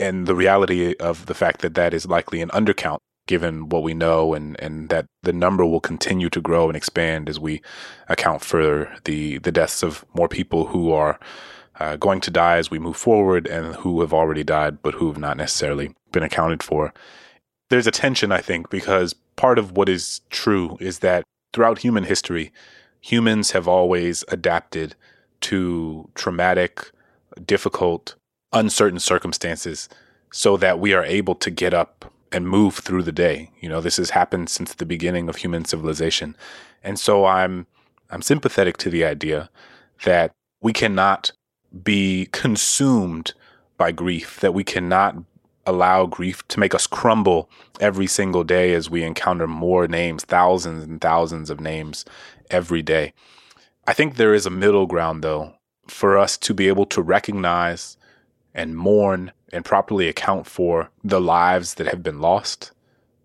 and 0.00 0.26
the 0.26 0.34
reality 0.34 0.94
of 0.98 1.26
the 1.26 1.34
fact 1.34 1.60
that 1.60 1.74
that 1.74 1.92
is 1.92 2.06
likely 2.06 2.40
an 2.40 2.48
undercount 2.50 2.98
given 3.26 3.68
what 3.68 3.82
we 3.82 3.94
know 3.94 4.34
and, 4.34 4.58
and 4.60 4.88
that 4.88 5.06
the 5.22 5.32
number 5.32 5.64
will 5.64 5.80
continue 5.80 6.30
to 6.30 6.40
grow 6.40 6.66
and 6.68 6.76
expand 6.76 7.28
as 7.28 7.38
we 7.38 7.60
account 8.08 8.42
for 8.42 8.92
the, 9.04 9.38
the 9.38 9.52
deaths 9.52 9.82
of 9.82 10.04
more 10.14 10.28
people 10.28 10.66
who 10.66 10.90
are 10.90 11.20
uh, 11.80 11.96
going 11.96 12.20
to 12.22 12.30
die 12.30 12.56
as 12.56 12.70
we 12.70 12.78
move 12.78 12.96
forward 12.96 13.46
and 13.46 13.74
who 13.76 14.00
have 14.00 14.12
already 14.12 14.44
died 14.44 14.82
but 14.82 14.94
who 14.94 15.08
have 15.08 15.18
not 15.18 15.36
necessarily 15.36 15.94
been 16.12 16.22
accounted 16.22 16.62
for. 16.62 16.92
There's 17.70 17.86
a 17.86 17.92
tension, 17.92 18.32
I 18.32 18.40
think, 18.40 18.70
because 18.70 19.14
part 19.36 19.58
of 19.58 19.76
what 19.76 19.88
is 19.88 20.20
true 20.30 20.76
is 20.80 21.00
that 21.00 21.24
throughout 21.52 21.78
human 21.78 22.04
history, 22.04 22.52
humans 23.00 23.50
have 23.52 23.68
always 23.68 24.24
adapted 24.28 24.94
to 25.42 26.08
traumatic, 26.14 26.90
difficult, 27.44 28.14
uncertain 28.52 28.98
circumstances 28.98 29.88
so 30.32 30.56
that 30.56 30.78
we 30.78 30.92
are 30.92 31.04
able 31.04 31.34
to 31.36 31.50
get 31.50 31.74
up 31.74 32.12
and 32.32 32.48
move 32.48 32.76
through 32.76 33.02
the 33.02 33.12
day. 33.12 33.50
You 33.60 33.68
know, 33.68 33.80
this 33.80 33.96
has 33.96 34.10
happened 34.10 34.48
since 34.48 34.74
the 34.74 34.86
beginning 34.86 35.28
of 35.28 35.36
human 35.36 35.64
civilization. 35.64 36.36
And 36.82 36.98
so 36.98 37.24
I'm 37.24 37.66
I'm 38.10 38.22
sympathetic 38.22 38.78
to 38.78 38.90
the 38.90 39.04
idea 39.04 39.50
that 40.04 40.32
we 40.62 40.72
cannot 40.72 41.32
be 41.82 42.28
consumed 42.32 43.34
by 43.76 43.92
grief, 43.92 44.40
that 44.40 44.54
we 44.54 44.64
cannot 44.64 45.16
allow 45.66 46.06
grief 46.06 46.46
to 46.48 46.58
make 46.58 46.74
us 46.74 46.86
crumble 46.86 47.50
every 47.78 48.06
single 48.06 48.42
day 48.42 48.72
as 48.72 48.88
we 48.88 49.04
encounter 49.04 49.46
more 49.46 49.86
names, 49.86 50.24
thousands 50.24 50.82
and 50.84 51.00
thousands 51.00 51.50
of 51.50 51.60
names 51.60 52.04
every 52.50 52.82
day. 52.82 53.12
I 53.86 53.92
think 53.92 54.16
there 54.16 54.34
is 54.34 54.46
a 54.46 54.50
middle 54.50 54.86
ground, 54.86 55.22
though, 55.22 55.54
for 55.86 56.16
us 56.18 56.36
to 56.38 56.54
be 56.54 56.68
able 56.68 56.86
to 56.86 57.02
recognize 57.02 57.96
and 58.54 58.76
mourn 58.76 59.32
and 59.52 59.64
properly 59.64 60.08
account 60.08 60.46
for 60.46 60.90
the 61.04 61.20
lives 61.20 61.74
that 61.74 61.86
have 61.86 62.02
been 62.02 62.20
lost. 62.20 62.72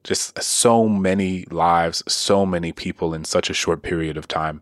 Just 0.03 0.41
so 0.41 0.87
many 0.89 1.45
lives, 1.45 2.03
so 2.07 2.45
many 2.45 2.73
people 2.73 3.13
in 3.13 3.23
such 3.23 3.49
a 3.49 3.53
short 3.53 3.81
period 3.83 4.17
of 4.17 4.27
time, 4.27 4.61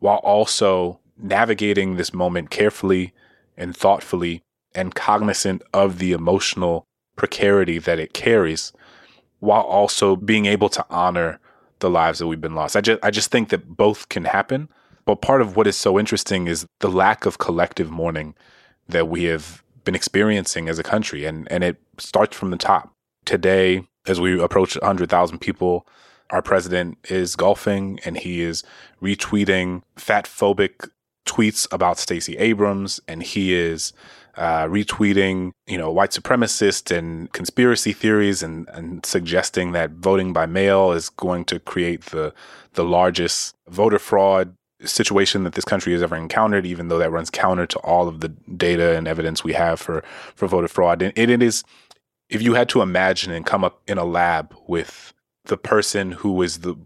while 0.00 0.18
also 0.18 1.00
navigating 1.18 1.96
this 1.96 2.12
moment 2.12 2.50
carefully 2.50 3.12
and 3.56 3.76
thoughtfully 3.76 4.42
and 4.74 4.94
cognizant 4.94 5.62
of 5.72 5.98
the 5.98 6.12
emotional 6.12 6.86
precarity 7.16 7.78
that 7.78 7.98
it 7.98 8.12
carries 8.12 8.72
while 9.40 9.62
also 9.62 10.16
being 10.16 10.46
able 10.46 10.68
to 10.68 10.84
honor 10.90 11.40
the 11.78 11.90
lives 11.90 12.18
that 12.18 12.26
we've 12.26 12.40
been 12.40 12.54
lost. 12.54 12.76
I 12.76 12.80
just 12.80 13.00
I 13.02 13.10
just 13.10 13.30
think 13.30 13.50
that 13.50 13.76
both 13.76 14.08
can 14.08 14.24
happen. 14.24 14.68
But 15.04 15.22
part 15.22 15.40
of 15.40 15.56
what 15.56 15.68
is 15.68 15.76
so 15.76 15.98
interesting 15.98 16.48
is 16.48 16.66
the 16.80 16.88
lack 16.88 17.26
of 17.26 17.38
collective 17.38 17.90
mourning 17.90 18.34
that 18.88 19.08
we 19.08 19.24
have 19.24 19.62
been 19.84 19.94
experiencing 19.94 20.68
as 20.68 20.78
a 20.78 20.82
country 20.82 21.24
and 21.24 21.50
and 21.50 21.62
it 21.62 21.76
starts 21.98 22.36
from 22.36 22.50
the 22.50 22.56
top. 22.56 22.92
Today 23.24 23.86
as 24.06 24.20
we 24.20 24.40
approach 24.40 24.76
100,000 24.76 25.40
people, 25.40 25.86
our 26.30 26.42
president 26.42 26.96
is 27.08 27.36
golfing 27.36 27.98
and 28.04 28.16
he 28.16 28.40
is 28.40 28.62
retweeting 29.02 29.82
fat 29.96 30.26
phobic 30.26 30.88
tweets 31.26 31.66
about 31.72 31.98
Stacey 31.98 32.36
Abrams 32.38 33.00
and 33.06 33.22
he 33.22 33.54
is 33.54 33.92
uh, 34.36 34.64
retweeting, 34.66 35.52
you 35.66 35.78
know, 35.78 35.90
white 35.90 36.10
supremacist 36.10 36.94
and 36.94 37.32
conspiracy 37.32 37.92
theories 37.92 38.42
and, 38.42 38.68
and 38.68 39.04
suggesting 39.04 39.72
that 39.72 39.92
voting 39.92 40.32
by 40.32 40.46
mail 40.46 40.92
is 40.92 41.08
going 41.08 41.44
to 41.46 41.58
create 41.58 42.06
the 42.06 42.32
the 42.74 42.84
largest 42.84 43.54
voter 43.68 43.98
fraud 43.98 44.54
situation 44.84 45.44
that 45.44 45.54
this 45.54 45.64
country 45.64 45.92
has 45.94 46.02
ever 46.02 46.16
encountered, 46.16 46.66
even 46.66 46.88
though 46.88 46.98
that 46.98 47.10
runs 47.10 47.30
counter 47.30 47.66
to 47.66 47.78
all 47.78 48.08
of 48.08 48.20
the 48.20 48.28
data 48.28 48.96
and 48.96 49.08
evidence 49.08 49.42
we 49.42 49.54
have 49.54 49.80
for 49.80 50.02
for 50.34 50.46
voter 50.46 50.68
fraud. 50.68 51.02
And 51.02 51.12
it, 51.16 51.30
it 51.30 51.42
is, 51.42 51.64
if 52.28 52.42
you 52.42 52.54
had 52.54 52.68
to 52.70 52.82
imagine 52.82 53.32
and 53.32 53.46
come 53.46 53.64
up 53.64 53.80
in 53.86 53.96
a 53.98 54.04
lab 54.04 54.54
with 54.66 55.14
the 55.46 55.56
person 55.56 56.12
who 56.12 56.42
is 56.42 56.58
the 56.58 56.76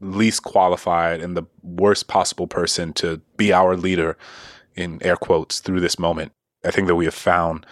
least 0.00 0.42
qualified 0.42 1.20
and 1.20 1.36
the 1.36 1.44
worst 1.62 2.08
possible 2.08 2.46
person 2.46 2.92
to 2.94 3.20
be 3.36 3.52
our 3.52 3.76
leader 3.76 4.16
in 4.74 4.98
air 5.02 5.16
quotes 5.16 5.60
through 5.60 5.80
this 5.80 5.98
moment 5.98 6.32
I 6.64 6.70
think 6.70 6.88
that 6.88 6.94
we 6.94 7.04
have 7.04 7.14
found 7.14 7.66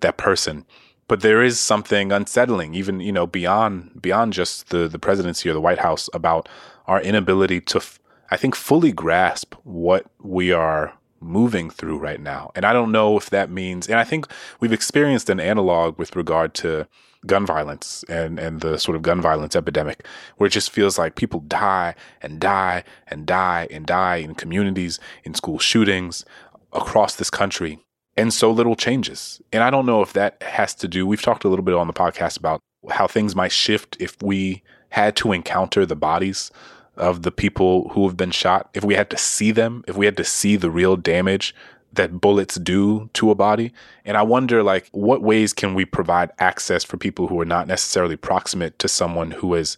that 0.00 0.16
person. 0.16 0.64
But 1.08 1.20
there 1.20 1.42
is 1.42 1.58
something 1.58 2.12
unsettling, 2.12 2.74
even 2.74 3.00
you 3.00 3.12
know, 3.12 3.26
beyond 3.26 4.00
beyond 4.00 4.32
just 4.32 4.70
the 4.70 4.88
the 4.88 4.98
presidency 4.98 5.48
or 5.48 5.52
the 5.52 5.60
White 5.60 5.80
House, 5.80 6.08
about 6.14 6.48
our 6.86 7.00
inability 7.00 7.60
to, 7.60 7.78
f- 7.78 7.98
I 8.30 8.36
think, 8.36 8.54
fully 8.54 8.92
grasp 8.92 9.54
what 9.64 10.06
we 10.22 10.52
are 10.52 10.94
moving 11.20 11.68
through 11.68 11.98
right 11.98 12.20
now. 12.20 12.50
And 12.54 12.64
I 12.64 12.72
don't 12.72 12.92
know 12.92 13.16
if 13.16 13.28
that 13.30 13.50
means, 13.50 13.88
and 13.88 13.98
I 13.98 14.04
think 14.04 14.26
we've 14.60 14.72
experienced 14.72 15.28
an 15.28 15.40
analog 15.40 15.98
with 15.98 16.16
regard 16.16 16.54
to 16.54 16.86
gun 17.26 17.44
violence 17.44 18.04
and, 18.08 18.38
and 18.38 18.60
the 18.60 18.78
sort 18.78 18.96
of 18.96 19.02
gun 19.02 19.20
violence 19.20 19.54
epidemic, 19.54 20.06
where 20.36 20.46
it 20.46 20.52
just 20.52 20.70
feels 20.70 20.98
like 20.98 21.16
people 21.16 21.40
die 21.40 21.94
and 22.22 22.40
die 22.40 22.84
and 23.08 23.26
die 23.26 23.68
and 23.70 23.86
die 23.86 24.16
in 24.16 24.34
communities, 24.34 24.98
in 25.24 25.34
school 25.34 25.58
shootings 25.58 26.24
across 26.72 27.16
this 27.16 27.30
country 27.30 27.78
and 28.16 28.32
so 28.32 28.50
little 28.50 28.76
changes. 28.76 29.40
And 29.52 29.62
I 29.62 29.70
don't 29.70 29.86
know 29.86 30.02
if 30.02 30.12
that 30.14 30.42
has 30.42 30.74
to 30.76 30.88
do, 30.88 31.06
we've 31.06 31.22
talked 31.22 31.44
a 31.44 31.48
little 31.48 31.64
bit 31.64 31.74
on 31.74 31.86
the 31.86 31.92
podcast 31.92 32.38
about 32.38 32.60
how 32.90 33.06
things 33.06 33.36
might 33.36 33.52
shift 33.52 33.96
if 34.00 34.20
we 34.22 34.62
had 34.90 35.16
to 35.16 35.32
encounter 35.32 35.86
the 35.86 35.96
bodies 35.96 36.50
of 36.96 37.22
the 37.22 37.30
people 37.30 37.88
who 37.90 38.06
have 38.06 38.16
been 38.16 38.30
shot, 38.30 38.68
if 38.74 38.84
we 38.84 38.94
had 38.94 39.08
to 39.10 39.16
see 39.16 39.50
them, 39.52 39.84
if 39.88 39.96
we 39.96 40.04
had 40.04 40.16
to 40.16 40.24
see 40.24 40.56
the 40.56 40.70
real 40.70 40.96
damage 40.96 41.54
that 41.92 42.20
bullets 42.20 42.56
do 42.56 43.08
to 43.14 43.30
a 43.30 43.34
body. 43.34 43.72
And 44.04 44.16
I 44.16 44.22
wonder 44.22 44.62
like 44.62 44.88
what 44.92 45.22
ways 45.22 45.52
can 45.52 45.74
we 45.74 45.84
provide 45.84 46.30
access 46.38 46.84
for 46.84 46.96
people 46.96 47.26
who 47.26 47.40
are 47.40 47.46
not 47.46 47.66
necessarily 47.66 48.16
proximate 48.16 48.78
to 48.78 48.88
someone 48.88 49.32
who 49.32 49.54
has 49.54 49.76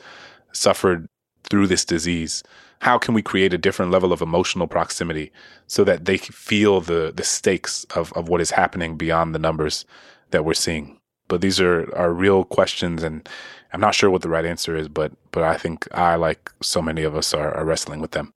suffered 0.53 1.09
through 1.45 1.67
this 1.67 1.85
disease? 1.85 2.43
How 2.81 2.99
can 2.99 3.15
we 3.15 3.23
create 3.23 3.55
a 3.55 3.59
different 3.59 3.93
level 3.93 4.13
of 4.13 4.21
emotional 4.21 4.67
proximity 4.67 5.31
so 5.69 5.85
that 5.85 6.05
they 6.05 6.19
feel 6.19 6.81
the 6.81 7.13
the 7.15 7.25
stakes 7.25 7.85
of, 7.95 8.13
of 8.15 8.29
what 8.29 8.41
is 8.41 8.51
happening 8.51 8.97
beyond 8.97 9.35
the 9.35 9.39
numbers 9.39 9.85
that 10.31 10.45
we're 10.45 10.55
seeing? 10.55 10.99
But 11.29 11.41
these 11.41 11.61
are 11.61 11.95
are 11.97 12.13
real 12.13 12.45
questions 12.45 13.03
and 13.03 13.29
i'm 13.73 13.81
not 13.81 13.95
sure 13.95 14.11
what 14.11 14.21
the 14.21 14.29
right 14.29 14.45
answer 14.45 14.77
is 14.77 14.87
but 14.87 15.13
but 15.31 15.43
i 15.43 15.57
think 15.57 15.89
i 15.93 16.15
like 16.15 16.51
so 16.61 16.83
many 16.83 17.03
of 17.03 17.17
us 17.17 17.33
are, 17.33 17.55
are 17.55 17.65
wrestling 17.65 18.01
with 18.01 18.11
them. 18.11 18.35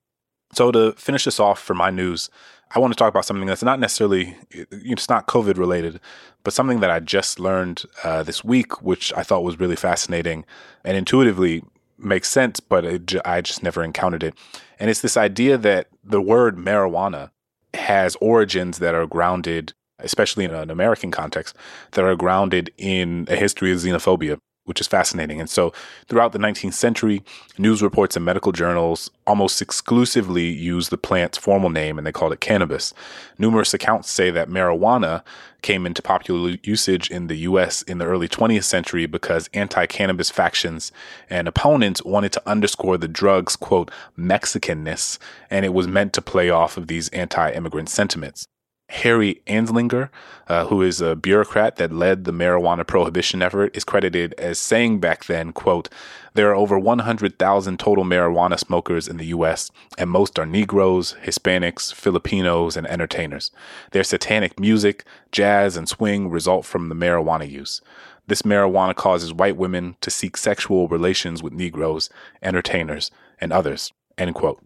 So 0.55 0.71
to 0.73 0.93
finish 0.93 1.25
this 1.25 1.41
off 1.41 1.61
for 1.61 1.75
my 1.75 1.91
news 1.91 2.31
i 2.75 2.79
want 2.79 2.93
to 2.93 2.97
talk 2.97 3.09
about 3.09 3.25
something 3.25 3.47
that's 3.47 3.63
not 3.63 3.81
necessarily 3.81 4.37
it's 4.51 5.09
not 5.09 5.27
covid 5.27 5.57
related 5.57 6.01
but 6.45 6.53
something 6.53 6.81
that 6.81 6.91
i 6.91 7.01
just 7.01 7.39
learned 7.39 7.85
uh, 8.05 8.23
this 8.23 8.45
week 8.45 8.83
which 8.83 9.13
i 9.15 9.23
thought 9.23 9.43
was 9.43 9.61
really 9.61 9.77
fascinating 9.77 10.45
and 10.85 10.97
intuitively 10.97 11.63
makes 11.99 12.29
sense, 12.29 12.61
but 12.61 12.85
it, 12.85 13.15
I 13.25 13.41
just 13.41 13.63
never 13.63 13.83
encountered 13.83 14.23
it. 14.23 14.35
And 14.79 14.91
it's 14.91 15.01
this 15.01 15.17
idea 15.17 15.57
that 15.59 15.89
the 16.05 16.21
word 16.21 16.57
marijuana 16.57 17.31
has 17.75 18.17
origins 18.21 18.79
that 18.79 18.95
are 18.95 19.07
grounded, 19.07 19.73
especially 19.99 20.45
in 20.45 20.55
an 20.55 20.71
American 20.71 21.11
context, 21.11 21.57
that 21.93 22.05
are 22.05 22.17
grounded 22.17 22.73
in 22.77 23.27
a 23.29 23.37
history 23.37 23.73
of 23.73 23.79
xenophobia 23.79 24.39
which 24.67 24.81
is 24.81 24.87
fascinating. 24.87 25.41
And 25.41 25.49
so 25.49 25.73
throughout 26.09 26.33
the 26.33 26.39
19th 26.39 26.75
century, 26.75 27.23
news 27.57 27.83
reports 27.83 28.17
and 28.17 28.25
medical 28.25 28.53
journals 28.53 29.11
almost 29.27 29.63
exclusively 29.63 30.45
used 30.45 30.91
the 30.91 30.99
plant's 30.99 31.39
formal 31.39 31.71
name 31.71 31.99
and 31.99 32.07
they 32.07 32.13
called 32.13 32.33
it 32.33 32.41
cannabis. 32.41 32.93
Numerous 33.39 33.73
accounts 33.73 34.11
say 34.11 34.31
that 34.31 34.49
marijuana 34.49 35.23
came 35.63 35.87
into 35.87 36.03
popular 36.03 36.57
usage 36.63 37.11
in 37.11 37.29
the 37.29 37.39
US 37.39 37.83
in 37.83 37.99
the 37.99 38.05
early 38.05 38.29
20th 38.29 38.65
century 38.65 39.07
because 39.07 39.49
anti-cannabis 39.55 40.31
factions 40.31 40.93
and 41.31 41.49
opponents 41.49 42.05
wanted 42.05 42.33
to 42.33 42.43
underscore 42.47 42.99
the 42.99 43.09
drug's 43.09 43.57
quote 43.57 43.91
Mexicanness 44.19 45.19
and 45.51 45.65
it 45.65 45.73
was 45.73 45.89
meant 45.89 46.13
to 46.13 46.23
play 46.23 46.51
off 46.51 46.77
of 46.77 46.87
these 46.87 47.09
anti-immigrant 47.09 47.89
sentiments. 47.89 48.47
Harry 48.89 49.43
Anslinger, 49.49 50.11
uh, 50.47 50.67
who 50.67 50.81
is 50.81 51.01
a 51.01 51.17
bureaucrat 51.17 51.77
that 51.77 51.93
led 51.93 52.25
the 52.25 52.33
marijuana 52.33 52.87
prohibition 52.87 53.43
effort, 53.43 53.77
is 53.77 53.85
credited 53.85 54.33
as 54.39 54.61
saying 54.61 55.01
back 55.01 55.25
then, 55.25 55.53
quote, 55.53 55.89
there 56.35 56.51
are 56.51 56.55
over 56.55 56.79
100,000 56.79 57.79
total 57.79 58.05
marijuana 58.05 58.59
smokers 58.59 59.09
in 59.09 59.17
the 59.17 59.27
U.S., 59.27 59.71
and 59.99 60.11
most 60.11 60.39
are 60.39 60.47
Negroes, 60.47 61.17
Hispanics, 61.25 61.93
Filipinos, 61.93 62.77
and 62.77 62.87
entertainers. 62.87 63.51
Their 63.91 64.05
satanic 64.05 64.61
music, 64.61 65.05
jazz, 65.33 65.77
and 65.77 65.89
swing 65.89 66.29
result 66.29 66.65
from 66.65 66.89
the 66.89 66.95
marijuana 66.95 67.51
use. 67.51 67.81
This 68.29 68.43
marijuana 68.43 68.95
causes 68.95 69.33
white 69.33 69.57
women 69.57 69.97
to 70.01 70.11
seek 70.11 70.37
sexual 70.37 70.89
relations 70.89 71.43
with 71.43 71.53
Negroes, 71.53 72.11
entertainers, 72.43 73.11
and 73.41 73.53
others. 73.53 73.93
End 74.19 74.35
quote. 74.35 74.66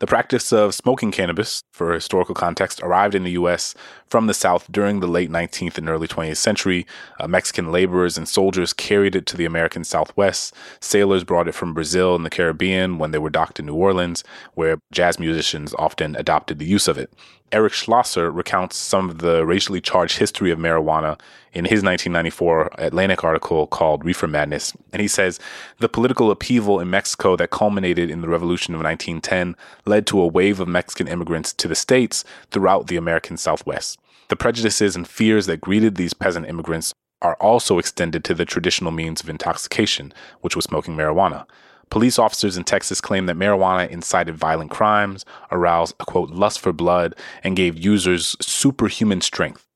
The 0.00 0.06
practice 0.06 0.52
of 0.52 0.76
smoking 0.76 1.10
cannabis, 1.10 1.64
for 1.72 1.92
historical 1.92 2.34
context, 2.34 2.80
arrived 2.84 3.16
in 3.16 3.24
the 3.24 3.32
U.S. 3.32 3.74
from 4.06 4.28
the 4.28 4.34
South 4.34 4.70
during 4.70 5.00
the 5.00 5.08
late 5.08 5.28
19th 5.28 5.76
and 5.76 5.88
early 5.88 6.06
20th 6.06 6.36
century. 6.36 6.86
Uh, 7.18 7.26
Mexican 7.26 7.72
laborers 7.72 8.16
and 8.16 8.28
soldiers 8.28 8.72
carried 8.72 9.16
it 9.16 9.26
to 9.26 9.36
the 9.36 9.44
American 9.44 9.82
Southwest. 9.82 10.54
Sailors 10.80 11.24
brought 11.24 11.48
it 11.48 11.54
from 11.56 11.74
Brazil 11.74 12.14
and 12.14 12.24
the 12.24 12.30
Caribbean 12.30 12.98
when 12.98 13.10
they 13.10 13.18
were 13.18 13.28
docked 13.28 13.58
in 13.58 13.66
New 13.66 13.74
Orleans, 13.74 14.22
where 14.54 14.78
jazz 14.92 15.18
musicians 15.18 15.74
often 15.80 16.14
adopted 16.14 16.60
the 16.60 16.64
use 16.64 16.86
of 16.86 16.96
it. 16.96 17.12
Eric 17.50 17.72
Schlosser 17.72 18.30
recounts 18.30 18.76
some 18.76 19.08
of 19.08 19.18
the 19.18 19.46
racially 19.46 19.80
charged 19.80 20.18
history 20.18 20.50
of 20.50 20.58
marijuana 20.58 21.18
in 21.52 21.64
his 21.64 21.82
1994 21.82 22.70
Atlantic 22.78 23.24
article 23.24 23.66
called 23.66 24.04
Reefer 24.04 24.26
Madness. 24.26 24.74
And 24.92 25.00
he 25.00 25.08
says 25.08 25.40
the 25.78 25.88
political 25.88 26.30
upheaval 26.30 26.78
in 26.78 26.90
Mexico 26.90 27.36
that 27.36 27.50
culminated 27.50 28.10
in 28.10 28.20
the 28.20 28.28
Revolution 28.28 28.74
of 28.74 28.82
1910 28.82 29.56
led 29.86 30.06
to 30.08 30.20
a 30.20 30.26
wave 30.26 30.60
of 30.60 30.68
Mexican 30.68 31.08
immigrants 31.08 31.52
to 31.54 31.68
the 31.68 31.74
States 31.74 32.24
throughout 32.50 32.88
the 32.88 32.96
American 32.96 33.36
Southwest. 33.36 33.98
The 34.28 34.36
prejudices 34.36 34.94
and 34.94 35.08
fears 35.08 35.46
that 35.46 35.62
greeted 35.62 35.94
these 35.94 36.12
peasant 36.12 36.46
immigrants 36.46 36.92
are 37.22 37.36
also 37.40 37.78
extended 37.78 38.24
to 38.24 38.34
the 38.34 38.44
traditional 38.44 38.92
means 38.92 39.22
of 39.22 39.28
intoxication, 39.30 40.12
which 40.42 40.54
was 40.54 40.66
smoking 40.66 40.96
marijuana. 40.96 41.46
Police 41.90 42.18
officers 42.18 42.56
in 42.56 42.64
Texas 42.64 43.00
claim 43.00 43.26
that 43.26 43.36
marijuana 43.36 43.88
incited 43.88 44.36
violent 44.36 44.70
crimes, 44.70 45.24
aroused 45.50 45.94
a 46.00 46.04
quote, 46.04 46.30
lust 46.30 46.60
for 46.60 46.72
blood, 46.72 47.14
and 47.42 47.56
gave 47.56 47.78
users 47.78 48.36
superhuman 48.40 49.20
strength. 49.20 49.67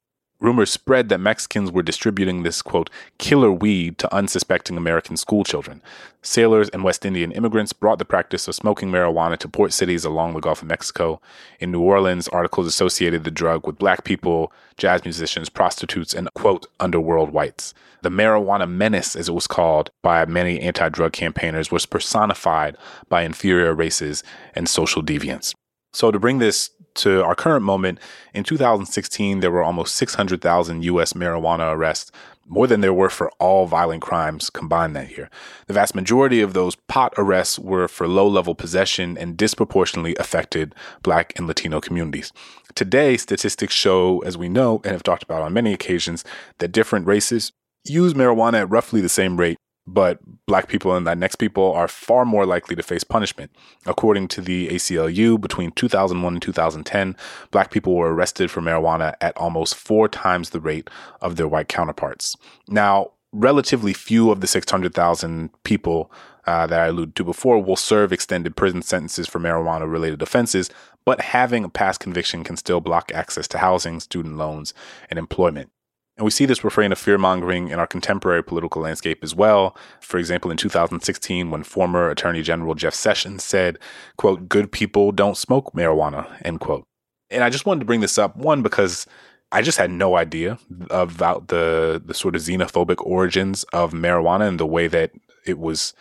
Rumors 0.43 0.70
spread 0.70 1.09
that 1.09 1.20
Mexicans 1.20 1.70
were 1.70 1.82
distributing 1.82 2.43
this, 2.43 2.61
quote, 2.62 2.90
killer 3.18 3.53
weed 3.53 3.97
to 3.99 4.14
unsuspecting 4.14 4.76
American 4.76 5.16
schoolchildren. 5.16 5.80
Sailors 6.20 6.68
and 6.70 6.84
West 6.84 7.07
Indian 7.07 7.32
immigrants 7.32 7.72
brought 7.72 7.99
the 7.99 8.05
practice 8.05 8.49
of 8.49 8.55
smoking 8.55 8.90
marijuana 8.90 9.38
to 9.38 9.49
port 9.49 9.72
cities 9.72 10.05
along 10.05 10.34
the 10.34 10.40
Gulf 10.40 10.61
of 10.62 10.68
Mexico. 10.68 11.20
In 11.61 11.70
New 11.70 11.80
Orleans, 11.80 12.28
articles 12.28 12.66
associated 12.66 13.24
the 13.24 13.30
drug 13.30 13.66
with 13.66 13.78
black 13.78 14.05
people, 14.05 14.53
jazz 14.76 15.05
musicians, 15.05 15.49
prostitutes, 15.49 16.12
and, 16.12 16.28
quote, 16.34 16.66
underworld 16.80 17.30
whites. 17.30 17.72
The 18.03 18.11
marijuana 18.11 18.68
menace, 18.68 19.14
as 19.14 19.28
it 19.28 19.34
was 19.34 19.47
called 19.47 19.90
by 20.03 20.24
many 20.24 20.61
anti 20.61 20.88
drug 20.88 21.12
campaigners, 21.12 21.70
was 21.70 21.86
personified 21.86 22.76
by 23.09 23.22
inferior 23.22 23.74
races 23.74 24.24
and 24.55 24.68
social 24.68 25.03
deviants. 25.03 25.55
So, 25.93 26.11
to 26.11 26.18
bring 26.18 26.38
this 26.38 26.70
to 26.95 27.22
our 27.24 27.34
current 27.34 27.64
moment, 27.64 27.99
in 28.34 28.45
2016, 28.45 29.40
there 29.40 29.51
were 29.51 29.62
almost 29.62 29.97
600,000 29.97 30.84
U.S. 30.84 31.12
marijuana 31.12 31.74
arrests, 31.74 32.11
more 32.47 32.66
than 32.66 32.80
there 32.80 32.93
were 32.93 33.09
for 33.09 33.30
all 33.38 33.66
violent 33.66 34.03
crimes 34.03 34.51
combined 34.51 34.97
that 34.97 35.11
year. 35.11 35.30
The 35.66 35.74
vast 35.74 35.95
majority 35.95 36.40
of 36.40 36.53
those 36.53 36.74
pot 36.74 37.14
arrests 37.16 37.59
were 37.59 37.88
for 37.88 38.09
low 38.09 38.26
level 38.26 38.55
possession 38.55 39.16
and 39.16 39.36
disproportionately 39.36 40.16
affected 40.16 40.74
Black 41.03 41.32
and 41.36 41.47
Latino 41.47 41.80
communities. 41.80 42.32
Today, 42.74 43.16
statistics 43.16 43.74
show, 43.74 44.20
as 44.20 44.36
we 44.36 44.49
know 44.49 44.80
and 44.84 44.93
have 44.93 45.03
talked 45.03 45.22
about 45.22 45.43
on 45.43 45.53
many 45.53 45.72
occasions, 45.72 46.24
that 46.59 46.72
different 46.72 47.07
races 47.07 47.53
use 47.84 48.14
marijuana 48.14 48.61
at 48.61 48.70
roughly 48.70 49.01
the 49.01 49.09
same 49.09 49.38
rate 49.38 49.59
but 49.87 50.20
black 50.47 50.68
people 50.68 50.95
and 50.95 51.07
Latinx 51.07 51.37
people 51.37 51.72
are 51.72 51.89
far 51.89 52.24
more 52.24 52.47
likely 52.47 52.76
to 52.76 52.83
face 52.83 53.05
punishment. 53.05 53.51
According 53.87 54.28
to 54.28 54.41
the 54.41 54.68
ACLU, 54.68 55.41
between 55.41 55.72
2001 55.72 56.33
and 56.33 56.43
2010, 56.43 57.16
black 57.51 57.70
people 57.70 57.95
were 57.95 58.14
arrested 58.14 58.51
for 58.51 58.61
marijuana 58.61 59.14
at 59.20 59.37
almost 59.37 59.74
four 59.74 60.09
times 60.09 60.51
the 60.51 60.61
rate 60.61 60.89
of 61.20 61.37
their 61.37 61.49
white 61.49 61.68
counterparts. 61.68 62.37
Now, 62.68 63.12
relatively 63.33 63.93
few 63.93 64.30
of 64.30 64.41
the 64.41 64.47
600,000 64.47 65.51
people 65.64 66.12
uh, 66.47 66.66
that 66.66 66.80
I 66.80 66.87
alluded 66.87 67.16
to 67.16 67.24
before 67.24 67.62
will 67.62 67.76
serve 67.76 68.12
extended 68.12 68.57
prison 68.57 68.83
sentences 68.83 69.28
for 69.28 69.39
marijuana 69.39 69.91
related 69.91 70.22
offenses, 70.22 70.70
but 71.05 71.20
having 71.20 71.64
a 71.64 71.68
past 71.68 72.01
conviction 72.01 72.45
can 72.45 72.57
still 72.57 72.80
block 72.80 73.11
access 73.12 73.49
to 73.49 73.59
housing, 73.59 74.01
student 74.01 74.37
loans, 74.37 74.74
and 75.11 75.18
employment. 75.18 75.72
And 76.17 76.25
we 76.25 76.31
see 76.31 76.45
this 76.45 76.63
refrain 76.63 76.93
of 76.93 76.99
fear 76.99 77.17
mongering 77.17 77.69
in 77.69 77.79
our 77.79 77.87
contemporary 77.87 78.45
political 78.45 78.83
landscape 78.83 79.25
as 79.25 79.35
well. 79.35 79.77
For 80.01 80.19
example, 80.19 80.51
in 80.51 80.59
2016, 80.59 81.51
when 81.51 81.63
former 81.63 82.11
Attorney 82.11 82.43
General 82.43 82.75
Jeff 82.75 82.95
Sessions 82.95 83.43
said, 83.43 83.79
quote, 84.19 84.49
good 84.49 84.71
people 84.71 85.11
don't 85.11 85.39
smoke 85.39 85.73
marijuana, 85.73 86.27
end 86.45 86.61
quote. 86.61 86.85
And 87.31 87.43
I 87.43 87.49
just 87.49 87.65
wanted 87.65 87.81
to 87.81 87.87
bring 87.87 88.01
this 88.01 88.19
up, 88.19 88.37
one, 88.37 88.63
because 88.63 89.07
I 89.53 89.63
just 89.63 89.79
had 89.79 89.91
no 89.91 90.17
idea 90.17 90.59
about 90.91 91.49
the 91.49 92.03
the 92.05 92.15
sort 92.15 92.35
of 92.35 92.43
xenophobic 92.43 93.05
origins 93.07 93.65
of 93.73 93.93
marijuana 93.93 94.49
and 94.49 94.59
the 94.59 94.67
way 94.67 94.89
that 94.89 95.13
it 95.47 95.59
was 95.59 95.93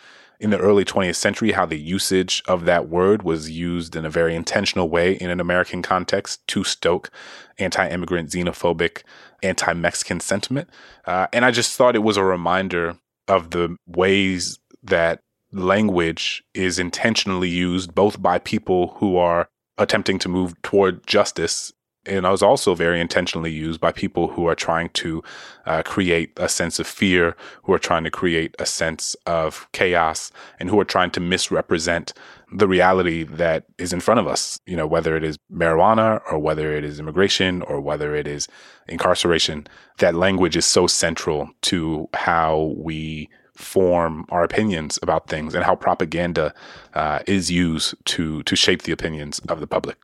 in 0.42 0.50
the 0.50 0.58
early 0.58 0.84
20th 0.84 1.14
century, 1.14 1.52
how 1.52 1.64
the 1.64 1.78
usage 1.78 2.42
of 2.48 2.64
that 2.64 2.88
word 2.88 3.22
was 3.22 3.48
used 3.48 3.94
in 3.94 4.04
a 4.04 4.10
very 4.10 4.34
intentional 4.34 4.88
way 4.88 5.12
in 5.12 5.30
an 5.30 5.38
American 5.38 5.82
context 5.82 6.44
to 6.48 6.64
stoke 6.64 7.10
anti 7.58 7.88
immigrant, 7.88 8.30
xenophobic, 8.30 9.04
anti 9.44 9.72
Mexican 9.72 10.18
sentiment. 10.18 10.68
Uh, 11.06 11.28
and 11.32 11.44
I 11.44 11.52
just 11.52 11.76
thought 11.76 11.94
it 11.94 12.00
was 12.00 12.16
a 12.16 12.24
reminder 12.24 12.96
of 13.28 13.50
the 13.50 13.76
ways 13.86 14.58
that 14.82 15.20
language 15.52 16.42
is 16.54 16.80
intentionally 16.80 17.48
used 17.48 17.94
both 17.94 18.20
by 18.20 18.38
people 18.40 18.96
who 18.96 19.16
are 19.16 19.48
attempting 19.78 20.18
to 20.18 20.28
move 20.28 20.60
toward 20.62 21.06
justice 21.06 21.72
and 22.06 22.26
I 22.26 22.30
was 22.30 22.42
also 22.42 22.74
very 22.74 23.00
intentionally 23.00 23.52
used 23.52 23.80
by 23.80 23.92
people 23.92 24.28
who 24.28 24.46
are 24.46 24.54
trying 24.54 24.88
to 24.90 25.22
uh, 25.66 25.82
create 25.84 26.32
a 26.36 26.48
sense 26.48 26.78
of 26.78 26.86
fear, 26.86 27.36
who 27.62 27.72
are 27.72 27.78
trying 27.78 28.04
to 28.04 28.10
create 28.10 28.54
a 28.58 28.66
sense 28.66 29.14
of 29.26 29.68
chaos, 29.72 30.32
and 30.58 30.68
who 30.68 30.80
are 30.80 30.84
trying 30.84 31.10
to 31.12 31.20
misrepresent 31.20 32.12
the 32.52 32.68
reality 32.68 33.22
that 33.22 33.64
is 33.78 33.92
in 33.92 34.00
front 34.00 34.20
of 34.20 34.26
us. 34.26 34.58
You 34.66 34.76
know, 34.76 34.86
whether 34.86 35.16
it 35.16 35.24
is 35.24 35.38
marijuana 35.52 36.20
or 36.30 36.38
whether 36.38 36.76
it 36.76 36.84
is 36.84 36.98
immigration 36.98 37.62
or 37.62 37.80
whether 37.80 38.14
it 38.14 38.26
is 38.26 38.48
incarceration, 38.88 39.66
that 39.98 40.14
language 40.14 40.56
is 40.56 40.66
so 40.66 40.86
central 40.86 41.50
to 41.62 42.08
how 42.14 42.74
we 42.76 43.28
form 43.54 44.24
our 44.30 44.42
opinions 44.42 44.98
about 45.02 45.28
things 45.28 45.54
and 45.54 45.64
how 45.64 45.76
propaganda 45.76 46.54
uh, 46.94 47.20
is 47.26 47.50
used 47.50 47.94
to 48.06 48.42
to 48.44 48.56
shape 48.56 48.82
the 48.82 48.92
opinions 48.92 49.38
of 49.48 49.60
the 49.60 49.66
public. 49.66 49.96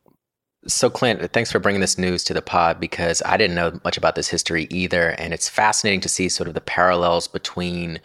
So, 0.68 0.90
Clint, 0.90 1.32
thanks 1.32 1.50
for 1.50 1.58
bringing 1.58 1.80
this 1.80 1.96
news 1.96 2.22
to 2.24 2.34
the 2.34 2.42
pod 2.42 2.78
because 2.78 3.22
I 3.24 3.38
didn't 3.38 3.56
know 3.56 3.80
much 3.84 3.96
about 3.96 4.16
this 4.16 4.28
history 4.28 4.66
either. 4.70 5.10
And 5.12 5.32
it's 5.32 5.48
fascinating 5.48 6.02
to 6.02 6.10
see 6.10 6.28
sort 6.28 6.46
of 6.46 6.52
the 6.52 6.60
parallels 6.60 7.26
between 7.26 8.00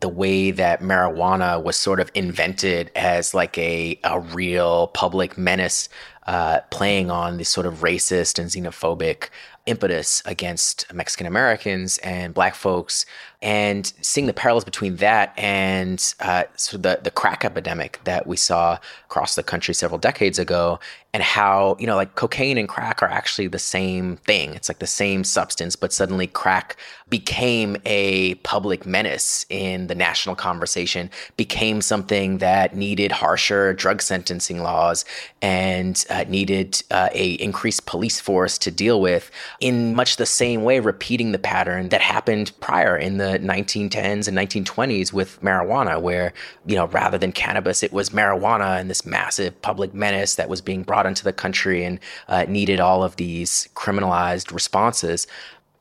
the 0.00 0.08
way 0.08 0.50
that 0.50 0.80
marijuana 0.80 1.62
was 1.62 1.76
sort 1.76 2.00
of 2.00 2.10
invented 2.14 2.90
as 2.96 3.34
like 3.34 3.58
a, 3.58 4.00
a 4.02 4.18
real 4.18 4.86
public 4.88 5.36
menace, 5.36 5.90
uh, 6.26 6.60
playing 6.70 7.10
on 7.10 7.36
this 7.36 7.50
sort 7.50 7.66
of 7.66 7.80
racist 7.80 8.38
and 8.38 8.48
xenophobic 8.48 9.28
impetus 9.66 10.22
against 10.24 10.90
Mexican 10.94 11.26
Americans 11.26 11.98
and 11.98 12.32
Black 12.32 12.54
folks, 12.54 13.04
and 13.42 13.92
seeing 14.00 14.26
the 14.26 14.32
parallels 14.32 14.64
between 14.64 14.96
that 14.96 15.32
and 15.36 16.14
uh, 16.20 16.44
sort 16.56 16.74
of 16.74 16.82
the, 16.82 17.00
the 17.04 17.10
crack 17.10 17.44
epidemic 17.44 18.00
that 18.04 18.26
we 18.26 18.36
saw 18.36 18.78
across 19.04 19.34
the 19.34 19.42
country 19.42 19.74
several 19.74 19.98
decades 19.98 20.38
ago, 20.38 20.78
and 21.12 21.22
how, 21.22 21.76
you 21.78 21.86
know, 21.86 21.96
like 21.96 22.14
cocaine 22.14 22.58
and 22.58 22.68
crack 22.68 23.02
are 23.02 23.08
actually 23.08 23.46
the 23.46 23.58
same 23.58 24.18
thing. 24.18 24.52
It's 24.52 24.68
like 24.68 24.80
the 24.80 24.86
same 24.86 25.24
substance, 25.24 25.74
but 25.74 25.90
suddenly 25.90 26.26
crack 26.26 26.76
became 27.08 27.76
a 27.86 28.34
public 28.36 28.84
menace 28.84 29.46
in 29.48 29.86
the 29.86 29.94
national 29.94 30.34
conversation, 30.34 31.08
became 31.38 31.80
something 31.80 32.38
that 32.38 32.76
needed 32.76 33.12
harsher 33.12 33.72
drug 33.72 34.02
sentencing 34.02 34.62
laws 34.62 35.06
and 35.40 36.04
uh, 36.10 36.24
needed 36.28 36.82
uh, 36.90 37.08
a 37.12 37.32
increased 37.34 37.86
police 37.86 38.20
force 38.20 38.58
to 38.58 38.70
deal 38.70 39.00
with 39.00 39.30
in 39.60 39.94
much 39.94 40.16
the 40.16 40.26
same 40.26 40.64
way, 40.64 40.80
repeating 40.80 41.32
the 41.32 41.38
pattern 41.38 41.88
that 41.88 42.02
happened 42.02 42.52
prior 42.60 42.96
in 42.96 43.16
the 43.16 43.25
1910s 43.34 44.28
and 44.28 44.36
1920s 44.36 45.12
with 45.12 45.40
marijuana, 45.40 46.00
where, 46.00 46.32
you 46.66 46.76
know, 46.76 46.86
rather 46.88 47.18
than 47.18 47.32
cannabis, 47.32 47.82
it 47.82 47.92
was 47.92 48.10
marijuana 48.10 48.80
and 48.80 48.88
this 48.90 49.06
massive 49.06 49.60
public 49.62 49.94
menace 49.94 50.34
that 50.36 50.48
was 50.48 50.60
being 50.60 50.82
brought 50.82 51.06
into 51.06 51.24
the 51.24 51.32
country 51.32 51.84
and 51.84 52.00
uh, 52.28 52.44
needed 52.48 52.80
all 52.80 53.02
of 53.02 53.16
these 53.16 53.68
criminalized 53.74 54.52
responses. 54.52 55.26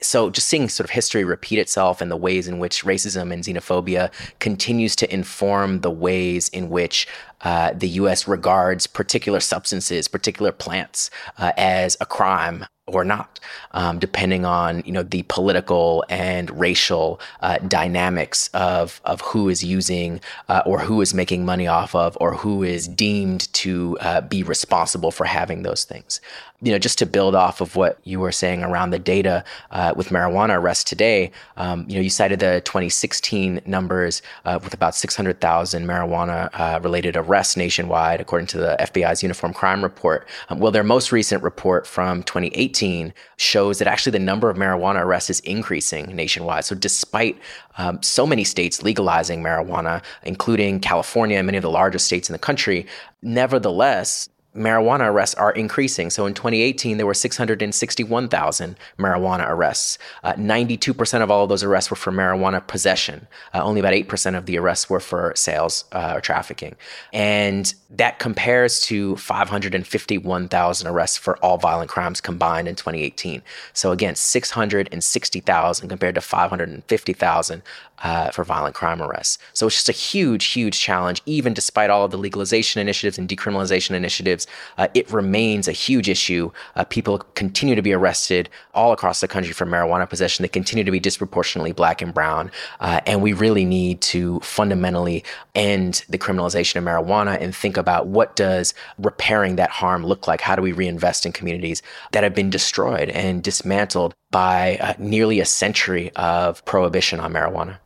So 0.02 0.30
just 0.30 0.48
seeing 0.48 0.70
sort 0.70 0.86
of 0.86 0.92
history 0.92 1.24
repeat 1.24 1.58
itself 1.58 2.02
and 2.02 2.12
the 2.12 2.18
ways 2.18 2.48
in 2.48 2.60
which 2.60 2.84
racism 2.84 3.32
and 3.34 3.44
xenophobia 3.44 4.12
continues 4.40 4.96
to 4.98 5.12
inform 5.14 5.82
the 5.82 5.90
ways 5.90 6.50
in 6.50 6.70
which 6.70 7.08
uh, 7.46 7.72
the 7.74 7.88
U.S. 7.90 8.28
regards 8.28 8.88
particular 8.88 9.40
substances, 9.40 10.10
particular 10.10 10.52
plants, 10.52 11.10
uh, 11.38 11.54
as 11.56 11.96
a 12.02 12.06
crime 12.06 12.66
or 12.88 13.04
not, 13.04 13.40
um, 13.72 13.98
depending 13.98 14.46
on 14.46 14.84
you 14.86 14.92
know 14.92 15.02
the 15.02 15.24
political 15.24 16.06
and 16.08 16.52
racial 16.60 17.20
uh, 17.42 17.58
dynamics 17.60 18.48
of 18.54 19.02
of 19.06 19.22
who 19.22 19.50
is 19.50 19.64
using 19.64 20.22
uh, 20.50 20.62
or 20.66 20.80
who 20.80 21.02
is 21.02 21.14
making 21.14 21.46
money 21.46 21.66
off 21.66 21.96
of 21.96 22.16
or 22.22 22.36
who 22.36 22.62
is 22.62 22.88
deemed 22.88 23.52
to 23.54 23.98
uh, 24.02 24.22
be 24.22 24.44
responsible 24.44 25.10
for 25.10 25.26
having 25.26 25.64
those 25.64 25.84
things. 25.84 26.22
You 26.62 26.72
know, 26.72 26.80
just 26.80 26.98
to 27.00 27.06
build 27.06 27.36
off 27.36 27.60
of 27.60 27.76
what 27.76 28.00
you 28.04 28.20
were 28.20 28.32
saying 28.32 28.64
around 28.64 28.92
the 28.92 29.00
data 29.00 29.44
uh, 29.72 29.94
with 29.96 30.10
marijuana 30.10 30.58
arrests 30.58 30.84
today. 30.84 31.32
Um, 31.58 31.86
you 31.88 31.96
know, 31.96 32.02
you 32.02 32.10
cited 32.10 32.40
the 32.40 32.62
2016 32.66 33.62
numbers 33.66 34.22
uh, 34.46 34.60
with 34.64 34.74
about 34.74 34.96
600,000 34.96 35.86
marijuana 35.86 36.50
uh, 36.54 36.80
related 36.82 37.18
arrests 37.18 37.35
nationwide, 37.58 38.22
according 38.22 38.48
to 38.48 38.58
the 38.58 38.76
FBI's 38.80 39.22
Uniform 39.22 39.54
Crime 39.54 39.84
Report. 39.84 40.28
Um, 40.50 40.60
well, 40.60 40.72
their 40.72 40.84
most 40.84 41.12
recent 41.12 41.44
report 41.44 41.86
from 41.86 42.24
2018 42.24 43.14
shows 43.38 43.80
that 43.80 43.88
actually 43.88 44.12
the 44.12 44.20
number 44.20 44.50
of 44.50 44.58
marijuana 44.58 45.04
arrests 45.04 45.30
is 45.30 45.40
increasing 45.42 46.16
nationwide. 46.16 46.66
So, 46.66 46.76
despite 46.76 47.38
um, 47.78 48.02
so 48.02 48.26
many 48.26 48.44
states 48.44 48.84
legalizing 48.84 49.44
marijuana, 49.44 50.02
including 50.24 50.80
California 50.80 51.38
and 51.38 51.46
many 51.46 51.58
of 51.58 51.64
the 51.64 51.70
largest 51.70 52.06
states 52.06 52.30
in 52.30 52.34
the 52.34 52.40
country, 52.40 52.86
nevertheless, 53.22 54.30
marijuana 54.56 55.12
arrests 55.12 55.36
are 55.36 55.52
increasing. 55.52 56.10
So 56.10 56.26
in 56.26 56.34
2018, 56.34 56.98
there 56.98 57.06
were 57.06 57.14
661,000 57.14 58.76
marijuana 58.98 59.50
arrests. 59.50 59.98
Uh, 60.24 60.34
92% 60.34 61.22
of 61.22 61.30
all 61.30 61.44
of 61.44 61.50
those 61.50 61.64
arrests 61.64 61.90
were 61.90 61.98
for 61.98 62.12
marijuana 62.12 62.66
possession. 62.66 63.28
Uh, 63.54 63.64
only 63.64 63.80
about 63.80 63.94
8% 63.94 64.38
of 64.38 64.46
the 64.46 64.58
arrests 64.58 64.90
were 64.90 65.00
for 65.00 65.34
sales 65.36 65.86
uh, 65.92 66.14
or 66.16 66.22
trafficking. 66.22 66.76
And 67.12 67.74
that 67.90 68.20
compares 68.20 68.82
to 68.86 69.16
551,000 69.18 70.88
arrests 70.88 71.18
for 71.18 71.38
all 71.38 71.58
violent 71.58 71.90
crimes 71.90 72.22
combined 72.22 72.68
in 72.68 72.76
2018. 72.76 73.42
So 73.74 73.92
again, 73.92 74.16
660,000 74.16 75.90
compared 75.90 76.16
to 76.16 76.22
550,000 76.22 77.62
uh, 78.04 78.30
for 78.32 78.44
violent 78.44 78.76
crime 78.76 79.02
arrests. 79.02 79.38
So 79.54 79.68
it's 79.68 79.76
just 79.76 79.90
a 79.90 79.94
huge, 79.94 80.46
huge 80.46 80.80
challenge, 80.80 81.22
even 81.26 81.54
despite 81.54 81.90
all 81.90 82.06
of 82.06 82.12
the 82.12 82.18
legalization 82.18 82.82
initiatives 82.82 83.18
and 83.18 83.28
decriminalization 83.28 83.92
initiatives 83.92 84.45
uh, 84.78 84.88
it 84.94 85.12
remains 85.12 85.68
a 85.68 85.72
huge 85.72 86.10
issue. 86.10 86.52
Uh, 86.76 86.84
people 86.84 87.20
continue 87.36 87.76
to 87.76 87.82
be 87.82 87.94
arrested 87.94 88.50
all 88.74 88.92
across 88.92 89.22
the 89.22 89.28
country 89.28 89.54
for 89.54 89.66
marijuana 89.66 90.10
possession. 90.10 90.44
They 90.44 90.50
continue 90.50 90.84
to 90.84 90.92
be 90.92 91.00
disproportionately 91.00 91.72
black 91.72 92.02
and 92.02 92.14
brown. 92.14 92.52
Uh, 92.80 93.02
and 93.06 93.22
we 93.22 93.34
really 93.34 93.66
need 93.66 94.02
to 94.02 94.40
fundamentally 94.42 95.24
end 95.54 96.04
the 96.10 96.18
criminalization 96.18 96.78
of 96.78 96.84
marijuana 96.84 97.40
and 97.42 97.56
think 97.56 97.78
about 97.78 98.08
what 98.08 98.36
does 98.36 98.74
repairing 98.98 99.56
that 99.56 99.70
harm 99.70 100.06
look 100.06 100.28
like? 100.28 100.42
How 100.42 100.56
do 100.56 100.62
we 100.62 100.72
reinvest 100.72 101.26
in 101.26 101.32
communities 101.32 101.82
that 102.12 102.24
have 102.24 102.36
been 102.36 102.50
destroyed 102.50 103.10
and 103.10 103.44
dismantled 103.44 104.14
by 104.32 104.78
uh, 104.82 104.94
nearly 104.98 105.40
a 105.40 105.46
century 105.46 106.12
of 106.16 106.64
prohibition 106.66 107.20
on 107.20 107.34
marijuana? 107.34 107.78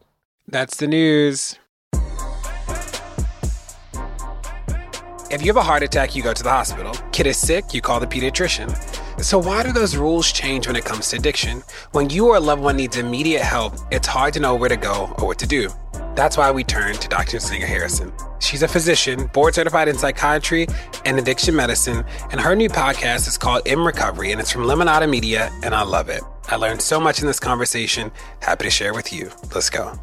That's 0.47 0.77
the 0.77 0.87
news. 0.87 1.57
If 5.31 5.41
you 5.43 5.47
have 5.47 5.57
a 5.57 5.61
heart 5.61 5.83
attack, 5.83 6.15
you 6.15 6.23
go 6.23 6.33
to 6.33 6.41
the 6.41 6.49
hospital. 6.49 6.91
Kid 7.11 7.27
is 7.27 7.37
sick, 7.37 7.71
you 7.71 7.81
call 7.81 7.99
the 7.99 8.07
pediatrician. 8.07 8.69
So, 9.23 9.37
why 9.37 9.61
do 9.61 9.71
those 9.71 9.95
rules 9.95 10.31
change 10.31 10.65
when 10.65 10.75
it 10.75 10.85
comes 10.85 11.09
to 11.09 11.17
addiction? 11.17 11.61
When 11.91 12.09
you 12.09 12.29
or 12.29 12.37
a 12.37 12.39
loved 12.39 12.63
one 12.63 12.77
needs 12.77 12.97
immediate 12.97 13.43
help, 13.43 13.75
it's 13.91 14.07
hard 14.07 14.33
to 14.33 14.39
know 14.39 14.55
where 14.55 14.69
to 14.69 14.75
go 14.75 15.13
or 15.19 15.27
what 15.27 15.37
to 15.39 15.45
do. 15.45 15.69
That's 16.15 16.35
why 16.35 16.49
we 16.49 16.63
turn 16.63 16.95
to 16.95 17.07
Dr. 17.07 17.37
Nzinga 17.37 17.65
Harrison. 17.65 18.11
She's 18.39 18.63
a 18.63 18.67
physician, 18.67 19.27
board 19.27 19.53
certified 19.53 19.87
in 19.87 19.95
psychiatry 19.95 20.65
and 21.05 21.19
addiction 21.19 21.55
medicine, 21.55 22.03
and 22.31 22.41
her 22.41 22.55
new 22.55 22.69
podcast 22.69 23.27
is 23.27 23.37
called 23.37 23.67
In 23.67 23.79
Recovery, 23.79 24.31
and 24.31 24.41
it's 24.41 24.51
from 24.51 24.63
Lemonada 24.63 25.07
Media, 25.07 25.51
and 25.61 25.75
I 25.75 25.83
love 25.83 26.09
it. 26.09 26.23
I 26.47 26.55
learned 26.55 26.81
so 26.81 26.99
much 26.99 27.19
in 27.19 27.27
this 27.27 27.39
conversation. 27.39 28.11
Happy 28.41 28.63
to 28.63 28.71
share 28.71 28.95
with 28.95 29.13
you. 29.13 29.29
Let's 29.53 29.69
go. 29.69 29.99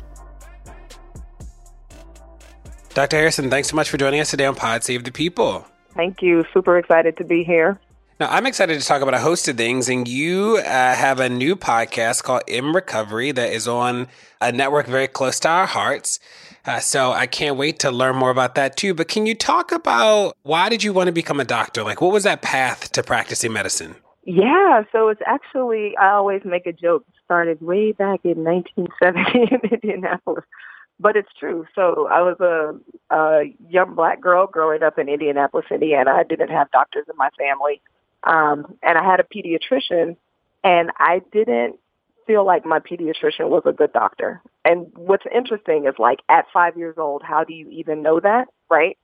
Dr. 2.97 3.19
Harrison, 3.19 3.51
thanks 3.51 3.69
so 3.69 3.77
much 3.77 3.91
for 3.91 3.99
joining 3.99 4.21
us 4.21 4.31
today 4.31 4.47
on 4.47 4.55
Pod 4.55 4.83
Save 4.83 5.05
the 5.05 5.13
People. 5.13 5.67
Thank 5.95 6.23
you. 6.23 6.47
Super 6.55 6.79
excited 6.79 7.19
to 7.19 7.25
be 7.25 7.45
here. 7.45 7.79
Now, 8.19 8.29
I'm 8.31 8.47
excited 8.47 8.81
to 8.81 8.87
talk 8.87 9.03
about 9.03 9.13
a 9.13 9.19
host 9.19 9.47
of 9.49 9.59
things, 9.59 9.91
and 9.91 10.09
you 10.09 10.57
uh, 10.65 10.95
have 10.95 11.21
a 11.21 11.29
new 11.29 11.57
podcast 11.57 12.23
called 12.23 12.45
In 12.47 12.73
Recovery 12.73 13.33
that 13.33 13.53
is 13.53 13.69
on 13.69 14.09
a 14.41 14.51
network 14.51 14.87
very 14.87 15.09
close 15.09 15.39
to 15.41 15.49
our 15.51 15.67
hearts. 15.67 16.19
Uh, 16.65 16.79
so 16.79 17.13
I 17.13 17.27
can't 17.27 17.59
wait 17.59 17.81
to 17.81 17.91
learn 17.91 18.17
more 18.17 18.31
about 18.31 18.55
that 18.55 18.79
too. 18.79 18.95
But 18.95 19.09
can 19.09 19.27
you 19.27 19.35
talk 19.35 19.73
about 19.73 20.35
why 20.43 20.71
did 20.71 20.83
you 20.83 20.95
want 20.95 21.09
to 21.09 21.13
become 21.13 21.39
a 21.39 21.45
doctor? 21.45 21.85
Like, 21.85 22.01
what 22.01 22.15
was 22.15 22.25
that 22.25 22.41
path 22.41 22.93
to 22.93 23.03
practicing 23.03 23.53
medicine? 23.53 23.97
Yeah, 24.25 24.85
so 24.91 25.11
it's 25.11 25.21
actually, 25.27 25.95
I 25.99 26.13
always 26.13 26.41
make 26.47 26.67
a 26.67 26.73
joke, 26.73 27.05
started 27.27 27.61
way 27.61 27.93
back 27.93 28.21
in 28.25 28.43
1970 28.43 29.55
in 29.55 29.71
Indianapolis 29.71 30.45
but 30.99 31.17
it's 31.17 31.33
true. 31.39 31.67
So 31.75 32.09
I 32.11 32.23
was 32.23 32.41
a, 32.41 33.15
a 33.15 33.55
young 33.69 33.95
black 33.95 34.21
girl 34.21 34.47
growing 34.47 34.83
up 34.83 34.99
in 34.99 35.09
Indianapolis, 35.09 35.67
Indiana. 35.71 36.13
I 36.13 36.23
didn't 36.23 36.51
have 36.51 36.71
doctors 36.71 37.07
in 37.11 37.17
my 37.17 37.29
family, 37.39 37.81
um, 38.25 38.77
and 38.83 38.97
I 38.97 39.05
had 39.05 39.21
a 39.21 39.25
pediatrician, 39.25 40.17
and 40.65 40.91
I 40.99 41.21
didn't 41.33 41.79
feel 42.27 42.45
like 42.45 42.65
my 42.65 42.81
pediatrician 42.81 43.49
was 43.49 43.63
a 43.67 43.73
good 43.73 43.93
doctor. 43.93 44.43
And 44.65 44.87
what's 44.95 45.25
interesting 45.33 45.87
is 45.87 45.95
like 45.99 46.21
at 46.29 46.47
five 46.53 46.77
years 46.77 46.97
old, 46.99 47.23
how 47.23 47.45
do 47.45 47.55
you 47.55 47.69
even 47.71 48.03
know 48.03 48.19
that, 48.21 48.49
right? 48.69 48.99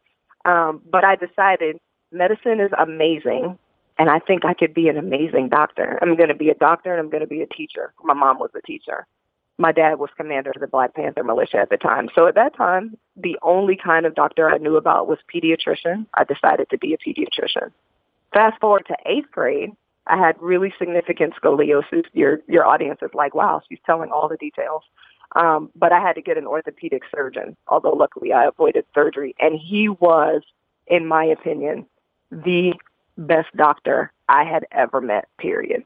Um, 0.45 0.81
but 0.91 1.05
I 1.05 1.17
decided 1.17 1.79
medicine 2.11 2.59
is 2.61 2.73
amazing, 2.77 3.59
and 3.99 4.11
I 4.11 4.19
think 4.19 4.45
I 4.45 4.55
could 4.55 4.75
be 4.75 4.89
an 4.89 4.97
amazing 4.97 5.51
doctor. 5.51 5.99
I'm 6.03 6.17
going 6.17 6.31
to 6.31 6.35
be 6.35 6.49
a 6.49 6.55
doctor, 6.55 6.91
and 6.91 6.99
I'm 6.99 7.11
going 7.11 7.21
to 7.21 7.29
be 7.29 7.43
a 7.43 7.47
teacher. 7.47 7.93
My 8.03 8.15
mom 8.15 8.39
was 8.39 8.51
a 8.57 8.63
teacher 8.63 9.07
my 9.63 9.71
dad 9.71 10.01
was 10.01 10.11
commander 10.17 10.51
of 10.51 10.61
the 10.61 10.67
Black 10.67 10.93
Panther 10.93 11.23
militia 11.23 11.59
at 11.59 11.71
the 11.71 11.77
time. 11.77 12.09
So 12.17 12.27
at 12.27 12.35
that 12.35 12.57
time, 12.57 12.99
the 13.17 13.39
only 13.43 13.77
kind 13.77 14.05
of 14.05 14.15
doctor 14.17 14.51
I 14.51 14.59
knew 14.59 14.77
about 14.77 15.07
was 15.07 15.19
pediatrician. 15.33 16.05
I 16.15 16.25
decided 16.25 16.69
to 16.71 16.79
be 16.79 16.93
a 16.93 16.99
pediatrician. 16.99 17.71
Fast 18.35 18.61
forward 18.61 18.85
to 18.89 18.97
eighth 19.07 19.31
grade, 19.31 19.71
I 20.09 20.17
had 20.17 20.35
really 20.41 20.75
significant 20.81 21.35
scoliosis. 21.41 22.05
Your 22.13 22.41
your 22.49 22.67
audience 22.67 22.99
is 23.03 23.11
like, 23.15 23.37
wow, 23.37 23.63
she's 23.69 23.79
telling 23.87 24.11
all 24.11 24.29
the 24.29 24.37
details. 24.37 24.83
Um, 25.37 25.71
but 25.77 25.93
I 25.93 26.01
had 26.01 26.15
to 26.15 26.23
get 26.23 26.37
an 26.37 26.47
orthopedic 26.47 27.03
surgeon, 27.15 27.57
although 27.69 27.93
luckily 27.93 28.33
I 28.33 28.47
avoided 28.47 28.85
surgery. 28.93 29.35
And 29.39 29.59
he 29.59 29.89
was, 29.89 30.43
in 30.89 31.07
my 31.07 31.25
opinion, 31.25 31.87
the 32.33 32.75
best 33.17 33.57
doctor 33.57 34.13
I 34.29 34.43
had 34.43 34.67
ever 34.73 35.01
met, 35.01 35.29
period. 35.39 35.85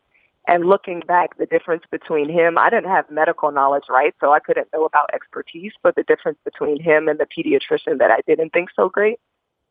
And 0.48 0.64
looking 0.66 1.00
back, 1.00 1.36
the 1.38 1.46
difference 1.46 1.82
between 1.90 2.28
him, 2.28 2.56
I 2.56 2.70
didn't 2.70 2.90
have 2.90 3.10
medical 3.10 3.50
knowledge, 3.50 3.84
right? 3.90 4.14
So 4.20 4.32
I 4.32 4.38
couldn't 4.38 4.68
know 4.72 4.84
about 4.84 5.10
expertise, 5.12 5.72
but 5.82 5.96
the 5.96 6.04
difference 6.04 6.38
between 6.44 6.80
him 6.80 7.08
and 7.08 7.18
the 7.18 7.26
pediatrician 7.26 7.98
that 7.98 8.12
I 8.12 8.20
didn't 8.26 8.50
think 8.52 8.68
so 8.76 8.88
great 8.88 9.18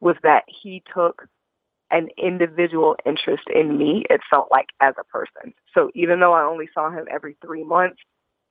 was 0.01 0.17
that 0.23 0.43
he 0.47 0.83
took 0.93 1.27
an 1.91 2.09
individual 2.17 2.95
interest 3.05 3.43
in 3.53 3.77
me, 3.77 4.05
it 4.09 4.21
felt 4.29 4.49
like 4.51 4.69
as 4.81 4.95
a 4.99 5.03
person. 5.05 5.53
So 5.73 5.91
even 5.93 6.19
though 6.19 6.33
I 6.33 6.43
only 6.43 6.67
saw 6.73 6.89
him 6.89 7.07
every 7.09 7.37
three 7.41 7.63
months, 7.63 8.01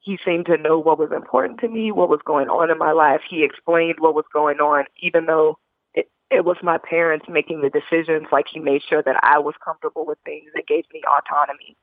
he 0.01 0.19
seemed 0.25 0.47
to 0.47 0.57
know 0.57 0.79
what 0.79 0.99
was 0.99 1.11
important 1.13 1.61
to 1.61 1.69
me, 1.69 1.91
what 1.91 2.09
was 2.09 2.21
going 2.25 2.49
on 2.49 2.71
in 2.71 2.79
my 2.79 2.93
life. 2.93 3.23
He 3.29 3.43
explained 3.43 3.97
what 3.99 4.15
was 4.15 4.27
going 4.33 4.59
on, 4.59 4.85
even 5.01 5.27
though 5.27 5.59
it, 5.95 6.11
it 6.31 6.45
was 6.45 6.57
my 6.63 6.79
parents 6.79 7.27
making 7.29 7.63
the 7.63 7.71
decisions. 7.71 8.29
Like 8.31 8.47
he 8.53 8.61
made 8.61 8.83
sure 8.89 9.03
that 9.03 9.17
I 9.23 9.39
was 9.39 9.55
comfortable 9.65 10.07
with 10.07 10.19
things 10.25 10.51
and 10.55 10.67
gave 10.67 10.85
me 10.93 11.03
autonomy. 11.03 11.77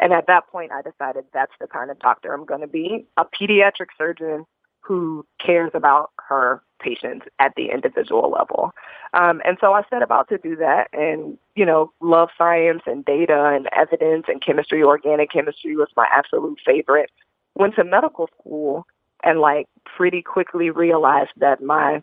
And 0.00 0.12
at 0.12 0.26
that 0.26 0.46
point, 0.48 0.72
I 0.72 0.82
decided 0.82 1.24
that's 1.32 1.52
the 1.60 1.66
kind 1.66 1.90
of 1.90 1.98
doctor 1.98 2.32
I'm 2.32 2.44
going 2.44 2.60
to 2.60 2.66
be 2.66 3.06
a 3.16 3.24
pediatric 3.24 3.88
surgeon 3.96 4.46
who 4.80 5.26
cares 5.44 5.70
about 5.74 6.10
her 6.28 6.62
patients 6.80 7.26
at 7.38 7.52
the 7.56 7.70
individual 7.70 8.30
level. 8.30 8.72
Um, 9.12 9.42
and 9.44 9.58
so 9.60 9.72
I 9.72 9.82
set 9.90 10.02
about 10.02 10.28
to 10.28 10.38
do 10.38 10.56
that 10.56 10.88
and, 10.92 11.36
you 11.56 11.66
know, 11.66 11.92
love 12.00 12.30
science 12.38 12.82
and 12.86 13.04
data 13.04 13.52
and 13.54 13.68
evidence 13.76 14.26
and 14.28 14.42
chemistry. 14.42 14.82
Organic 14.82 15.30
chemistry 15.30 15.76
was 15.76 15.88
my 15.96 16.06
absolute 16.10 16.58
favorite. 16.64 17.10
Went 17.54 17.74
to 17.74 17.84
medical 17.84 18.28
school 18.38 18.86
and 19.24 19.40
like 19.40 19.66
pretty 19.84 20.22
quickly 20.22 20.70
realized 20.70 21.32
that 21.36 21.62
my 21.62 22.02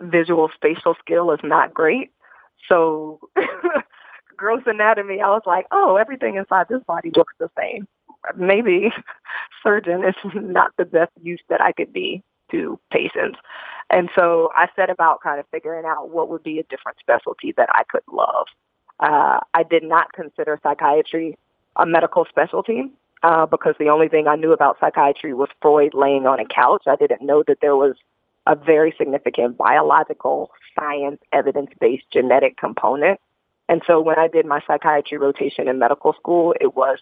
visual 0.00 0.50
spatial 0.54 0.96
skill 0.98 1.30
is 1.30 1.40
not 1.44 1.74
great. 1.74 2.10
So 2.68 3.20
gross 4.42 4.62
anatomy, 4.66 5.20
I 5.20 5.28
was 5.28 5.42
like, 5.46 5.66
oh, 5.70 5.94
everything 5.94 6.34
inside 6.34 6.66
this 6.68 6.82
body 6.82 7.12
looks 7.14 7.32
the 7.38 7.48
same. 7.56 7.86
Maybe 8.36 8.90
surgeon 9.62 10.02
is 10.02 10.16
not 10.34 10.72
the 10.76 10.84
best 10.84 11.12
use 11.22 11.40
that 11.48 11.60
I 11.60 11.70
could 11.70 11.92
be 11.92 12.24
to 12.50 12.76
patients. 12.90 13.38
And 13.88 14.10
so 14.16 14.50
I 14.56 14.66
set 14.74 14.90
about 14.90 15.20
kind 15.22 15.38
of 15.38 15.46
figuring 15.52 15.84
out 15.86 16.10
what 16.10 16.28
would 16.28 16.42
be 16.42 16.58
a 16.58 16.64
different 16.64 16.98
specialty 16.98 17.54
that 17.56 17.68
I 17.72 17.84
could 17.88 18.02
love. 18.10 18.48
Uh, 18.98 19.38
I 19.54 19.62
did 19.62 19.84
not 19.84 20.12
consider 20.12 20.58
psychiatry 20.60 21.38
a 21.76 21.86
medical 21.86 22.26
specialty 22.28 22.90
uh, 23.22 23.46
because 23.46 23.76
the 23.78 23.90
only 23.90 24.08
thing 24.08 24.26
I 24.26 24.34
knew 24.34 24.52
about 24.52 24.76
psychiatry 24.80 25.34
was 25.34 25.50
Freud 25.60 25.94
laying 25.94 26.26
on 26.26 26.40
a 26.40 26.44
couch. 26.44 26.82
I 26.88 26.96
didn't 26.96 27.22
know 27.22 27.44
that 27.46 27.58
there 27.60 27.76
was 27.76 27.94
a 28.48 28.56
very 28.56 28.92
significant 28.98 29.56
biological, 29.56 30.50
science, 30.76 31.20
evidence-based 31.32 32.10
genetic 32.10 32.56
component 32.56 33.20
and 33.72 33.80
so 33.86 34.02
when 34.02 34.18
I 34.18 34.28
did 34.28 34.44
my 34.44 34.60
psychiatry 34.66 35.16
rotation 35.16 35.66
in 35.66 35.78
medical 35.78 36.12
school, 36.12 36.54
it 36.60 36.76
was 36.76 36.98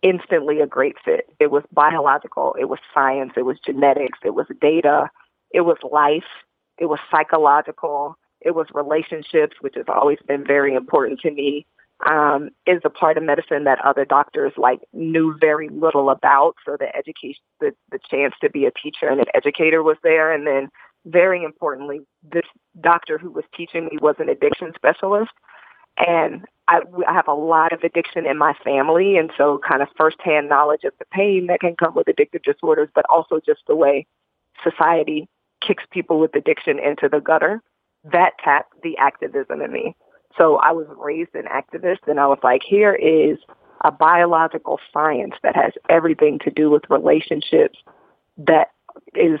instantly 0.00 0.60
a 0.60 0.66
great 0.66 0.94
fit. 1.04 1.28
It 1.40 1.50
was 1.50 1.64
biological, 1.72 2.54
it 2.56 2.66
was 2.66 2.78
science, 2.94 3.32
it 3.36 3.44
was 3.44 3.58
genetics, 3.66 4.20
it 4.24 4.32
was 4.32 4.46
data, 4.60 5.10
it 5.50 5.62
was 5.62 5.76
life, 5.82 6.30
it 6.78 6.84
was 6.84 7.00
psychological, 7.10 8.16
it 8.40 8.54
was 8.54 8.68
relationships, 8.72 9.56
which 9.60 9.74
has 9.74 9.86
always 9.88 10.20
been 10.28 10.46
very 10.46 10.76
important 10.76 11.18
to 11.22 11.32
me. 11.32 11.66
Um, 12.08 12.50
is 12.64 12.82
a 12.84 12.90
part 12.90 13.16
of 13.16 13.24
medicine 13.24 13.64
that 13.64 13.84
other 13.84 14.04
doctors 14.04 14.52
like 14.56 14.80
knew 14.92 15.36
very 15.40 15.68
little 15.68 16.10
about. 16.10 16.54
So 16.64 16.76
the 16.78 16.94
education, 16.94 17.42
the, 17.58 17.72
the 17.90 17.98
chance 18.08 18.34
to 18.40 18.50
be 18.50 18.66
a 18.66 18.70
teacher 18.70 19.08
and 19.08 19.20
an 19.20 19.26
educator 19.34 19.82
was 19.82 19.96
there. 20.02 20.32
And 20.32 20.46
then 20.46 20.68
very 21.06 21.42
importantly, 21.42 22.00
this 22.22 22.44
doctor 22.80 23.16
who 23.16 23.30
was 23.30 23.44
teaching 23.56 23.86
me 23.86 23.98
was 24.00 24.16
an 24.18 24.28
addiction 24.28 24.72
specialist. 24.76 25.30
And 25.98 26.44
I, 26.68 26.80
I 27.06 27.12
have 27.12 27.28
a 27.28 27.34
lot 27.34 27.72
of 27.72 27.82
addiction 27.82 28.26
in 28.26 28.38
my 28.38 28.54
family, 28.64 29.16
and 29.16 29.30
so 29.36 29.60
kind 29.68 29.82
of 29.82 29.88
firsthand 29.96 30.48
knowledge 30.48 30.84
of 30.84 30.92
the 30.98 31.04
pain 31.06 31.46
that 31.48 31.60
can 31.60 31.76
come 31.76 31.94
with 31.94 32.06
addictive 32.06 32.42
disorders, 32.42 32.88
but 32.94 33.04
also 33.10 33.40
just 33.44 33.60
the 33.68 33.76
way 33.76 34.06
society 34.62 35.28
kicks 35.66 35.84
people 35.90 36.18
with 36.18 36.34
addiction 36.34 36.78
into 36.78 37.08
the 37.08 37.20
gutter. 37.20 37.62
That 38.12 38.32
tapped 38.42 38.82
the 38.82 38.96
activism 38.98 39.60
in 39.60 39.72
me. 39.72 39.96
So 40.36 40.56
I 40.56 40.72
was 40.72 40.86
raised 40.98 41.34
an 41.34 41.44
activist, 41.44 42.06
and 42.06 42.18
I 42.18 42.26
was 42.26 42.38
like, 42.42 42.62
here 42.66 42.94
is 42.94 43.38
a 43.84 43.92
biological 43.92 44.80
science 44.92 45.34
that 45.42 45.54
has 45.54 45.72
everything 45.88 46.38
to 46.40 46.50
do 46.50 46.70
with 46.70 46.82
relationships 46.88 47.78
that 48.38 48.68
is 49.14 49.40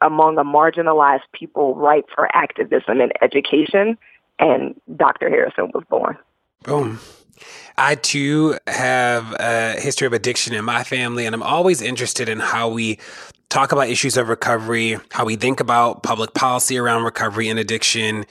among 0.00 0.38
a 0.38 0.44
marginalized 0.44 1.20
people 1.32 1.74
ripe 1.76 2.06
for 2.14 2.34
activism 2.34 3.00
and 3.00 3.12
education 3.22 3.96
and 4.38 4.74
Dr. 4.96 5.28
Harrison 5.28 5.70
was 5.74 5.84
born. 5.88 6.16
Boom. 6.64 6.98
I 7.76 7.94
too 7.94 8.58
have 8.66 9.32
a 9.38 9.80
history 9.80 10.06
of 10.06 10.12
addiction 10.12 10.54
in 10.54 10.64
my 10.64 10.82
family, 10.82 11.26
and 11.26 11.34
I'm 11.34 11.42
always 11.42 11.80
interested 11.80 12.28
in 12.28 12.40
how 12.40 12.68
we 12.68 12.98
talk 13.48 13.72
about 13.72 13.88
issues 13.88 14.16
of 14.16 14.28
recovery, 14.28 14.98
how 15.12 15.24
we 15.24 15.36
think 15.36 15.60
about 15.60 16.02
public 16.02 16.34
policy 16.34 16.76
around 16.76 17.04
recovery 17.04 17.48
and 17.48 17.58
addiction. 17.58 18.26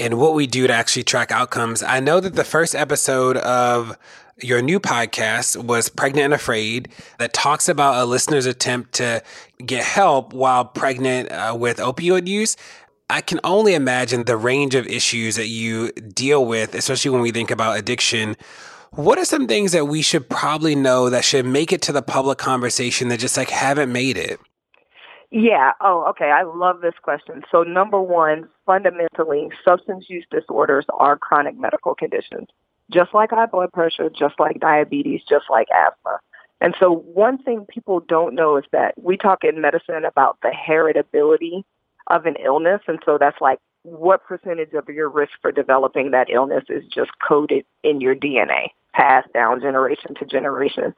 and 0.00 0.18
what 0.18 0.34
we 0.34 0.46
do 0.46 0.66
to 0.66 0.72
actually 0.72 1.04
track 1.04 1.30
outcomes. 1.30 1.80
I 1.82 2.00
know 2.00 2.18
that 2.18 2.34
the 2.34 2.42
first 2.44 2.74
episode 2.74 3.36
of 3.36 3.96
your 4.42 4.60
new 4.60 4.80
podcast 4.80 5.56
was 5.62 5.88
Pregnant 5.88 6.24
and 6.24 6.34
Afraid, 6.34 6.88
that 7.18 7.32
talks 7.32 7.68
about 7.68 8.02
a 8.02 8.04
listener's 8.04 8.46
attempt 8.46 8.94
to 8.94 9.22
get 9.64 9.84
help 9.84 10.32
while 10.32 10.64
pregnant 10.64 11.30
uh, 11.30 11.56
with 11.56 11.78
opioid 11.78 12.26
use. 12.26 12.56
I 13.10 13.20
can 13.20 13.38
only 13.44 13.74
imagine 13.74 14.24
the 14.24 14.36
range 14.36 14.74
of 14.74 14.86
issues 14.86 15.36
that 15.36 15.48
you 15.48 15.92
deal 15.92 16.46
with, 16.46 16.74
especially 16.74 17.10
when 17.10 17.20
we 17.20 17.32
think 17.32 17.50
about 17.50 17.78
addiction. 17.78 18.36
What 18.92 19.18
are 19.18 19.24
some 19.24 19.46
things 19.46 19.72
that 19.72 19.86
we 19.86 20.02
should 20.02 20.28
probably 20.30 20.74
know 20.74 21.10
that 21.10 21.24
should 21.24 21.44
make 21.44 21.72
it 21.72 21.82
to 21.82 21.92
the 21.92 22.02
public 22.02 22.38
conversation 22.38 23.08
that 23.08 23.20
just 23.20 23.36
like 23.36 23.50
haven't 23.50 23.92
made 23.92 24.16
it? 24.16 24.40
Yeah. 25.30 25.72
Oh, 25.80 26.06
okay. 26.10 26.30
I 26.30 26.44
love 26.44 26.80
this 26.80 26.94
question. 27.02 27.42
So, 27.50 27.64
number 27.64 28.00
one, 28.00 28.48
fundamentally, 28.66 29.48
substance 29.64 30.06
use 30.08 30.24
disorders 30.30 30.86
are 30.96 31.18
chronic 31.18 31.58
medical 31.58 31.94
conditions, 31.94 32.48
just 32.92 33.12
like 33.12 33.30
high 33.30 33.46
blood 33.46 33.72
pressure, 33.72 34.08
just 34.08 34.38
like 34.38 34.60
diabetes, 34.60 35.22
just 35.28 35.46
like 35.50 35.66
asthma. 35.74 36.20
And 36.60 36.76
so, 36.78 36.94
one 36.94 37.42
thing 37.42 37.66
people 37.68 37.98
don't 37.98 38.36
know 38.36 38.56
is 38.56 38.64
that 38.70 38.94
we 38.96 39.16
talk 39.16 39.42
in 39.42 39.60
medicine 39.60 40.04
about 40.04 40.38
the 40.40 40.50
heritability 40.50 41.64
of 42.08 42.26
an 42.26 42.36
illness. 42.36 42.80
And 42.86 42.98
so, 43.04 43.18
that's 43.18 43.40
like 43.40 43.58
what 43.82 44.24
percentage 44.24 44.72
of 44.72 44.88
your 44.88 45.08
risk 45.08 45.32
for 45.42 45.52
developing 45.52 46.10
that 46.12 46.30
illness 46.30 46.64
is 46.68 46.84
just 46.92 47.10
coded 47.26 47.64
in 47.82 48.00
your 48.00 48.14
DNA, 48.14 48.68
passed 48.92 49.32
down 49.32 49.60
generation 49.60 50.14
to 50.14 50.24
generation. 50.24 50.94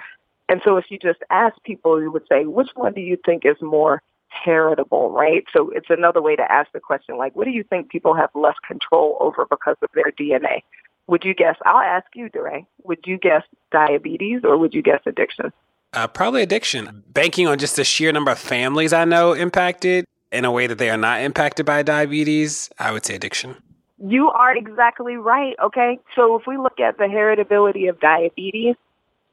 And 0.49 0.61
so, 0.65 0.77
if 0.77 0.87
you 0.91 0.99
just 0.99 1.21
ask 1.31 1.55
people, 1.65 2.01
you 2.01 2.11
would 2.11 2.27
say, 2.29 2.45
which 2.45 2.71
one 2.75 2.93
do 2.93 3.01
you 3.01 3.19
think 3.25 3.45
is 3.45 3.61
more 3.61 4.03
heritable, 4.29 5.11
right? 5.11 5.45
So 5.53 5.71
it's 5.71 5.91
another 5.91 6.21
way 6.21 6.37
to 6.37 6.53
ask 6.53 6.71
the 6.73 6.81
question, 6.81 7.17
like, 7.17 7.35
what 7.35 7.45
do 7.45 7.51
you 7.51 7.65
think 7.65 7.91
people 7.91 8.15
have 8.15 8.31
less 8.35 8.57
control 8.67 9.17
over 9.21 9.47
because 9.49 9.77
of 9.83 9.89
their 9.95 10.13
DNA? 10.13 10.63
Would 11.09 11.25
you 11.25 11.35
guess, 11.35 11.57
I'll 11.65 11.79
ask 11.79 12.07
you, 12.15 12.29
DeRay, 12.29 12.67
would 12.83 12.99
you 13.07 13.19
guess 13.19 13.43
diabetes 13.71 14.41
or 14.45 14.59
would 14.59 14.75
you 14.75 14.83
guess 14.83 15.01
addiction? 15.07 15.53
Uh, 15.93 16.09
probably 16.09 16.43
addiction. 16.43 17.05
Banking 17.09 17.47
on 17.47 17.59
just 17.59 17.77
the 17.77 17.85
sheer 17.85 18.13
number 18.13 18.31
of 18.31 18.39
families 18.39 18.93
I 18.93 19.05
know 19.05 19.33
impacted 19.33 20.05
in 20.37 20.45
a 20.45 20.53
way 20.53 20.67
that 20.67 20.79
they 20.79 20.91
are 20.91 20.97
not 20.97 21.21
impacted 21.21 21.67
by 21.67 21.83
diabetes, 21.83 22.71
I 22.79 22.93
would 22.93 23.05
say 23.05 23.15
addiction. 23.15 23.57
You 23.99 24.29
are 24.29 24.55
exactly 24.55 25.17
right. 25.17 25.57
Okay. 25.63 25.99
So 26.15 26.37
if 26.37 26.47
we 26.47 26.59
look 26.59 26.79
at 26.79 26.99
the 26.99 27.05
heritability 27.05 27.89
of 27.89 27.99
diabetes, 27.99 28.77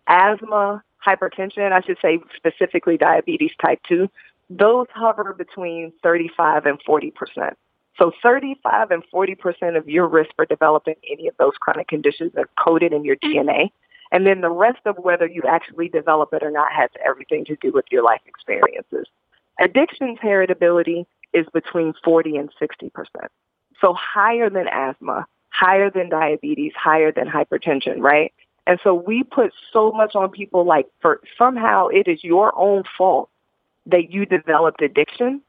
asthma, 0.08 0.84
hypertension, 1.06 1.72
I 1.72 1.82
should 1.82 1.98
say 2.02 2.20
specifically 2.38 2.98
diabetes 2.98 3.52
type 3.62 3.80
2, 3.90 4.10
those 4.50 4.88
hover 4.94 5.34
between 5.34 5.92
35 6.02 6.66
and 6.66 6.80
40 6.86 7.12
percent. 7.12 7.58
So 7.98 8.12
35 8.24 8.92
and 8.92 9.04
40 9.12 9.36
percent 9.36 9.76
of 9.76 9.88
your 9.88 10.08
risk 10.08 10.32
for 10.36 10.46
developing 10.46 10.96
any 11.12 11.28
of 11.28 11.36
those 11.38 11.54
chronic 11.60 11.88
conditions 11.88 12.32
are 12.38 12.50
coded 12.58 12.94
in 12.94 13.04
your 13.04 13.18
DNA. 13.18 13.70
And 14.12 14.28
then 14.28 14.42
the 14.42 14.50
rest 14.50 14.80
of 14.86 14.98
whether 14.98 15.28
you 15.28 15.42
actually 15.48 15.90
develop 15.90 16.30
it 16.34 16.44
or 16.44 16.52
not 16.52 16.72
has 16.72 16.90
everything 17.04 17.46
to 17.46 17.56
do 17.58 17.72
with 17.72 17.86
your 17.92 18.04
life 18.04 18.22
experiences. 18.28 19.08
Addiction's 19.60 20.20
heritability 20.20 21.06
is 21.34 21.46
between 21.54 21.94
40 22.04 22.38
and 22.38 22.50
60 22.60 22.90
percent. 22.90 23.32
So 23.82 23.94
higher 23.94 24.50
than 24.50 24.68
asthma, 24.68 25.26
higher 25.50 25.90
than 25.90 26.10
diabetes, 26.10 26.74
higher 26.76 27.12
than 27.12 27.28
hypertension, 27.28 28.00
right? 28.00 28.34
And 28.66 28.80
so 28.84 28.94
we 28.94 29.24
put 29.24 29.52
so 29.72 29.92
much 29.92 30.16
on 30.16 30.30
people 30.30 30.66
like 30.66 30.88
for 31.02 31.20
somehow 31.38 31.88
it 31.88 32.08
is 32.08 32.24
your 32.24 32.58
own 32.58 32.84
fault 32.98 33.30
that 33.86 34.12
you 34.12 34.26
developed 34.26 34.82
addiction, 34.82 35.42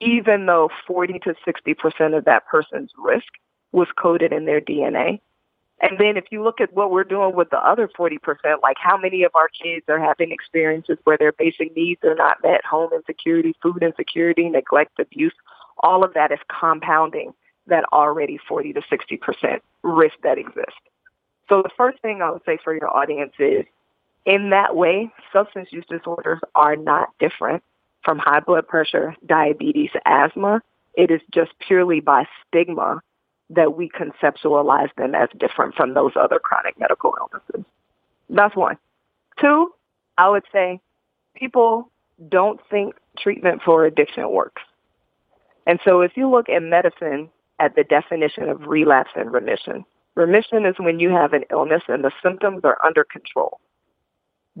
even 0.00 0.46
though 0.46 0.70
40 0.86 1.20
to 1.20 1.34
60% 1.46 2.16
of 2.16 2.24
that 2.24 2.46
person's 2.46 2.90
risk 2.98 3.28
was 3.72 3.86
coded 3.96 4.32
in 4.32 4.46
their 4.46 4.60
DNA. 4.60 5.20
And 5.80 5.98
then 5.98 6.16
if 6.16 6.24
you 6.30 6.42
look 6.42 6.60
at 6.60 6.74
what 6.74 6.90
we're 6.90 7.04
doing 7.04 7.34
with 7.34 7.50
the 7.50 7.58
other 7.58 7.88
40%, 7.88 8.18
like 8.62 8.76
how 8.78 8.98
many 8.98 9.22
of 9.22 9.32
our 9.34 9.48
kids 9.48 9.86
are 9.88 9.98
having 9.98 10.30
experiences 10.30 10.98
where 11.04 11.16
their 11.16 11.32
basic 11.32 11.74
needs 11.74 12.02
are 12.04 12.14
not 12.14 12.38
met, 12.42 12.64
home 12.64 12.90
insecurity, 12.92 13.54
food 13.62 13.82
insecurity, 13.82 14.48
neglect, 14.50 15.00
abuse, 15.00 15.32
all 15.78 16.04
of 16.04 16.12
that 16.14 16.32
is 16.32 16.38
compounding 16.48 17.32
that 17.66 17.84
already 17.92 18.38
40 18.46 18.74
to 18.74 18.80
60% 18.82 19.60
risk 19.82 20.16
that 20.22 20.36
exists. 20.36 20.80
So 21.48 21.62
the 21.62 21.70
first 21.76 22.00
thing 22.02 22.20
I 22.20 22.30
would 22.30 22.42
say 22.44 22.58
for 22.62 22.74
your 22.74 22.94
audience 22.94 23.32
is 23.38 23.64
in 24.26 24.50
that 24.50 24.76
way, 24.76 25.10
substance 25.32 25.68
use 25.72 25.84
disorders 25.88 26.40
are 26.54 26.76
not 26.76 27.08
different 27.18 27.62
from 28.04 28.18
high 28.18 28.40
blood 28.40 28.68
pressure, 28.68 29.16
diabetes, 29.24 29.90
asthma. 30.04 30.60
It 30.94 31.10
is 31.10 31.20
just 31.32 31.52
purely 31.58 32.00
by 32.00 32.26
stigma 32.46 33.00
that 33.50 33.76
we 33.76 33.90
conceptualize 33.90 34.94
them 34.96 35.14
as 35.14 35.28
different 35.38 35.74
from 35.74 35.94
those 35.94 36.12
other 36.16 36.38
chronic 36.38 36.78
medical 36.78 37.14
illnesses. 37.18 37.64
That's 38.28 38.54
one. 38.56 38.78
Two, 39.40 39.72
I 40.16 40.28
would 40.28 40.44
say 40.52 40.80
people 41.34 41.90
don't 42.28 42.60
think 42.70 42.94
treatment 43.18 43.62
for 43.64 43.84
addiction 43.84 44.30
works. 44.30 44.62
And 45.66 45.80
so 45.84 46.00
if 46.00 46.12
you 46.16 46.30
look 46.30 46.48
at 46.48 46.62
medicine 46.62 47.30
at 47.58 47.74
the 47.74 47.84
definition 47.84 48.48
of 48.48 48.66
relapse 48.66 49.10
and 49.14 49.32
remission, 49.32 49.84
remission 50.14 50.64
is 50.64 50.76
when 50.78 51.00
you 51.00 51.10
have 51.10 51.32
an 51.32 51.44
illness 51.50 51.82
and 51.88 52.04
the 52.04 52.12
symptoms 52.22 52.60
are 52.64 52.78
under 52.84 53.04
control 53.04 53.60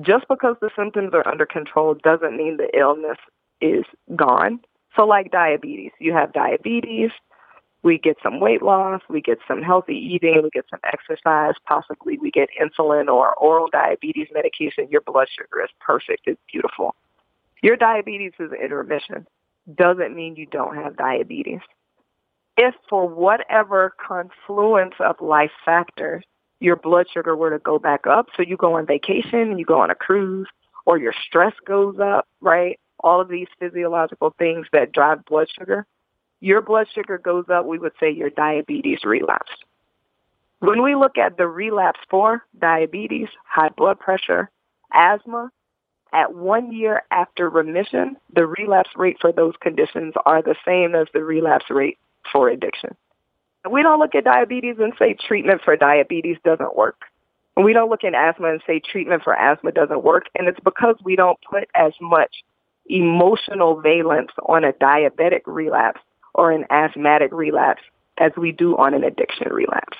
just 0.00 0.26
because 0.28 0.56
the 0.60 0.70
symptoms 0.76 1.12
are 1.14 1.26
under 1.26 1.46
control 1.46 1.94
doesn't 1.94 2.36
mean 2.36 2.56
the 2.56 2.70
illness 2.78 3.18
is 3.60 3.84
gone. 4.16 4.60
So 4.96 5.04
like 5.04 5.30
diabetes, 5.30 5.92
you 5.98 6.12
have 6.12 6.32
diabetes, 6.32 7.10
we 7.82 7.98
get 7.98 8.16
some 8.22 8.40
weight 8.40 8.62
loss, 8.62 9.00
we 9.08 9.20
get 9.20 9.38
some 9.48 9.62
healthy 9.62 9.94
eating, 9.94 10.40
we 10.42 10.50
get 10.50 10.66
some 10.70 10.80
exercise, 10.84 11.54
possibly 11.66 12.18
we 12.18 12.30
get 12.30 12.48
insulin 12.60 13.08
or 13.08 13.34
oral 13.34 13.68
diabetes 13.70 14.28
medication, 14.32 14.88
your 14.90 15.00
blood 15.00 15.28
sugar 15.34 15.62
is 15.62 15.70
perfect, 15.80 16.22
it's 16.26 16.40
beautiful. 16.50 16.94
Your 17.62 17.76
diabetes 17.76 18.32
is 18.38 18.50
in 18.62 18.70
remission. 18.70 19.26
Doesn't 19.74 20.14
mean 20.14 20.36
you 20.36 20.46
don't 20.46 20.76
have 20.76 20.96
diabetes. 20.96 21.60
If 22.56 22.74
for 22.88 23.08
whatever 23.08 23.94
confluence 23.98 24.94
of 24.98 25.20
life 25.20 25.52
factors 25.64 26.24
your 26.60 26.76
blood 26.76 27.06
sugar 27.12 27.34
were 27.34 27.50
to 27.50 27.58
go 27.58 27.78
back 27.78 28.06
up. 28.06 28.26
So 28.36 28.42
you 28.42 28.56
go 28.56 28.76
on 28.76 28.86
vacation, 28.86 29.40
and 29.40 29.58
you 29.58 29.64
go 29.64 29.80
on 29.80 29.90
a 29.90 29.94
cruise, 29.94 30.46
or 30.86 30.98
your 30.98 31.14
stress 31.26 31.54
goes 31.66 31.98
up, 31.98 32.28
right? 32.40 32.78
All 33.00 33.20
of 33.20 33.28
these 33.28 33.48
physiological 33.58 34.34
things 34.38 34.66
that 34.72 34.92
drive 34.92 35.24
blood 35.24 35.48
sugar. 35.58 35.86
Your 36.40 36.62
blood 36.62 36.86
sugar 36.94 37.18
goes 37.18 37.44
up, 37.52 37.66
we 37.66 37.78
would 37.78 37.92
say 38.00 38.10
your 38.10 38.30
diabetes 38.30 39.04
relapsed. 39.04 39.64
When 40.60 40.82
we 40.82 40.94
look 40.94 41.18
at 41.18 41.36
the 41.36 41.46
relapse 41.46 42.00
for 42.10 42.44
diabetes, 42.58 43.28
high 43.46 43.70
blood 43.70 43.98
pressure, 43.98 44.50
asthma, 44.92 45.50
at 46.12 46.34
one 46.34 46.72
year 46.72 47.02
after 47.10 47.48
remission, 47.48 48.16
the 48.34 48.46
relapse 48.46 48.90
rate 48.96 49.18
for 49.20 49.32
those 49.32 49.54
conditions 49.60 50.14
are 50.26 50.42
the 50.42 50.56
same 50.66 50.94
as 50.94 51.06
the 51.14 51.22
relapse 51.22 51.66
rate 51.70 51.98
for 52.32 52.48
addiction. 52.48 52.96
We 53.70 53.82
don't 53.82 54.00
look 54.00 54.14
at 54.14 54.24
diabetes 54.24 54.76
and 54.78 54.92
say 54.98 55.14
treatment 55.14 55.60
for 55.64 55.76
diabetes 55.76 56.38
doesn't 56.44 56.76
work. 56.76 57.02
We 57.56 57.72
don't 57.72 57.90
look 57.90 58.04
at 58.04 58.14
asthma 58.14 58.48
and 58.48 58.62
say 58.66 58.80
treatment 58.80 59.22
for 59.22 59.34
asthma 59.36 59.72
doesn't 59.72 60.02
work. 60.02 60.24
And 60.34 60.48
it's 60.48 60.60
because 60.60 60.96
we 61.04 61.14
don't 61.14 61.38
put 61.48 61.68
as 61.74 61.92
much 62.00 62.42
emotional 62.86 63.80
valence 63.80 64.30
on 64.46 64.64
a 64.64 64.72
diabetic 64.72 65.42
relapse 65.46 66.00
or 66.34 66.50
an 66.52 66.64
asthmatic 66.70 67.32
relapse 67.32 67.82
as 68.18 68.32
we 68.36 68.52
do 68.52 68.76
on 68.76 68.94
an 68.94 69.04
addiction 69.04 69.52
relapse. 69.52 69.98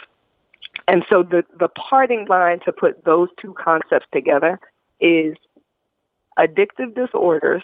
And 0.86 1.04
so 1.08 1.22
the, 1.22 1.44
the 1.58 1.68
parting 1.68 2.26
line 2.28 2.60
to 2.64 2.72
put 2.72 3.04
those 3.04 3.28
two 3.40 3.54
concepts 3.54 4.06
together 4.12 4.60
is 5.00 5.36
addictive 6.38 6.94
disorders 6.94 7.62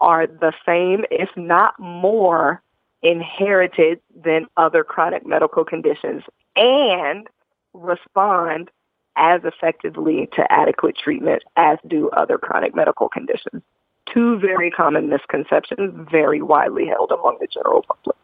are 0.00 0.26
the 0.26 0.52
same, 0.64 1.04
if 1.10 1.28
not 1.36 1.78
more, 1.78 2.62
inherited 3.02 4.00
than 4.14 4.46
other 4.56 4.84
chronic 4.84 5.26
medical 5.26 5.64
conditions 5.64 6.22
and 6.56 7.28
respond 7.74 8.70
as 9.16 9.40
effectively 9.44 10.28
to 10.34 10.52
adequate 10.52 10.96
treatment 10.96 11.42
as 11.56 11.78
do 11.86 12.08
other 12.10 12.38
chronic 12.38 12.74
medical 12.74 13.08
conditions. 13.08 13.62
Two 14.12 14.38
very 14.38 14.70
common 14.70 15.08
misconceptions, 15.08 16.08
very 16.10 16.42
widely 16.42 16.86
held 16.86 17.10
among 17.10 17.38
the 17.40 17.46
general 17.46 17.82
public. 17.82 18.16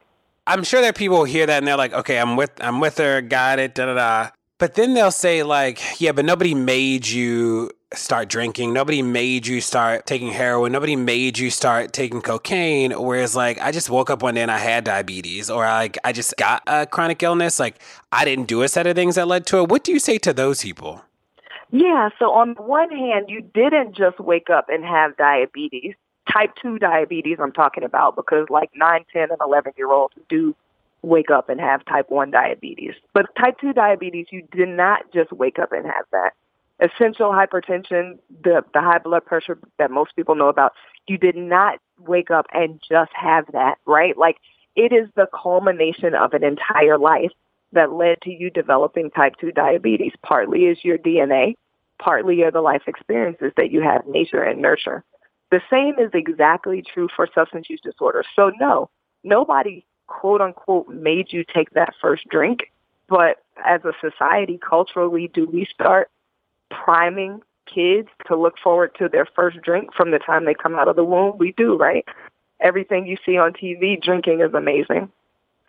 I'm 0.46 0.62
sure 0.62 0.80
that 0.80 0.96
people 0.96 1.24
hear 1.24 1.46
that 1.46 1.58
and 1.58 1.66
they're 1.66 1.76
like, 1.76 1.92
okay, 1.92 2.18
I'm 2.18 2.36
with 2.36 2.52
I'm 2.60 2.80
with 2.80 2.98
her, 2.98 3.20
got 3.20 3.58
it, 3.58 3.74
da 3.74 3.86
da 3.86 3.94
da. 3.94 4.30
But 4.58 4.74
then 4.74 4.94
they'll 4.94 5.10
say 5.10 5.42
like, 5.42 6.00
yeah, 6.00 6.12
but 6.12 6.24
nobody 6.24 6.54
made 6.54 7.08
you 7.08 7.70
start 7.92 8.28
drinking. 8.28 8.72
Nobody 8.72 9.02
made 9.02 9.46
you 9.46 9.60
start 9.60 10.06
taking 10.06 10.28
heroin. 10.28 10.72
Nobody 10.72 10.96
made 10.96 11.38
you 11.38 11.50
start 11.50 11.92
taking 11.92 12.20
cocaine. 12.20 12.92
Whereas, 12.92 13.34
like, 13.36 13.60
I 13.60 13.72
just 13.72 13.90
woke 13.90 14.10
up 14.10 14.22
one 14.22 14.34
day 14.34 14.42
and 14.42 14.50
I 14.50 14.58
had 14.58 14.84
diabetes, 14.84 15.50
or 15.50 15.64
like 15.64 15.98
I 16.04 16.12
just 16.12 16.36
got 16.36 16.62
a 16.66 16.86
chronic 16.86 17.22
illness. 17.22 17.58
Like, 17.58 17.80
I 18.12 18.24
didn't 18.24 18.46
do 18.46 18.62
a 18.62 18.68
set 18.68 18.86
of 18.86 18.96
things 18.96 19.16
that 19.16 19.28
led 19.28 19.46
to 19.46 19.58
it. 19.58 19.68
What 19.68 19.84
do 19.84 19.92
you 19.92 19.98
say 19.98 20.18
to 20.18 20.32
those 20.32 20.62
people? 20.62 21.02
Yeah. 21.70 22.10
So 22.18 22.30
on 22.30 22.54
the 22.54 22.62
one 22.62 22.90
hand, 22.90 23.26
you 23.28 23.40
didn't 23.40 23.96
just 23.96 24.18
wake 24.20 24.50
up 24.50 24.66
and 24.68 24.84
have 24.84 25.16
diabetes. 25.16 25.94
Type 26.32 26.54
2 26.62 26.78
diabetes, 26.78 27.38
I'm 27.40 27.52
talking 27.52 27.84
about, 27.84 28.16
because 28.16 28.46
like 28.48 28.70
9, 28.74 29.04
10, 29.12 29.22
and 29.30 29.38
11 29.40 29.72
year 29.76 29.92
olds 29.92 30.14
do 30.28 30.54
wake 31.02 31.30
up 31.30 31.48
and 31.48 31.60
have 31.60 31.84
type 31.84 32.10
1 32.10 32.30
diabetes. 32.30 32.94
But 33.12 33.26
type 33.36 33.58
2 33.60 33.72
diabetes, 33.72 34.26
you 34.30 34.46
did 34.50 34.68
not 34.68 35.12
just 35.12 35.32
wake 35.32 35.58
up 35.58 35.72
and 35.72 35.84
have 35.84 36.06
that. 36.12 36.32
Essential 36.80 37.30
hypertension, 37.30 38.18
the, 38.42 38.64
the 38.72 38.80
high 38.80 38.98
blood 38.98 39.24
pressure 39.24 39.58
that 39.78 39.90
most 39.90 40.16
people 40.16 40.34
know 40.34 40.48
about, 40.48 40.72
you 41.06 41.18
did 41.18 41.36
not 41.36 41.78
wake 41.98 42.30
up 42.30 42.46
and 42.52 42.80
just 42.88 43.12
have 43.14 43.44
that, 43.52 43.76
right? 43.86 44.16
Like 44.16 44.38
it 44.74 44.92
is 44.92 45.08
the 45.14 45.28
culmination 45.32 46.14
of 46.14 46.32
an 46.32 46.42
entire 46.42 46.98
life 46.98 47.30
that 47.74 47.92
led 47.92 48.20
to 48.22 48.30
you 48.30 48.50
developing 48.50 49.10
type 49.10 49.34
2 49.40 49.52
diabetes. 49.52 50.12
Partly 50.22 50.64
is 50.64 50.78
your 50.82 50.98
DNA, 50.98 51.54
partly 51.98 52.42
are 52.42 52.50
the 52.50 52.60
life 52.60 52.82
experiences 52.86 53.52
that 53.56 53.70
you 53.70 53.82
have, 53.82 54.06
nature 54.06 54.42
and 54.42 54.60
nurture. 54.60 55.04
The 55.50 55.60
same 55.70 55.94
is 55.98 56.10
exactly 56.14 56.82
true 56.82 57.08
for 57.14 57.28
substance 57.34 57.68
use 57.70 57.80
disorders. 57.80 58.26
So 58.34 58.50
no, 58.58 58.90
nobody 59.22 59.84
quote 60.06 60.40
unquote 60.40 60.88
made 60.88 61.32
you 61.32 61.44
take 61.44 61.70
that 61.70 61.94
first 62.00 62.28
drink, 62.28 62.70
but 63.08 63.42
as 63.64 63.80
a 63.84 63.92
society, 64.00 64.58
culturally, 64.58 65.30
do 65.32 65.46
we 65.46 65.66
start 65.72 66.10
priming 66.70 67.40
kids 67.72 68.08
to 68.26 68.36
look 68.36 68.54
forward 68.62 68.94
to 68.98 69.08
their 69.08 69.26
first 69.34 69.60
drink 69.62 69.94
from 69.94 70.10
the 70.10 70.18
time 70.18 70.44
they 70.44 70.54
come 70.54 70.74
out 70.74 70.88
of 70.88 70.96
the 70.96 71.04
womb? 71.04 71.38
We 71.38 71.52
do, 71.56 71.76
right? 71.76 72.04
Everything 72.60 73.06
you 73.06 73.16
see 73.24 73.36
on 73.36 73.52
TV, 73.52 74.00
drinking 74.00 74.40
is 74.40 74.54
amazing. 74.54 75.10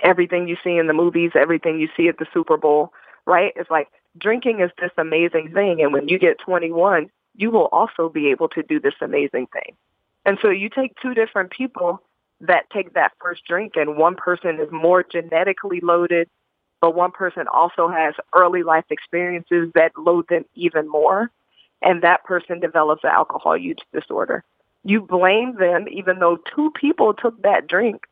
Everything 0.04 0.48
you 0.48 0.58
see 0.64 0.78
in 0.78 0.88
the 0.88 0.94
movies, 0.94 1.32
everything 1.36 1.80
you 1.80 1.90
see 1.96 2.08
at 2.08 2.18
the 2.18 2.26
Super 2.34 2.58
Bowl, 2.58 2.92
right? 3.26 3.54
It's 3.56 3.70
like 3.70 3.88
drinking 4.18 4.60
is 4.60 4.72
this 4.80 4.92
amazing 4.98 5.52
thing. 5.54 5.82
And 5.82 5.94
when 5.94 6.08
you 6.08 6.20
get 6.20 6.40
21, 6.40 7.10
you 7.36 7.52
will 7.52 7.68
also 7.72 8.10
be 8.10 8.30
able 8.30 8.50
to 8.50 8.64
do 8.64 8.80
this 8.80 8.94
amazing 9.02 9.48
thing. 9.48 9.76
And 10.26 10.38
so 10.42 10.50
you 10.50 10.70
take 10.70 10.94
two 11.02 11.14
different 11.14 11.52
people 11.52 12.02
that 12.42 12.70
take 12.72 12.94
that 12.94 13.14
first 13.22 13.46
drink 13.46 13.74
and 13.76 13.98
one 13.98 14.16
person 14.16 14.60
is 14.60 14.72
more 14.72 15.04
genetically 15.04 15.80
loaded, 15.82 16.30
but 16.82 16.96
one 16.96 17.12
person 17.12 17.46
also 17.52 17.88
has 17.88 18.16
early 18.34 18.64
life 18.64 18.86
experiences 18.90 19.72
that 19.76 19.92
load 19.98 20.28
them 20.30 20.46
even 20.56 20.90
more. 20.90 21.32
And 21.82 22.02
that 22.02 22.24
person 22.24 22.60
develops 22.60 23.04
an 23.04 23.12
alcohol 23.12 23.58
use 23.58 23.78
disorder. 23.94 24.44
You 24.84 25.02
blame 25.02 25.56
them, 25.58 25.88
even 25.90 26.20
though 26.20 26.38
two 26.56 26.72
people 26.72 27.14
took 27.14 27.42
that 27.42 27.68
drink, 27.68 28.06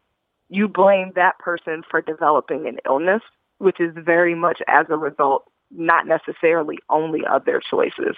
you 0.50 0.68
blame 0.68 1.12
that 1.16 1.40
person 1.40 1.84
for 1.90 2.02
developing 2.02 2.68
an 2.68 2.78
illness, 2.86 3.22
which 3.58 3.80
is 3.80 3.94
very 3.96 4.36
much 4.36 4.62
as 4.68 4.86
a 4.90 4.98
result, 4.98 5.46
not 5.72 6.08
necessarily 6.08 6.78
only 6.90 7.26
of 7.26 7.46
their 7.46 7.60
choices. 7.60 8.16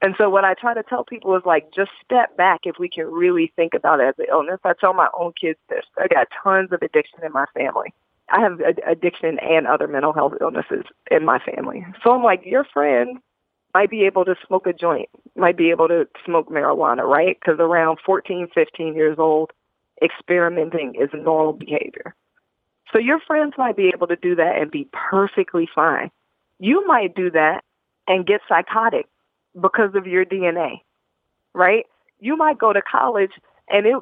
And 0.00 0.14
so 0.16 0.30
what 0.30 0.44
I 0.44 0.54
try 0.54 0.74
to 0.74 0.82
tell 0.82 1.04
people 1.04 1.34
is 1.36 1.42
like, 1.44 1.72
just 1.74 1.90
step 2.04 2.36
back 2.36 2.60
if 2.64 2.76
we 2.78 2.88
can 2.88 3.06
really 3.06 3.52
think 3.56 3.74
about 3.74 4.00
it 4.00 4.08
as 4.08 4.14
an 4.18 4.26
illness. 4.30 4.60
I 4.64 4.72
tell 4.80 4.94
my 4.94 5.08
own 5.18 5.32
kids 5.40 5.58
this. 5.68 5.84
I 5.98 6.06
got 6.06 6.28
tons 6.42 6.70
of 6.72 6.82
addiction 6.82 7.18
in 7.24 7.32
my 7.32 7.46
family. 7.52 7.92
I 8.30 8.40
have 8.40 8.60
addiction 8.86 9.38
and 9.40 9.66
other 9.66 9.88
mental 9.88 10.12
health 10.12 10.34
illnesses 10.40 10.84
in 11.10 11.24
my 11.24 11.38
family. 11.38 11.84
So 12.04 12.14
I'm 12.14 12.22
like, 12.22 12.42
your 12.44 12.64
friend 12.64 13.18
might 13.74 13.90
be 13.90 14.04
able 14.04 14.24
to 14.24 14.34
smoke 14.46 14.66
a 14.66 14.72
joint, 14.72 15.08
might 15.34 15.56
be 15.56 15.70
able 15.70 15.88
to 15.88 16.06
smoke 16.24 16.48
marijuana, 16.48 17.02
right? 17.02 17.36
Because 17.40 17.58
around 17.58 17.98
14, 18.04 18.48
15 18.54 18.94
years 18.94 19.16
old, 19.18 19.50
experimenting 20.02 20.94
is 20.94 21.08
normal 21.12 21.52
behavior. 21.52 22.14
So 22.92 22.98
your 22.98 23.20
friends 23.20 23.54
might 23.58 23.76
be 23.76 23.90
able 23.94 24.06
to 24.06 24.16
do 24.16 24.34
that 24.36 24.58
and 24.58 24.70
be 24.70 24.88
perfectly 24.92 25.68
fine. 25.74 26.10
You 26.58 26.86
might 26.86 27.14
do 27.14 27.30
that 27.30 27.62
and 28.06 28.26
get 28.26 28.40
psychotic 28.48 29.06
because 29.60 29.94
of 29.94 30.06
your 30.06 30.24
DNA, 30.24 30.80
right? 31.54 31.86
You 32.18 32.36
might 32.36 32.58
go 32.58 32.72
to 32.72 32.80
college 32.82 33.32
and 33.68 33.86
it, 33.86 33.96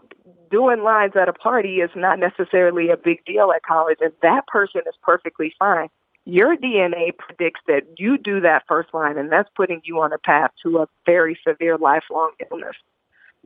doing 0.51 0.83
lines 0.83 1.13
at 1.21 1.29
a 1.29 1.33
party 1.33 1.77
is 1.77 1.91
not 1.95 2.19
necessarily 2.19 2.91
a 2.91 2.97
big 2.97 3.25
deal 3.25 3.53
at 3.55 3.63
college, 3.63 3.99
and 4.01 4.13
that 4.23 4.47
person 4.47 4.83
is 4.87 4.95
perfectly 5.03 5.53
fine. 5.59 5.89
Your 6.25 6.57
DNA 6.57 7.17
predicts 7.17 7.61
that 7.67 7.83
you 7.99 8.19
do 8.19 8.41
that 8.41 8.65
first 8.69 8.93
line, 8.93 9.17
and 9.17 9.31
that's 9.31 9.49
putting 9.57 9.81
you 9.85 10.01
on 10.01 10.13
a 10.13 10.19
path 10.19 10.51
to 10.63 10.79
a 10.79 10.89
very 11.05 11.39
severe 11.47 11.79
lifelong 11.79 12.33
illness. 12.51 12.77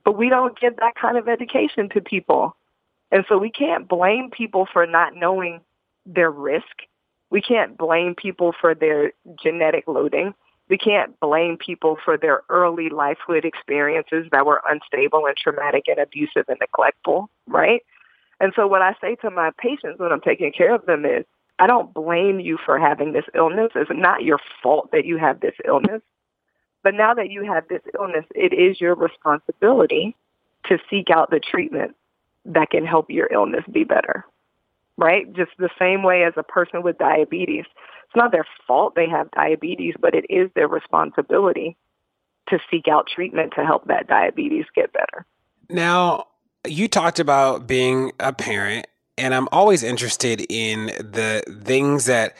But 0.05 0.17
we 0.17 0.29
don't 0.29 0.59
give 0.59 0.77
that 0.77 0.95
kind 0.95 1.17
of 1.17 1.29
education 1.29 1.89
to 1.91 2.01
people. 2.01 2.57
And 3.13 3.25
so 3.29 3.39
we 3.39 3.51
can't 3.51 3.89
blame 3.89 4.31
people 4.31 4.67
for 4.73 4.87
not 4.87 5.15
knowing 5.15 5.61
their 6.07 6.31
risk. 6.31 6.83
We 7.31 7.41
can't 7.41 7.77
blame 7.77 8.15
people 8.15 8.55
for 8.61 8.75
their 8.75 9.13
genetic 9.43 9.85
loading 9.87 10.35
we 10.71 10.79
can't 10.79 11.19
blame 11.19 11.59
people 11.59 11.99
for 12.03 12.17
their 12.17 12.43
early 12.49 12.89
lifehood 12.89 13.45
experiences 13.45 14.27
that 14.31 14.47
were 14.47 14.63
unstable 14.71 15.27
and 15.27 15.37
traumatic 15.37 15.85
and 15.89 15.99
abusive 15.99 16.45
and 16.49 16.59
neglectful, 16.61 17.29
right? 17.49 17.83
And 18.39 18.53
so 18.55 18.69
what 18.69 18.81
I 18.81 18.95
say 19.01 19.17
to 19.17 19.31
my 19.31 19.51
patients 19.59 19.99
when 19.99 20.13
I'm 20.13 20.21
taking 20.21 20.53
care 20.53 20.73
of 20.73 20.87
them 20.87 21.05
is, 21.05 21.25
I 21.59 21.67
don't 21.67 21.93
blame 21.93 22.39
you 22.41 22.57
for 22.65 22.79
having 22.79 23.13
this 23.13 23.27
illness. 23.35 23.73
It's 23.75 23.91
not 23.93 24.23
your 24.23 24.39
fault 24.63 24.93
that 24.93 25.05
you 25.05 25.19
have 25.19 25.41
this 25.41 25.57
illness. 25.67 26.01
But 26.83 26.95
now 26.95 27.15
that 27.15 27.31
you 27.31 27.45
have 27.45 27.69
this 27.69 27.83
illness, 27.99 28.25
it 28.35 28.53
is 28.53 28.81
your 28.81 28.95
responsibility 28.95 30.17
to 30.67 30.79
seek 30.89 31.11
out 31.11 31.31
the 31.31 31.41
treatment 31.41 31.97
that 32.47 32.71
can 32.71 32.87
help 32.87 33.11
your 33.11 33.29
illness 33.33 33.65
be 33.71 33.85
better, 33.85 34.25
right? 34.97 35.31
Just 35.33 35.53
the 35.59 35.71
same 35.79 36.03
way 36.03 36.25
as 36.25 36.33
a 36.37 36.43
person 36.43 36.83
with 36.83 36.99
diabetes 36.99 37.67
it's 38.11 38.17
not 38.17 38.33
their 38.33 38.47
fault 38.67 38.97
they 38.97 39.09
have 39.09 39.31
diabetes, 39.31 39.95
but 40.01 40.17
it 40.17 40.27
is 40.29 40.51
their 40.57 40.67
responsibility 40.67 41.77
to 42.49 42.59
seek 42.69 42.89
out 42.89 43.07
treatment 43.07 43.53
to 43.55 43.65
help 43.65 43.87
that 43.87 44.09
diabetes 44.09 44.65
get 44.75 44.93
better. 44.93 45.25
Now, 45.69 46.27
you 46.67 46.89
talked 46.89 47.21
about 47.21 47.69
being 47.69 48.11
a 48.19 48.33
parent, 48.33 48.89
and 49.17 49.33
I'm 49.33 49.47
always 49.53 49.85
interested 49.85 50.45
in 50.51 50.87
the 50.87 51.45
things 51.65 52.07
that 52.07 52.35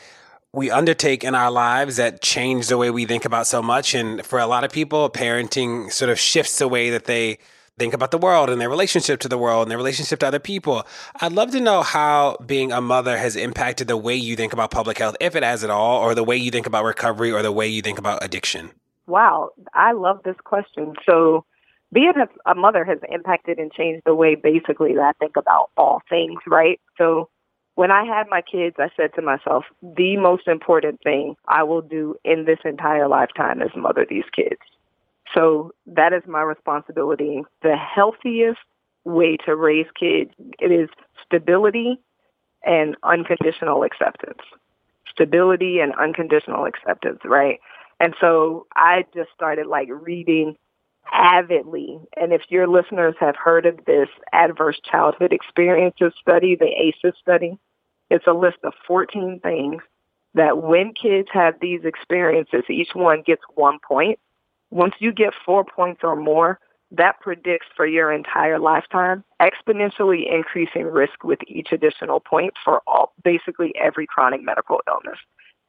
we 0.53 0.71
undertake 0.71 1.23
in 1.23 1.35
our 1.35 1.51
lives 1.51 1.97
that 1.97 2.23
change 2.23 2.69
the 2.69 2.77
way 2.77 2.91
we 2.91 3.07
think 3.07 3.25
about 3.25 3.47
so 3.47 3.63
much. 3.63 3.95
And 3.95 4.25
for 4.25 4.39
a 4.39 4.47
lot 4.47 4.65
of 4.65 4.73
people, 4.73 5.09
parenting 5.09 5.93
sort 5.93 6.11
of 6.11 6.19
shifts 6.19 6.59
the 6.59 6.69
way 6.69 6.91
that 6.91 7.05
they 7.05 7.39
think 7.79 7.95
about 7.95 8.11
the 8.11 8.19
world 8.19 8.51
and 8.51 8.61
their 8.61 8.69
relationship 8.69 9.21
to 9.21 9.29
the 9.29 9.39
world 9.39 9.63
and 9.63 9.71
their 9.71 9.79
relationship 9.79 10.19
to 10.21 10.27
other 10.27 10.39
people. 10.39 10.87
I'd 11.21 11.33
love 11.33 11.51
to 11.53 11.61
know 11.61 11.83
how 11.83 12.37
being 12.45 12.73
a 12.73 12.81
mother 12.81 13.17
has 13.17 13.37
impacted 13.37 13.89
the 13.89 13.97
way 13.97 14.15
you 14.15 14.37
think 14.37 14.53
about 14.53 14.71
public 14.71 14.99
health, 14.99 15.17
if 15.19 15.35
it 15.35 15.43
has 15.43 15.65
at 15.65 15.71
all, 15.71 16.03
or 16.03 16.15
the 16.15 16.25
way 16.25 16.37
you 16.37 16.51
think 16.51 16.67
about 16.67 16.85
recovery 16.85 17.33
or 17.33 17.43
the 17.43 17.53
way 17.53 17.69
you 17.69 17.81
think 17.81 17.99
about 17.99 18.23
addiction. 18.23 18.71
Wow, 19.07 19.51
I 19.73 19.93
love 19.93 20.21
this 20.25 20.37
question. 20.45 20.95
So, 21.09 21.45
being 21.93 22.13
a, 22.47 22.55
mother 22.55 22.85
has 22.85 22.99
impacted 23.11 23.59
and 23.59 23.73
changed 23.73 24.03
the 24.07 24.15
way 24.15 24.37
basically 24.37 24.95
that 24.95 25.03
I 25.03 25.13
think 25.19 25.37
about 25.37 25.71
all 25.77 26.03
things, 26.09 26.39
right? 26.47 26.81
So, 26.99 27.29
when 27.75 27.91
I 27.91 28.05
had 28.05 28.27
my 28.29 28.43
kids, 28.43 28.77
I 28.79 28.89
said 28.97 29.15
to 29.15 29.23
myself, 29.23 29.65
the 29.83 30.17
most 30.17 30.49
important 30.49 31.01
thing 31.03 31.37
I 31.49 31.63
will 31.63 31.83
do 31.83 32.17
in 32.25 32.45
this 32.45 32.59
entire 32.65 33.09
lifetime 33.09 33.63
is 33.63 33.71
mother 33.77 34.07
these 34.09 34.25
kids. 34.35 34.61
So 35.35 35.73
that 35.87 36.13
is 36.13 36.23
my 36.27 36.43
responsibility. 36.43 37.43
The 37.63 37.77
healthiest 37.77 38.59
way 39.05 39.37
to 39.47 39.55
raise 39.57 39.87
kids, 39.99 40.31
it 40.59 40.73
is 40.73 40.89
stability 41.25 41.99
and 42.65 42.97
unconditional 43.03 43.83
acceptance. 43.85 44.41
Stability 45.11 45.79
and 45.79 45.95
unconditional 45.95 46.67
acceptance, 46.67 47.21
right? 47.25 47.61
And 48.01 48.15
so 48.21 48.67
I 48.75 49.05
just 49.15 49.31
started 49.35 49.67
like 49.67 49.89
reading 49.91 50.57
avidly. 51.13 51.99
And 52.17 52.33
if 52.33 52.43
your 52.49 52.67
listeners 52.67 53.15
have 53.21 53.37
heard 53.37 53.67
of 53.67 53.85
this 53.87 54.09
adverse 54.33 54.81
childhood 54.83 55.33
experiences 55.33 56.13
study, 56.21 56.57
the 56.57 56.67
ACEs 56.67 57.17
study, 57.21 57.59
it's 58.11 58.27
a 58.27 58.33
list 58.33 58.59
of 58.65 58.75
14 58.87 59.41
things 59.43 59.83
that 60.35 60.63
when 60.63 60.93
kids 60.95 61.29
have 61.33 61.55
these 61.61 61.85
experiences, 61.85 62.63
each 62.69 62.91
one 62.95 63.23
gets 63.23 63.43
one 63.55 63.79
point. 63.87 64.19
Once 64.71 64.95
you 64.99 65.13
get 65.13 65.33
four 65.45 65.65
points 65.65 66.01
or 66.05 66.15
more, 66.15 66.61
that 66.93 67.21
predicts 67.21 67.67
for 67.77 67.87
your 67.87 68.13
entire 68.13 68.59
lifetime, 68.59 69.23
exponentially 69.41 70.33
increasing 70.33 70.85
risk 70.85 71.23
with 71.23 71.39
each 71.47 71.69
additional 71.73 72.21
point 72.21 72.55
for 72.65 72.83
all, 72.87 73.13
basically 73.23 73.73
every 73.81 74.07
chronic 74.07 74.43
medical 74.43 74.81
illness. 74.89 75.19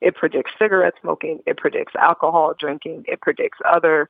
It 0.01 0.15
predicts 0.15 0.51
cigarette 0.57 0.95
smoking. 1.01 1.39
It 1.45 1.57
predicts 1.57 1.93
alcohol 1.95 2.55
drinking. 2.57 3.05
It 3.07 3.21
predicts 3.21 3.59
other 3.71 4.09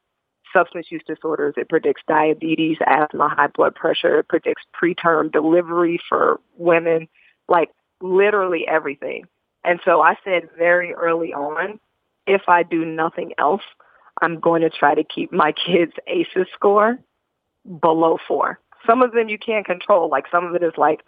substance 0.54 0.88
use 0.90 1.02
disorders. 1.08 1.54
It 1.58 1.70
predicts 1.70 2.02
diabetes, 2.08 2.78
asthma, 2.86 3.30
high 3.30 3.48
blood 3.48 3.76
pressure. 3.76 4.20
It 4.20 4.28
predicts 4.28 4.64
preterm 4.80 5.32
delivery 5.32 6.00
for 6.08 6.40
women, 6.58 7.08
like 7.48 7.70
literally 8.02 8.68
everything. 8.68 9.26
And 9.64 9.80
so 9.86 10.02
I 10.02 10.16
said 10.24 10.50
very 10.58 10.94
early 10.94 11.34
on, 11.34 11.80
if 12.28 12.44
I 12.48 12.64
do 12.64 12.86
nothing 12.86 13.34
else, 13.38 13.62
I'm 14.22 14.40
going 14.40 14.62
to 14.62 14.70
try 14.70 14.96
to 14.96 15.04
keep 15.04 15.32
my 15.32 15.52
kids' 15.52 15.94
ACEs 16.08 16.48
score 16.54 17.00
below 17.82 18.18
four. 18.28 18.60
Some 18.86 19.02
of 19.02 19.12
them 19.14 19.30
you 19.30 19.38
can't 19.38 19.66
control. 19.66 20.10
Like 20.10 20.26
some 20.32 20.46
of 20.46 20.56
it 20.56 20.64
is 20.64 20.74
like 20.78 21.02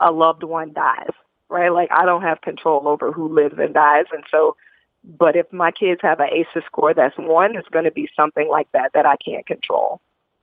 a 0.00 0.10
loved 0.10 0.42
one 0.42 0.72
dies, 0.72 1.12
right? 1.48 1.68
Like 1.68 1.90
I 1.92 2.04
don't 2.04 2.22
have 2.22 2.40
control 2.40 2.88
over 2.88 3.12
who 3.12 3.34
lives 3.34 3.56
and 3.58 3.74
dies. 3.74 4.06
And 4.12 4.24
so, 4.30 4.56
but 5.04 5.36
if 5.36 5.52
my 5.52 5.70
kids 5.70 6.00
have 6.02 6.20
an 6.20 6.30
ACEs 6.32 6.64
score 6.66 6.94
that's 6.94 7.16
one, 7.18 7.56
it's 7.56 7.68
going 7.68 7.84
to 7.84 7.90
be 7.90 8.08
something 8.16 8.48
like 8.48 8.70
that 8.72 8.92
that 8.94 9.06
I 9.06 9.16
can't 9.16 9.46
control. 9.46 10.00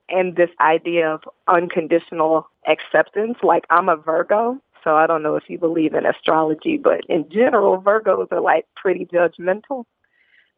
And 0.07 0.36
this 0.36 0.49
idea 0.59 1.09
of 1.09 1.24
unconditional 1.47 2.47
acceptance, 2.68 3.38
like 3.43 3.66
I'm 3.70 3.89
a 3.89 3.95
Virgo, 3.95 4.59
So 4.84 4.95
I 4.95 5.07
don't 5.07 5.24
know 5.24 5.36
if 5.36 5.49
you 5.49 5.57
believe 5.57 5.93
in 5.93 6.05
astrology, 6.05 6.78
but 6.78 7.05
in 7.05 7.30
general, 7.30 7.82
Virgos 7.82 8.32
are 8.32 8.41
like 8.41 8.66
pretty 8.76 9.05
judgmental. 9.05 9.86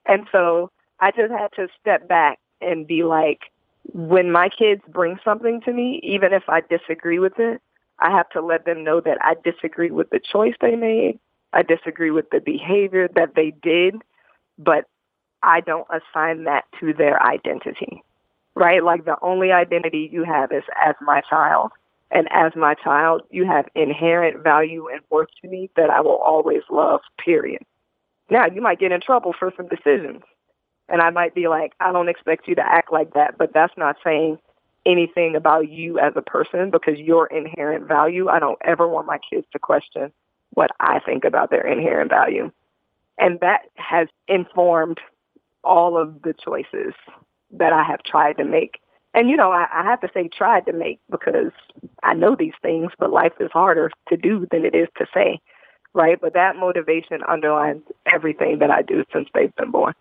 And 0.06 0.28
so 0.32 0.72
I 0.99 1.12
just 1.12 1.32
had 1.32 1.49
to 1.56 1.68
step 1.80 2.08
back 2.08 2.39
and 2.62 2.88
be 2.88 3.04
like, 3.04 3.41
when 3.93 4.32
my 4.32 4.49
kids 4.49 4.82
bring 4.88 5.20
something 5.24 5.62
to 5.62 5.74
me, 5.74 5.99
even 6.04 6.34
if 6.34 6.43
I 6.47 6.62
disagree 6.62 7.20
with 7.20 7.38
it, 7.38 7.62
I 7.99 8.12
have 8.12 8.30
to 8.30 8.41
let 8.41 8.66
them 8.66 8.84
know 8.84 9.01
that 9.01 9.18
I 9.22 9.36
disagree 9.43 9.91
with 9.91 10.10
the 10.10 10.20
choice 10.20 10.56
they 10.62 10.76
made. 10.76 11.20
I 11.54 11.62
disagree 11.62 12.12
with 12.12 12.30
the 12.32 12.39
behavior 12.39 13.08
that 13.16 13.36
they 13.36 13.51
did, 13.62 13.95
but 14.58 14.86
I 15.43 15.62
don't 15.62 15.88
assign 15.89 16.45
that 16.45 16.66
to 16.80 16.93
their 16.93 17.22
identity, 17.22 18.04
right? 18.56 18.84
Like 18.84 19.06
the 19.06 19.18
only 19.22 19.51
identity 19.51 20.10
you 20.12 20.24
have 20.24 20.51
is 20.51 20.64
as 20.84 20.95
my 21.01 21.22
child. 21.30 21.72
And 22.10 22.28
as 22.32 22.54
my 22.56 22.76
child, 22.76 23.24
you 23.32 23.45
have 23.45 23.68
inherent 23.76 24.43
value 24.43 24.88
and 24.88 25.01
worth 25.10 25.30
to 25.41 25.47
me 25.47 25.70
that 25.76 25.89
I 25.89 26.01
will 26.01 26.18
always 26.18 26.62
love, 26.70 27.01
period. 27.24 27.62
Now, 28.30 28.45
you 28.45 28.62
might 28.62 28.80
get 28.80 28.91
in 28.91 29.01
trouble 29.01 29.34
for 29.38 29.51
some 29.58 29.68
decisions. 29.68 30.22
And 30.89 31.01
I 31.01 31.10
might 31.10 31.34
be 31.34 31.47
like, 31.47 31.74
I 31.80 31.91
don't 31.91 32.10
expect 32.10 32.47
you 32.47 32.56
to 32.56 32.66
act 32.66 32.91
like 32.91 33.14
that, 33.14 33.38
but 33.38 33.54
that's 33.54 33.74
not 33.78 33.95
saying 34.04 34.38
anything 34.86 35.36
about 35.36 35.70
you 35.70 35.97
as 35.97 36.14
a 36.16 36.22
person 36.22 36.70
because 36.70 36.99
your 36.99 37.26
inherent 37.28 37.88
value, 37.88 38.28
I 38.28 38.39
don't 38.39 38.60
ever 38.64 38.88
want 38.88 39.08
my 39.08 39.18
kids 39.32 39.47
to 39.54 39.60
question 39.60 40.12
what 40.54 40.72
I 40.80 40.99
think 40.99 41.24
about 41.24 41.49
their 41.49 41.66
inherent 41.66 42.10
value. 42.10 42.51
And 43.18 43.39
that 43.41 43.62
has 43.76 44.08
informed 44.28 44.99
all 45.64 45.97
of 45.97 46.22
the 46.24 46.34
choices 46.34 46.93
that 47.51 47.74
I 47.74 47.84
have 47.84 48.04
tried 48.04 48.38
to 48.38 48.45
make. 48.45 48.80
And, 49.14 49.30
you 49.30 49.38
know, 49.38 49.51
I, 49.51 49.68
I 49.72 49.84
have 49.84 50.01
to 50.01 50.10
say 50.14 50.28
tried 50.28 50.66
to 50.66 50.74
make 50.74 50.99
because 51.10 51.51
I 52.01 52.14
know 52.14 52.36
these 52.36 52.54
things, 52.62 52.91
but 52.97 53.12
life 53.12 53.34
is 53.39 53.51
harder 53.54 53.91
to 54.10 54.18
do 54.18 54.47
than 54.51 54.66
it 54.66 54.74
is 54.74 54.88
to 54.97 55.06
say, 55.14 55.39
right? 55.93 56.20
But 56.20 56.34
that 56.34 56.56
motivation 56.56 57.22
underlines 57.28 57.84
everything 58.12 58.60
that 58.60 58.72
I 58.72 58.82
do 58.82 59.04
since 59.14 59.30
they've 59.34 59.56
been 59.56 59.72
born. 59.72 59.93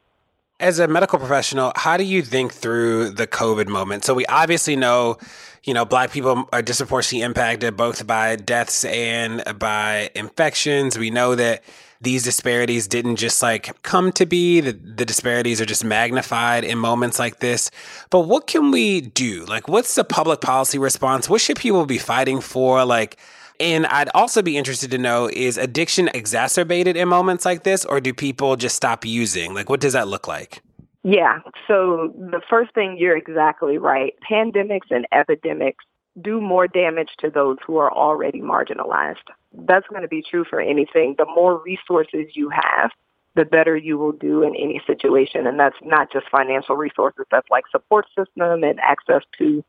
As 0.62 0.78
a 0.78 0.86
medical 0.86 1.18
professional, 1.18 1.72
how 1.74 1.96
do 1.96 2.04
you 2.04 2.22
think 2.22 2.54
through 2.54 3.10
the 3.10 3.26
COVID 3.26 3.66
moment? 3.66 4.04
So 4.04 4.14
we 4.14 4.24
obviously 4.26 4.76
know, 4.76 5.18
you 5.64 5.74
know, 5.74 5.84
black 5.84 6.12
people 6.12 6.48
are 6.52 6.62
disproportionately 6.62 7.24
impacted 7.24 7.76
both 7.76 8.06
by 8.06 8.36
deaths 8.36 8.84
and 8.84 9.42
by 9.58 10.10
infections. 10.14 10.96
We 10.96 11.10
know 11.10 11.34
that 11.34 11.64
these 12.00 12.22
disparities 12.22 12.86
didn't 12.86 13.16
just 13.16 13.42
like 13.42 13.82
come 13.82 14.12
to 14.12 14.24
be. 14.24 14.60
The, 14.60 14.70
the 14.70 15.04
disparities 15.04 15.60
are 15.60 15.66
just 15.66 15.84
magnified 15.84 16.62
in 16.62 16.78
moments 16.78 17.18
like 17.18 17.40
this. 17.40 17.72
But 18.10 18.20
what 18.20 18.46
can 18.46 18.70
we 18.70 19.00
do? 19.00 19.44
Like, 19.46 19.66
what's 19.66 19.96
the 19.96 20.04
public 20.04 20.40
policy 20.40 20.78
response? 20.78 21.28
What 21.28 21.40
should 21.40 21.56
people 21.56 21.86
be 21.86 21.98
fighting 21.98 22.40
for? 22.40 22.84
Like, 22.84 23.18
and 23.60 23.86
I'd 23.86 24.08
also 24.14 24.42
be 24.42 24.56
interested 24.56 24.90
to 24.92 24.98
know 24.98 25.28
is 25.32 25.58
addiction 25.58 26.08
exacerbated 26.14 26.96
in 26.96 27.08
moments 27.08 27.44
like 27.44 27.62
this, 27.62 27.84
or 27.84 28.00
do 28.00 28.12
people 28.12 28.56
just 28.56 28.76
stop 28.76 29.04
using? 29.04 29.54
Like, 29.54 29.68
what 29.68 29.80
does 29.80 29.92
that 29.92 30.08
look 30.08 30.28
like? 30.28 30.62
Yeah. 31.04 31.40
So 31.66 32.12
the 32.16 32.40
first 32.48 32.74
thing, 32.74 32.96
you're 32.98 33.16
exactly 33.16 33.78
right. 33.78 34.14
Pandemics 34.28 34.90
and 34.90 35.06
epidemics 35.12 35.84
do 36.20 36.40
more 36.40 36.68
damage 36.68 37.10
to 37.18 37.30
those 37.30 37.56
who 37.66 37.78
are 37.78 37.92
already 37.92 38.40
marginalized. 38.40 39.16
That's 39.52 39.86
going 39.88 40.02
to 40.02 40.08
be 40.08 40.22
true 40.22 40.44
for 40.48 40.60
anything. 40.60 41.14
The 41.18 41.26
more 41.26 41.62
resources 41.62 42.26
you 42.34 42.50
have, 42.50 42.90
the 43.34 43.44
better 43.44 43.76
you 43.76 43.96
will 43.98 44.12
do 44.12 44.42
in 44.42 44.54
any 44.54 44.80
situation. 44.86 45.46
And 45.46 45.58
that's 45.58 45.76
not 45.82 46.12
just 46.12 46.26
financial 46.30 46.76
resources. 46.76 47.24
That's 47.30 47.48
like 47.50 47.64
support 47.70 48.06
system 48.16 48.62
and 48.62 48.78
access 48.80 49.22
to 49.38 49.64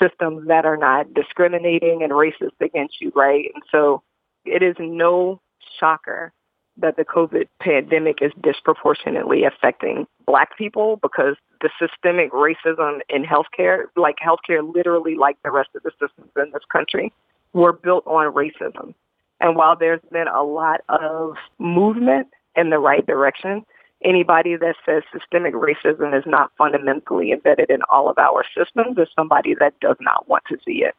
systems 0.00 0.48
that 0.48 0.64
are 0.64 0.76
not 0.76 1.12
discriminating 1.14 2.02
and 2.02 2.12
racist 2.12 2.60
against 2.60 3.00
you, 3.00 3.12
right? 3.14 3.50
And 3.54 3.62
so 3.70 4.02
it 4.44 4.62
is 4.62 4.76
no 4.78 5.40
shocker 5.78 6.32
that 6.78 6.96
the 6.96 7.04
COVID 7.04 7.48
pandemic 7.60 8.18
is 8.20 8.32
disproportionately 8.42 9.44
affecting 9.44 10.06
black 10.26 10.56
people 10.58 10.98
because 11.02 11.36
the 11.62 11.70
systemic 11.78 12.32
racism 12.32 12.98
in 13.08 13.24
healthcare, 13.24 13.84
like 13.96 14.16
healthcare 14.24 14.74
literally 14.74 15.14
like 15.14 15.38
the 15.42 15.50
rest 15.50 15.70
of 15.74 15.82
the 15.82 15.92
systems 15.92 16.30
in 16.36 16.50
this 16.52 16.64
country, 16.70 17.12
were 17.54 17.72
built 17.72 18.06
on 18.06 18.32
racism. 18.34 18.94
And 19.40 19.56
while 19.56 19.76
there's 19.76 20.00
been 20.12 20.28
a 20.28 20.42
lot 20.42 20.80
of 20.88 21.36
movement 21.58 22.28
in 22.54 22.70
the 22.70 22.78
right 22.78 23.06
direction, 23.06 23.64
anybody 24.04 24.56
that 24.56 24.76
says 24.84 25.02
systemic 25.12 25.54
racism 25.54 26.16
is 26.16 26.24
not 26.26 26.50
fundamentally 26.58 27.32
embedded 27.32 27.70
in 27.70 27.80
all 27.90 28.08
of 28.08 28.18
our 28.18 28.44
systems 28.56 28.98
is 28.98 29.08
somebody 29.14 29.54
that 29.54 29.78
does 29.80 29.96
not 30.00 30.28
want 30.28 30.44
to 30.48 30.56
see 30.64 30.84
it. 30.84 30.94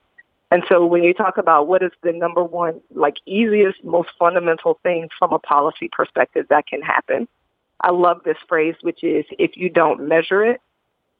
And 0.49 0.63
so 0.69 0.85
when 0.85 1.03
you 1.03 1.13
talk 1.13 1.37
about 1.37 1.67
what 1.67 1.83
is 1.83 1.91
the 2.03 2.13
number 2.13 2.43
one, 2.43 2.79
like 2.93 3.15
easiest, 3.25 3.83
most 3.83 4.09
fundamental 4.17 4.79
thing 4.81 5.09
from 5.19 5.33
a 5.33 5.39
policy 5.39 5.89
perspective 5.91 6.45
that 6.49 6.67
can 6.67 6.81
happen, 6.81 7.27
I 7.81 7.91
love 7.91 8.21
this 8.23 8.37
phrase, 8.47 8.75
which 8.81 9.03
is 9.03 9.25
if 9.37 9.57
you 9.57 9.69
don't 9.69 10.07
measure 10.07 10.43
it, 10.43 10.61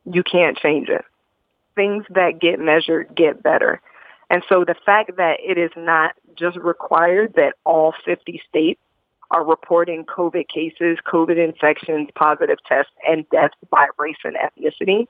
you 0.05 0.23
can't 0.23 0.57
change 0.57 0.87
it. 0.89 1.03
Things 1.75 2.05
that 2.09 2.39
get 2.39 2.59
measured 2.59 3.13
get 3.15 3.43
better. 3.43 3.81
And 4.29 4.43
so 4.49 4.65
the 4.65 4.75
fact 4.85 5.17
that 5.17 5.37
it 5.45 5.57
is 5.57 5.71
not 5.75 6.15
just 6.35 6.57
required 6.57 7.33
that 7.35 7.55
all 7.65 7.93
50 8.05 8.41
states 8.49 8.79
are 9.31 9.45
reporting 9.45 10.05
COVID 10.05 10.47
cases, 10.47 10.97
COVID 11.05 11.37
infections, 11.37 12.09
positive 12.15 12.59
tests, 12.67 12.91
and 13.07 13.29
deaths 13.29 13.55
by 13.69 13.87
race 13.97 14.17
and 14.23 14.35
ethnicity 14.35 15.07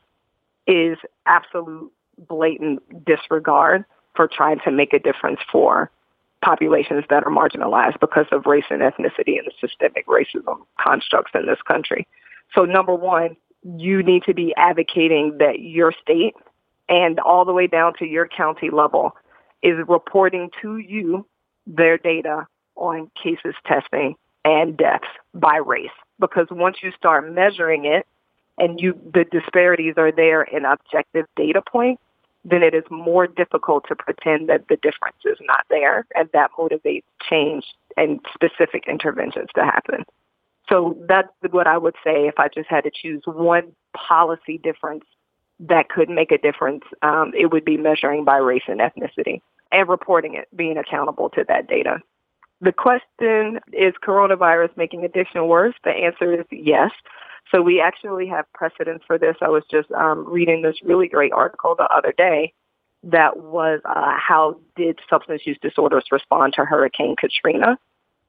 is 0.65 0.97
absolute 1.25 1.91
blatant 2.27 3.05
disregard 3.05 3.85
for 4.15 4.27
trying 4.27 4.59
to 4.65 4.71
make 4.71 4.93
a 4.93 4.99
difference 4.99 5.39
for 5.51 5.91
populations 6.43 7.03
that 7.09 7.23
are 7.23 7.31
marginalized 7.31 7.99
because 7.99 8.25
of 8.31 8.45
race 8.45 8.65
and 8.69 8.81
ethnicity 8.81 9.37
and 9.37 9.47
the 9.47 9.51
systemic 9.59 10.05
racism 10.07 10.57
constructs 10.79 11.31
in 11.35 11.45
this 11.45 11.61
country. 11.67 12.07
So 12.53 12.65
number 12.65 12.95
one, 12.95 13.37
you 13.63 14.03
need 14.03 14.23
to 14.23 14.33
be 14.33 14.53
advocating 14.55 15.37
that 15.39 15.59
your 15.59 15.93
state 16.01 16.35
and 16.89 17.19
all 17.19 17.45
the 17.45 17.53
way 17.53 17.67
down 17.67 17.93
to 17.99 18.05
your 18.05 18.27
county 18.27 18.69
level 18.69 19.15
is 19.61 19.75
reporting 19.87 20.49
to 20.61 20.77
you 20.77 21.25
their 21.65 21.97
data 21.97 22.47
on 22.77 23.11
cases 23.21 23.55
testing 23.65 24.15
and 24.45 24.77
deaths 24.77 25.07
by 25.33 25.57
race. 25.57 25.89
Because 26.19 26.47
once 26.49 26.77
you 26.81 26.91
start 26.91 27.31
measuring 27.31 27.85
it 27.85 28.07
and 28.57 28.79
you 28.79 28.99
the 29.13 29.25
disparities 29.25 29.95
are 29.97 30.11
there 30.11 30.43
in 30.43 30.65
objective 30.65 31.25
data 31.35 31.61
points, 31.61 32.01
then 32.43 32.63
it 32.63 32.73
is 32.73 32.83
more 32.89 33.27
difficult 33.27 33.85
to 33.89 33.95
pretend 33.95 34.49
that 34.49 34.67
the 34.69 34.77
difference 34.77 35.17
is 35.25 35.37
not 35.41 35.65
there, 35.69 36.05
and 36.15 36.29
that 36.33 36.51
motivates 36.57 37.03
change 37.29 37.65
and 37.97 38.19
specific 38.33 38.85
interventions 38.87 39.49
to 39.55 39.63
happen. 39.63 40.05
So 40.69 40.97
that's 41.07 41.29
what 41.51 41.67
I 41.67 41.77
would 41.77 41.95
say 42.03 42.27
if 42.27 42.39
I 42.39 42.47
just 42.47 42.69
had 42.69 42.83
to 42.83 42.91
choose 42.91 43.21
one 43.25 43.73
policy 43.93 44.57
difference 44.57 45.05
that 45.59 45.89
could 45.89 46.09
make 46.09 46.31
a 46.31 46.37
difference. 46.37 46.83
Um, 47.01 47.31
it 47.37 47.51
would 47.51 47.65
be 47.65 47.77
measuring 47.77 48.23
by 48.23 48.37
race 48.37 48.63
and 48.67 48.79
ethnicity 48.79 49.41
and 49.71 49.89
reporting 49.89 50.35
it, 50.35 50.47
being 50.55 50.77
accountable 50.77 51.29
to 51.31 51.43
that 51.47 51.67
data. 51.67 51.99
The 52.61 52.71
question 52.71 53.59
is 53.71 53.93
coronavirus 54.03 54.75
making 54.77 55.05
addiction 55.05 55.47
worse? 55.47 55.75
The 55.83 55.91
answer 55.91 56.39
is 56.39 56.45
yes. 56.51 56.91
So 57.51 57.61
we 57.61 57.79
actually 57.79 58.27
have 58.27 58.51
precedence 58.53 59.03
for 59.05 59.17
this. 59.17 59.35
I 59.41 59.49
was 59.49 59.63
just 59.69 59.91
um, 59.91 60.25
reading 60.27 60.63
this 60.63 60.75
really 60.83 61.07
great 61.07 61.31
article 61.31 61.75
the 61.77 61.85
other 61.85 62.13
day 62.17 62.53
that 63.03 63.37
was 63.37 63.79
uh, 63.85 64.17
how 64.17 64.59
did 64.75 64.99
substance 65.09 65.43
use 65.45 65.57
disorders 65.61 66.05
respond 66.11 66.53
to 66.53 66.65
Hurricane 66.65 67.15
Katrina, 67.15 67.77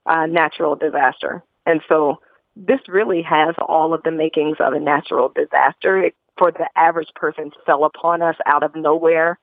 uh, 0.07 0.26
natural 0.26 0.76
disaster. 0.76 1.43
And 1.66 1.81
so 1.89 2.20
this 2.55 2.81
really 2.87 3.22
has 3.22 3.55
all 3.66 3.95
of 3.95 4.03
the 4.03 4.11
makings 4.11 4.59
of 4.61 4.72
a 4.74 4.81
natural 4.81 5.33
disaster. 5.35 5.99
It, 6.05 6.14
for 6.37 6.53
the 6.53 6.68
average 6.76 7.09
person, 7.14 7.51
fell 7.66 7.85
upon 7.85 8.22
us 8.22 8.37
out 8.47 8.62
of 8.62 8.76
nowhere, 8.76 9.39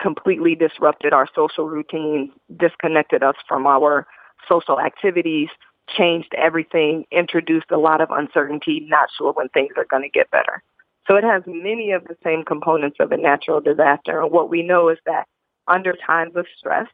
completely 0.00 0.54
disrupted 0.54 1.12
our 1.12 1.28
social 1.34 1.66
routines, 1.66 2.30
disconnected 2.58 3.22
us 3.22 3.36
from 3.48 3.66
our 3.66 4.06
social 4.48 4.80
activities, 4.80 5.48
changed 5.88 6.32
everything, 6.36 7.04
introduced 7.10 7.70
a 7.70 7.78
lot 7.78 8.00
of 8.00 8.10
uncertainty, 8.10 8.86
not 8.88 9.08
sure 9.16 9.32
when 9.32 9.48
things 9.50 9.72
are 9.76 9.84
going 9.84 10.02
to 10.02 10.08
get 10.08 10.30
better. 10.30 10.62
So 11.06 11.16
it 11.16 11.24
has 11.24 11.42
many 11.46 11.92
of 11.92 12.04
the 12.04 12.16
same 12.24 12.44
components 12.44 12.96
of 13.00 13.12
a 13.12 13.16
natural 13.16 13.60
disaster. 13.60 14.20
And 14.20 14.30
what 14.30 14.48
we 14.48 14.62
know 14.62 14.88
is 14.88 14.98
that 15.06 15.26
under 15.68 15.94
times 16.06 16.32
of 16.36 16.46
stress, 16.56 16.88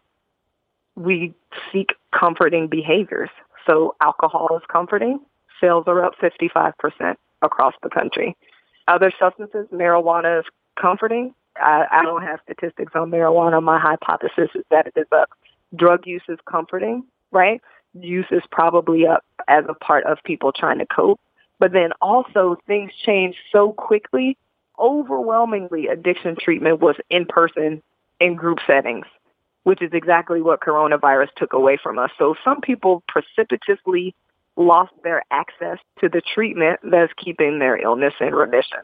we 0.96 1.32
seek 1.72 1.90
comforting 2.12 2.68
behaviors. 2.68 3.30
So 3.66 3.94
alcohol 4.00 4.48
is 4.56 4.62
comforting. 4.70 5.20
Sales 5.60 5.84
are 5.86 6.04
up 6.04 6.14
55% 6.20 7.14
across 7.42 7.74
the 7.82 7.90
country. 7.90 8.36
Other 8.88 9.12
substances, 9.18 9.66
marijuana 9.72 10.40
is 10.40 10.46
comforting. 10.80 11.34
I, 11.56 11.84
I 11.90 12.02
don't 12.02 12.22
have 12.22 12.40
statistics 12.44 12.92
on 12.94 13.10
marijuana. 13.10 13.62
My 13.62 13.78
hypothesis 13.78 14.50
is 14.54 14.64
that 14.70 14.86
it 14.86 14.94
is 14.96 15.06
up. 15.12 15.30
Drug 15.76 16.06
use 16.06 16.22
is 16.28 16.38
comforting, 16.50 17.04
right? 17.32 17.60
use 17.92 18.26
is 18.30 18.42
probably 18.52 19.06
up 19.06 19.24
as 19.48 19.64
a 19.68 19.74
part 19.74 20.04
of 20.04 20.18
people 20.24 20.52
trying 20.52 20.78
to 20.78 20.86
cope. 20.86 21.20
But 21.58 21.72
then 21.72 21.90
also 22.00 22.56
things 22.66 22.92
change 23.04 23.36
so 23.52 23.72
quickly. 23.72 24.38
Overwhelmingly, 24.78 25.88
addiction 25.88 26.36
treatment 26.40 26.80
was 26.80 26.96
in 27.10 27.26
person 27.26 27.82
in 28.20 28.34
group 28.36 28.58
settings. 28.66 29.06
which 29.64 29.82
is 29.82 29.90
exactly 29.92 30.40
what 30.40 30.60
coronavirus 30.60 31.28
took 31.36 31.52
away 31.52 31.78
from 31.82 31.98
us. 31.98 32.10
So 32.18 32.34
some 32.44 32.60
people 32.60 33.02
precipitously 33.08 34.14
lost 34.56 34.92
their 35.04 35.22
access 35.30 35.78
to 36.00 36.08
the 36.08 36.22
treatment 36.34 36.80
that's 36.82 37.12
keeping 37.16 37.58
their 37.58 37.76
illness 37.76 38.14
in 38.20 38.34
remission. 38.34 38.78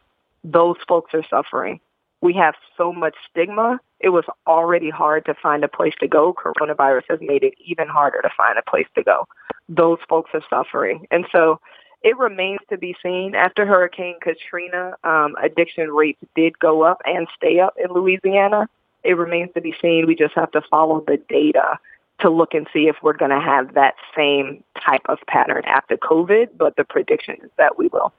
Those 0.45 0.77
folks 0.87 1.13
are 1.15 1.25
suffering. 1.29 1.81
We 2.23 2.35
have 2.35 2.55
so 2.77 2.93
much 2.93 3.14
stigma. 3.31 3.79
It 4.01 4.11
was 4.11 4.25
already 4.47 4.91
hard 4.91 5.25
to 5.27 5.35
find 5.35 5.64
a 5.64 5.69
place 5.69 5.95
to 6.01 6.09
go. 6.09 6.35
Coronavirus 6.35 7.03
has 7.11 7.19
made 7.21 7.43
it 7.43 7.55
even 7.64 7.89
harder 7.89 8.21
to 8.23 8.31
find 8.37 8.59
a 8.59 8.71
place 8.71 8.87
to 8.95 9.03
go. 9.03 9.27
Those 9.69 9.99
folks 10.09 10.31
are 10.35 10.43
suffering. 10.49 11.07
And 11.11 11.27
so 11.33 11.61
it 12.03 12.17
remains 12.19 12.61
to 12.71 12.79
be 12.79 12.95
seen. 13.03 13.35
After 13.35 13.67
Hurricane 13.67 14.17
Katrina, 14.21 14.95
um, 15.05 15.35
addiction 15.43 15.91
rates 15.91 16.21
did 16.35 16.59
go 16.59 16.83
up 16.83 17.01
and 17.05 17.27
stay 17.37 17.59
up 17.59 17.75
in 17.83 17.93
Louisiana. 17.93 18.69
It 19.03 19.17
remains 19.17 19.51
to 19.55 19.61
be 19.61 19.75
seen. 19.81 20.07
We 20.07 20.14
just 20.14 20.35
have 20.35 20.51
to 20.53 20.62
follow 20.71 21.05
the 21.07 21.19
data 21.29 21.79
to 22.21 22.31
look 22.31 22.55
and 22.55 22.67
see 22.73 22.89
if 22.89 22.97
we're 23.03 23.17
going 23.17 23.31
to 23.31 23.41
have 23.41 23.75
that 23.75 23.95
same 24.17 24.62
type 24.85 25.03
of 25.07 25.19
pattern 25.29 25.62
after 25.67 25.97
COVID, 25.97 26.49
but 26.57 26.77
the 26.77 26.85
prediction 26.85 27.37
is 27.43 27.51
that 27.59 27.79
we 27.79 27.89
will. 27.89 28.12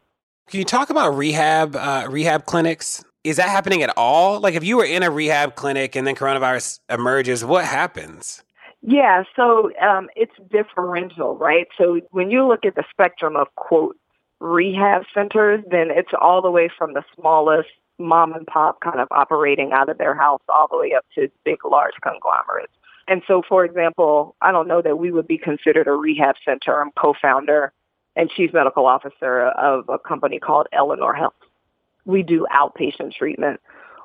Can 0.50 0.60
you 0.60 0.66
talk 0.66 0.90
about 0.90 1.16
rehab 1.16 1.76
uh, 1.76 2.08
rehab 2.10 2.46
clinics? 2.46 3.04
Is 3.24 3.38
that 3.38 3.50
happening 3.50 3.84
at 3.84 3.94
all? 3.98 4.40
Like 4.40 4.56
if 4.56 4.64
you 4.64 4.78
were 4.78 4.86
in 4.86 5.04
a 5.04 5.12
rehab 5.12 5.56
clinic 5.56 5.96
and 5.96 6.08
then 6.08 6.16
coronavirus 6.16 6.80
emerges, 6.90 7.44
what 7.44 7.66
happens? 7.66 8.44
Yeah, 8.82 9.24
so 9.36 9.72
um, 9.82 10.10
it's 10.16 10.34
differential, 10.50 11.36
right? 11.38 11.68
So 11.78 12.00
when 12.12 12.32
you 12.32 12.48
look 12.48 12.64
at 12.64 12.76
the 12.76 12.84
spectrum 12.90 13.36
of 13.36 13.48
quote 13.56 13.98
rehab 14.40 15.04
centers, 15.14 15.64
then 15.70 15.88
it's 15.90 16.12
all 16.20 16.42
the 16.42 16.52
way 16.52 16.70
from 16.78 16.94
the 16.94 17.04
smallest 17.16 17.70
mom 18.00 18.34
and 18.34 18.46
pop 18.46 18.80
kind 18.82 19.00
of 19.00 19.08
operating 19.12 19.72
out 19.74 19.90
of 19.90 19.98
their 19.98 20.16
house 20.16 20.42
all 20.48 20.68
the 20.70 20.78
way 20.78 20.94
up 20.94 21.06
to 21.16 21.28
big, 21.44 21.58
large 21.66 21.96
conglomerates. 22.02 22.72
And 23.08 23.22
so, 23.28 23.42
for 23.48 23.66
example, 23.66 24.36
I 24.42 24.52
don't 24.52 24.68
know 24.68 24.82
that 24.82 25.00
we 25.00 25.12
would 25.12 25.28
be 25.28 25.38
considered 25.38 25.88
a 25.88 25.94
rehab 25.94 26.36
center. 26.46 26.82
I'm 26.82 26.92
co-founder 26.92 27.72
and 28.16 28.30
chief 28.30 28.54
medical 28.54 28.86
officer 28.86 29.48
of 29.50 29.88
a 29.90 29.98
company 29.98 30.40
called 30.40 30.68
Eleanor 30.74 31.14
Health. 31.14 31.34
We 32.08 32.24
do 32.24 32.48
outpatient 32.52 33.14
treatment. 33.14 33.60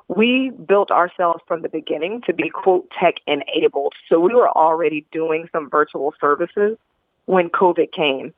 We 0.09 0.51
built 0.67 0.91
ourselves 0.91 1.41
from 1.47 1.61
the 1.61 1.69
beginning 1.69 2.21
to 2.25 2.33
be 2.33 2.49
quote 2.49 2.91
tech 2.99 3.15
enabled. 3.25 3.93
So 4.09 4.19
we 4.19 4.35
were 4.35 4.49
already 4.49 5.07
doing 5.11 5.47
some 5.53 5.69
virtual 5.69 6.13
services 6.19 6.77
when 7.25 7.49
COVID 7.49 7.93
came. 7.93 8.33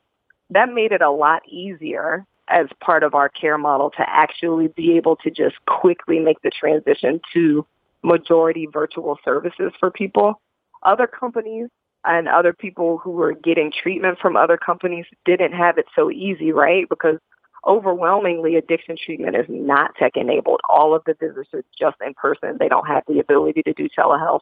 That 0.51 0.71
made 0.71 0.91
it 0.91 1.01
a 1.01 1.09
lot 1.09 1.41
easier 1.49 2.25
as 2.47 2.67
part 2.79 3.01
of 3.01 3.15
our 3.15 3.27
care 3.27 3.57
model 3.57 3.89
to 3.89 4.07
actually 4.07 4.67
be 4.67 4.95
able 4.97 5.15
to 5.15 5.31
just 5.31 5.55
quickly 5.65 6.19
make 6.19 6.39
the 6.43 6.51
transition 6.51 7.19
to 7.33 7.65
majority 8.03 8.67
virtual 8.71 9.17
services 9.25 9.73
for 9.79 9.89
people. 9.89 10.39
Other 10.83 11.07
companies 11.07 11.69
and 12.03 12.27
other 12.27 12.53
people 12.53 12.99
who 12.99 13.09
were 13.09 13.33
getting 13.33 13.71
treatment 13.71 14.19
from 14.19 14.37
other 14.37 14.57
companies 14.57 15.05
didn't 15.25 15.53
have 15.53 15.79
it 15.79 15.87
so 15.95 16.11
easy, 16.11 16.51
right? 16.51 16.87
Because 16.87 17.17
overwhelmingly 17.65 18.55
addiction 18.55 18.95
treatment 19.03 19.35
is 19.35 19.45
not 19.49 19.95
tech 19.95 20.15
enabled. 20.15 20.61
All 20.69 20.95
of 20.95 21.03
the 21.05 21.15
visits 21.19 21.49
are 21.53 21.63
just 21.77 21.97
in 22.05 22.13
person. 22.13 22.57
They 22.59 22.67
don't 22.67 22.87
have 22.87 23.03
the 23.07 23.19
ability 23.19 23.63
to 23.63 23.73
do 23.73 23.89
telehealth. 23.89 24.41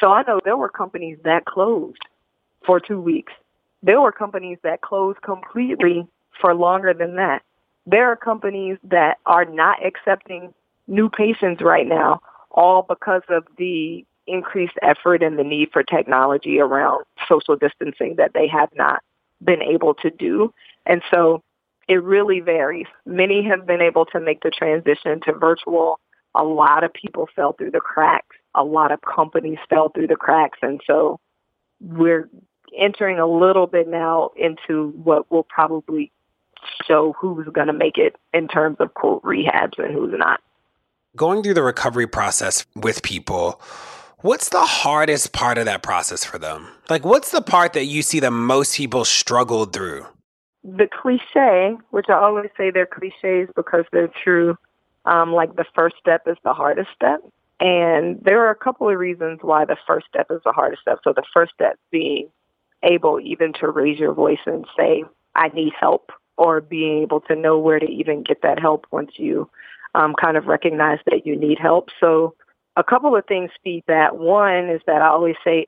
So 0.00 0.10
I 0.10 0.22
know 0.22 0.40
there 0.44 0.56
were 0.56 0.68
companies 0.68 1.18
that 1.24 1.44
closed 1.44 1.98
for 2.66 2.80
two 2.80 3.00
weeks. 3.00 3.32
There 3.82 4.00
were 4.00 4.12
companies 4.12 4.58
that 4.62 4.80
closed 4.80 5.20
completely 5.22 6.06
for 6.40 6.54
longer 6.54 6.94
than 6.94 7.16
that. 7.16 7.42
There 7.86 8.10
are 8.10 8.16
companies 8.16 8.78
that 8.84 9.18
are 9.26 9.44
not 9.44 9.84
accepting 9.84 10.54
new 10.86 11.10
patients 11.10 11.62
right 11.62 11.86
now, 11.86 12.20
all 12.50 12.82
because 12.82 13.22
of 13.28 13.44
the 13.58 14.04
increased 14.26 14.78
effort 14.82 15.22
and 15.22 15.38
the 15.38 15.44
need 15.44 15.68
for 15.70 15.82
technology 15.82 16.58
around 16.58 17.04
social 17.28 17.56
distancing 17.56 18.16
that 18.16 18.32
they 18.32 18.48
have 18.48 18.70
not 18.74 19.02
been 19.42 19.62
able 19.62 19.94
to 19.94 20.10
do. 20.10 20.52
And 20.86 21.02
so 21.10 21.42
it 21.88 22.02
really 22.02 22.40
varies. 22.40 22.86
Many 23.06 23.44
have 23.44 23.66
been 23.66 23.80
able 23.80 24.06
to 24.06 24.20
make 24.20 24.42
the 24.42 24.50
transition 24.50 25.20
to 25.26 25.32
virtual. 25.32 26.00
A 26.34 26.42
lot 26.44 26.84
of 26.84 26.92
people 26.92 27.28
fell 27.34 27.52
through 27.52 27.72
the 27.72 27.80
cracks. 27.80 28.36
A 28.54 28.64
lot 28.64 28.92
of 28.92 29.00
companies 29.02 29.58
fell 29.68 29.88
through 29.90 30.08
the 30.08 30.16
cracks. 30.16 30.58
And 30.62 30.80
so 30.86 31.20
we're 31.80 32.28
entering 32.76 33.18
a 33.18 33.26
little 33.26 33.66
bit 33.66 33.88
now 33.88 34.30
into 34.36 34.90
what 35.02 35.30
will 35.30 35.44
probably 35.44 36.10
show 36.86 37.14
who's 37.18 37.46
going 37.52 37.66
to 37.66 37.72
make 37.72 37.98
it 37.98 38.16
in 38.32 38.48
terms 38.48 38.76
of 38.80 38.94
quote 38.94 39.22
rehabs 39.22 39.78
and 39.78 39.92
who's 39.92 40.14
not. 40.16 40.40
Going 41.16 41.42
through 41.42 41.54
the 41.54 41.62
recovery 41.62 42.06
process 42.06 42.66
with 42.74 43.02
people, 43.02 43.60
what's 44.18 44.48
the 44.48 44.62
hardest 44.62 45.32
part 45.32 45.58
of 45.58 45.66
that 45.66 45.82
process 45.82 46.24
for 46.24 46.38
them? 46.38 46.66
Like, 46.90 47.04
what's 47.04 47.30
the 47.30 47.42
part 47.42 47.74
that 47.74 47.84
you 47.84 48.02
see 48.02 48.18
the 48.18 48.30
most 48.30 48.76
people 48.76 49.04
struggled 49.04 49.72
through? 49.72 50.06
The 50.64 50.88
cliche, 50.88 51.76
which 51.90 52.06
I 52.08 52.14
always 52.14 52.50
say 52.56 52.70
they're 52.70 52.86
cliches 52.86 53.50
because 53.54 53.84
they're 53.92 54.10
true, 54.22 54.56
um, 55.04 55.32
like 55.32 55.56
the 55.56 55.66
first 55.74 55.96
step 56.00 56.22
is 56.26 56.38
the 56.42 56.54
hardest 56.54 56.88
step. 56.94 57.20
And 57.60 58.18
there 58.24 58.40
are 58.46 58.50
a 58.50 58.56
couple 58.56 58.88
of 58.88 58.98
reasons 58.98 59.40
why 59.42 59.64
the 59.64 59.76
first 59.86 60.06
step 60.08 60.26
is 60.30 60.40
the 60.44 60.52
hardest 60.52 60.82
step. 60.82 61.00
So 61.04 61.12
the 61.12 61.22
first 61.32 61.52
step 61.54 61.78
being 61.90 62.28
able 62.82 63.20
even 63.20 63.52
to 63.60 63.68
raise 63.68 63.98
your 63.98 64.12
voice 64.12 64.38
and 64.46 64.66
say, 64.76 65.04
I 65.34 65.48
need 65.48 65.72
help, 65.78 66.10
or 66.36 66.60
being 66.60 67.02
able 67.02 67.20
to 67.22 67.36
know 67.36 67.58
where 67.58 67.78
to 67.78 67.86
even 67.86 68.22
get 68.22 68.42
that 68.42 68.58
help 68.58 68.86
once 68.90 69.12
you 69.16 69.48
um, 69.94 70.14
kind 70.20 70.36
of 70.36 70.46
recognize 70.46 70.98
that 71.06 71.26
you 71.26 71.36
need 71.36 71.58
help. 71.58 71.90
So 72.00 72.34
a 72.76 72.84
couple 72.84 73.14
of 73.14 73.26
things 73.26 73.50
feed 73.62 73.84
that. 73.86 74.16
One 74.16 74.68
is 74.68 74.80
that 74.86 75.02
I 75.02 75.08
always 75.08 75.36
say 75.44 75.66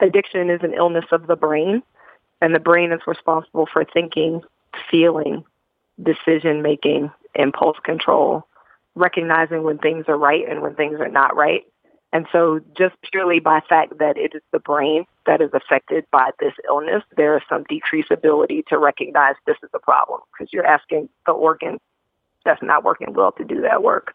addiction 0.00 0.50
is 0.50 0.60
an 0.62 0.74
illness 0.74 1.06
of 1.12 1.26
the 1.26 1.36
brain, 1.36 1.82
and 2.44 2.54
the 2.54 2.60
brain 2.60 2.92
is 2.92 3.00
responsible 3.06 3.66
for 3.72 3.86
thinking, 3.86 4.42
feeling, 4.90 5.44
decision 6.02 6.60
making, 6.60 7.10
impulse 7.34 7.78
control, 7.82 8.46
recognizing 8.94 9.62
when 9.62 9.78
things 9.78 10.04
are 10.08 10.18
right 10.18 10.46
and 10.46 10.60
when 10.60 10.74
things 10.74 11.00
are 11.00 11.08
not 11.08 11.34
right. 11.34 11.62
And 12.12 12.26
so 12.30 12.60
just 12.76 12.96
purely 13.10 13.40
by 13.40 13.60
fact 13.66 13.96
that 13.98 14.18
it 14.18 14.34
is 14.34 14.42
the 14.52 14.58
brain 14.58 15.06
that 15.24 15.40
is 15.40 15.48
affected 15.54 16.04
by 16.12 16.32
this 16.38 16.52
illness, 16.68 17.02
there 17.16 17.34
is 17.34 17.42
some 17.48 17.64
decreased 17.66 18.10
ability 18.10 18.62
to 18.68 18.76
recognize 18.76 19.36
this 19.46 19.56
is 19.62 19.70
a 19.72 19.78
problem 19.78 20.20
because 20.30 20.52
you're 20.52 20.66
asking 20.66 21.08
the 21.24 21.32
organ 21.32 21.80
that's 22.44 22.62
not 22.62 22.84
working 22.84 23.14
well 23.14 23.32
to 23.32 23.44
do 23.44 23.62
that 23.62 23.82
work. 23.82 24.14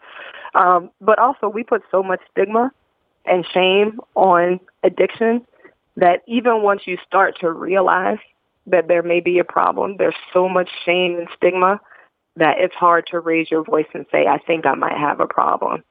Um, 0.53 0.91
but 1.01 1.17
also 1.17 1.49
we 1.49 1.63
put 1.63 1.81
so 1.89 2.03
much 2.03 2.21
stigma 2.29 2.71
and 3.25 3.43
shame 3.51 3.99
on 4.13 4.59
addiction 4.83 5.47
that 5.99 6.21
even 6.27 6.63
once 6.63 6.81
you 6.85 6.97
start 7.05 7.37
to 7.41 7.51
realize 7.51 8.19
that 8.67 8.87
there 8.87 9.03
may 9.03 9.19
be 9.19 9.39
a 9.39 9.43
problem, 9.43 9.95
there's 9.97 10.15
so 10.33 10.47
much 10.47 10.69
shame 10.85 11.17
and 11.17 11.27
stigma 11.35 11.79
that 12.35 12.59
it's 12.59 12.75
hard 12.75 13.05
to 13.07 13.19
raise 13.19 13.49
your 13.51 13.63
voice 13.63 13.87
and 13.93 14.05
say, 14.11 14.25
I 14.27 14.37
think 14.37 14.65
I 14.65 14.75
might 14.75 14.97
have 14.97 15.19
a 15.19 15.27
problem. 15.27 15.83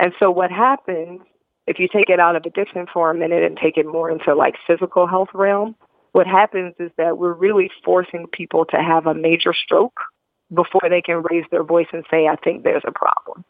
And 0.00 0.12
so 0.18 0.30
what 0.30 0.50
happens 0.50 1.20
if 1.66 1.78
you 1.78 1.88
take 1.88 2.10
it 2.10 2.18
out 2.18 2.36
of 2.36 2.44
addiction 2.44 2.86
for 2.92 3.10
a 3.10 3.14
minute 3.14 3.42
and 3.44 3.56
take 3.56 3.76
it 3.76 3.86
more 3.86 4.10
into 4.10 4.34
like 4.34 4.54
physical 4.66 5.06
health 5.06 5.28
realm, 5.32 5.76
what 6.12 6.26
happens 6.26 6.74
is 6.78 6.90
that 6.98 7.18
we're 7.18 7.32
really 7.32 7.70
forcing 7.84 8.26
people 8.32 8.64
to 8.66 8.76
have 8.76 9.06
a 9.06 9.14
major 9.14 9.54
stroke 9.54 9.98
before 10.52 10.88
they 10.90 11.00
can 11.00 11.22
raise 11.30 11.44
their 11.50 11.62
voice 11.62 11.86
and 11.92 12.04
say, 12.10 12.26
I 12.26 12.36
think 12.36 12.64
there's 12.64 12.82
a 12.86 12.92
problem. 12.92 13.44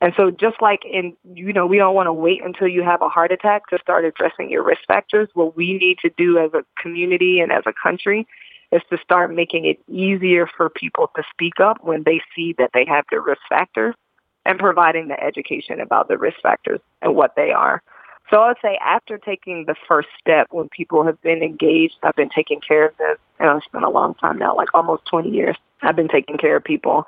And 0.00 0.12
so 0.16 0.30
just 0.30 0.60
like 0.60 0.84
in, 0.84 1.16
you 1.32 1.52
know, 1.52 1.66
we 1.66 1.78
don't 1.78 1.94
want 1.94 2.08
to 2.08 2.12
wait 2.12 2.44
until 2.44 2.68
you 2.68 2.82
have 2.82 3.00
a 3.00 3.08
heart 3.08 3.32
attack 3.32 3.68
to 3.68 3.78
start 3.80 4.04
addressing 4.04 4.50
your 4.50 4.62
risk 4.62 4.82
factors. 4.86 5.28
What 5.34 5.56
we 5.56 5.74
need 5.74 5.98
to 6.02 6.10
do 6.16 6.38
as 6.38 6.52
a 6.52 6.64
community 6.80 7.40
and 7.40 7.50
as 7.50 7.62
a 7.66 7.72
country 7.72 8.26
is 8.72 8.82
to 8.90 8.98
start 9.02 9.32
making 9.32 9.64
it 9.64 9.78
easier 9.88 10.46
for 10.56 10.68
people 10.68 11.10
to 11.16 11.22
speak 11.30 11.60
up 11.60 11.78
when 11.82 12.02
they 12.04 12.20
see 12.34 12.54
that 12.58 12.70
they 12.74 12.84
have 12.86 13.04
the 13.10 13.20
risk 13.20 13.40
factors 13.48 13.94
and 14.44 14.58
providing 14.58 15.08
the 15.08 15.22
education 15.22 15.80
about 15.80 16.08
the 16.08 16.18
risk 16.18 16.36
factors 16.42 16.80
and 17.00 17.14
what 17.14 17.34
they 17.36 17.52
are. 17.52 17.82
So 18.30 18.38
I 18.38 18.48
would 18.48 18.56
say 18.62 18.78
after 18.84 19.18
taking 19.18 19.64
the 19.66 19.74
first 19.86 20.08
step, 20.18 20.48
when 20.50 20.68
people 20.68 21.04
have 21.04 21.20
been 21.22 21.42
engaged, 21.42 21.94
I've 22.02 22.16
been 22.16 22.30
taking 22.30 22.60
care 22.60 22.86
of 22.86 22.96
them, 22.96 23.16
and 23.38 23.56
it's 23.56 23.68
been 23.68 23.82
a 23.84 23.90
long 23.90 24.14
time 24.14 24.38
now, 24.38 24.56
like 24.56 24.68
almost 24.74 25.04
20 25.06 25.30
years. 25.30 25.56
I've 25.82 25.96
been 25.96 26.08
taking 26.08 26.38
care 26.38 26.56
of 26.56 26.64
people. 26.64 27.06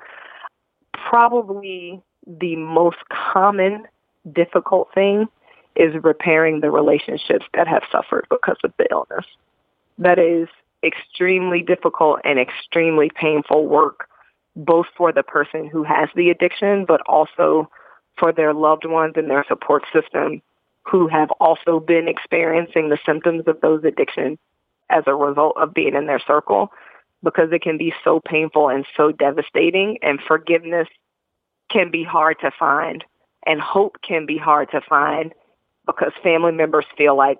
Probably 0.93 2.01
the 2.27 2.55
most 2.55 2.97
common 3.09 3.85
difficult 4.31 4.89
thing 4.93 5.27
is 5.75 5.93
repairing 6.03 6.59
the 6.59 6.71
relationships 6.71 7.45
that 7.53 7.67
have 7.67 7.83
suffered 7.91 8.25
because 8.29 8.57
of 8.63 8.73
the 8.77 8.87
illness. 8.91 9.25
That 9.97 10.19
is 10.19 10.47
extremely 10.83 11.61
difficult 11.61 12.19
and 12.23 12.39
extremely 12.39 13.09
painful 13.09 13.65
work 13.65 14.09
both 14.55 14.87
for 14.97 15.13
the 15.13 15.23
person 15.23 15.67
who 15.67 15.83
has 15.83 16.09
the 16.15 16.31
addiction, 16.31 16.83
but 16.85 16.99
also 17.07 17.69
for 18.17 18.33
their 18.33 18.53
loved 18.53 18.85
ones 18.85 19.13
and 19.15 19.29
their 19.29 19.45
support 19.47 19.83
system 19.93 20.41
who 20.83 21.07
have 21.07 21.29
also 21.39 21.79
been 21.79 22.07
experiencing 22.07 22.89
the 22.89 22.97
symptoms 23.05 23.43
of 23.45 23.61
those 23.61 23.83
addictions 23.83 24.39
as 24.89 25.03
a 25.05 25.13
result 25.13 25.55
of 25.57 25.73
being 25.73 25.93
in 25.93 26.07
their 26.07 26.21
circle 26.25 26.71
because 27.23 27.51
it 27.51 27.61
can 27.61 27.77
be 27.77 27.93
so 28.03 28.19
painful 28.19 28.69
and 28.69 28.85
so 28.95 29.11
devastating 29.11 29.97
and 30.01 30.19
forgiveness 30.27 30.87
can 31.69 31.91
be 31.91 32.03
hard 32.03 32.37
to 32.41 32.51
find 32.57 33.03
and 33.45 33.61
hope 33.61 33.97
can 34.01 34.25
be 34.25 34.37
hard 34.37 34.69
to 34.71 34.81
find 34.81 35.33
because 35.85 36.11
family 36.21 36.51
members 36.51 36.85
feel 36.97 37.15
like 37.15 37.39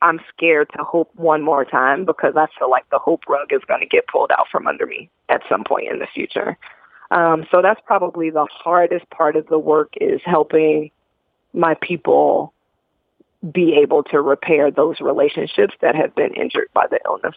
I'm 0.00 0.20
scared 0.34 0.68
to 0.76 0.82
hope 0.82 1.10
one 1.14 1.42
more 1.42 1.64
time 1.64 2.04
because 2.04 2.34
I 2.36 2.46
feel 2.58 2.70
like 2.70 2.88
the 2.90 2.98
hope 2.98 3.22
rug 3.28 3.52
is 3.52 3.62
going 3.66 3.80
to 3.80 3.86
get 3.86 4.06
pulled 4.08 4.32
out 4.32 4.46
from 4.50 4.66
under 4.66 4.86
me 4.86 5.10
at 5.28 5.42
some 5.48 5.64
point 5.64 5.90
in 5.90 6.00
the 6.00 6.08
future. 6.12 6.58
Um, 7.10 7.46
so 7.50 7.62
that's 7.62 7.80
probably 7.84 8.30
the 8.30 8.46
hardest 8.50 9.08
part 9.10 9.36
of 9.36 9.46
the 9.46 9.58
work 9.58 9.92
is 10.00 10.20
helping 10.24 10.90
my 11.52 11.74
people 11.80 12.52
be 13.52 13.74
able 13.74 14.02
to 14.04 14.20
repair 14.20 14.70
those 14.70 15.00
relationships 15.00 15.74
that 15.82 15.94
have 15.94 16.14
been 16.14 16.32
injured 16.34 16.68
by 16.72 16.86
the 16.88 17.00
illness. 17.04 17.34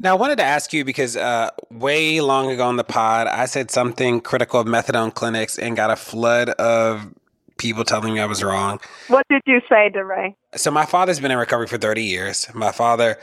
Now, 0.00 0.12
I 0.12 0.18
wanted 0.18 0.38
to 0.38 0.44
ask 0.44 0.72
you 0.72 0.84
because 0.84 1.16
uh, 1.16 1.50
way 1.70 2.20
long 2.20 2.50
ago 2.50 2.64
on 2.66 2.76
the 2.76 2.84
pod, 2.84 3.26
I 3.26 3.46
said 3.46 3.70
something 3.70 4.20
critical 4.20 4.60
of 4.60 4.66
methadone 4.66 5.14
clinics 5.14 5.58
and 5.58 5.76
got 5.76 5.90
a 5.90 5.96
flood 5.96 6.50
of 6.50 7.12
people 7.58 7.84
telling 7.84 8.14
me 8.14 8.20
I 8.20 8.26
was 8.26 8.42
wrong. 8.42 8.80
What 9.08 9.26
did 9.28 9.42
you 9.46 9.60
say, 9.68 9.88
DeRay? 9.88 10.34
So, 10.56 10.70
my 10.70 10.84
father's 10.84 11.20
been 11.20 11.30
in 11.30 11.38
recovery 11.38 11.66
for 11.66 11.78
30 11.78 12.02
years. 12.02 12.48
My 12.54 12.72
father 12.72 13.18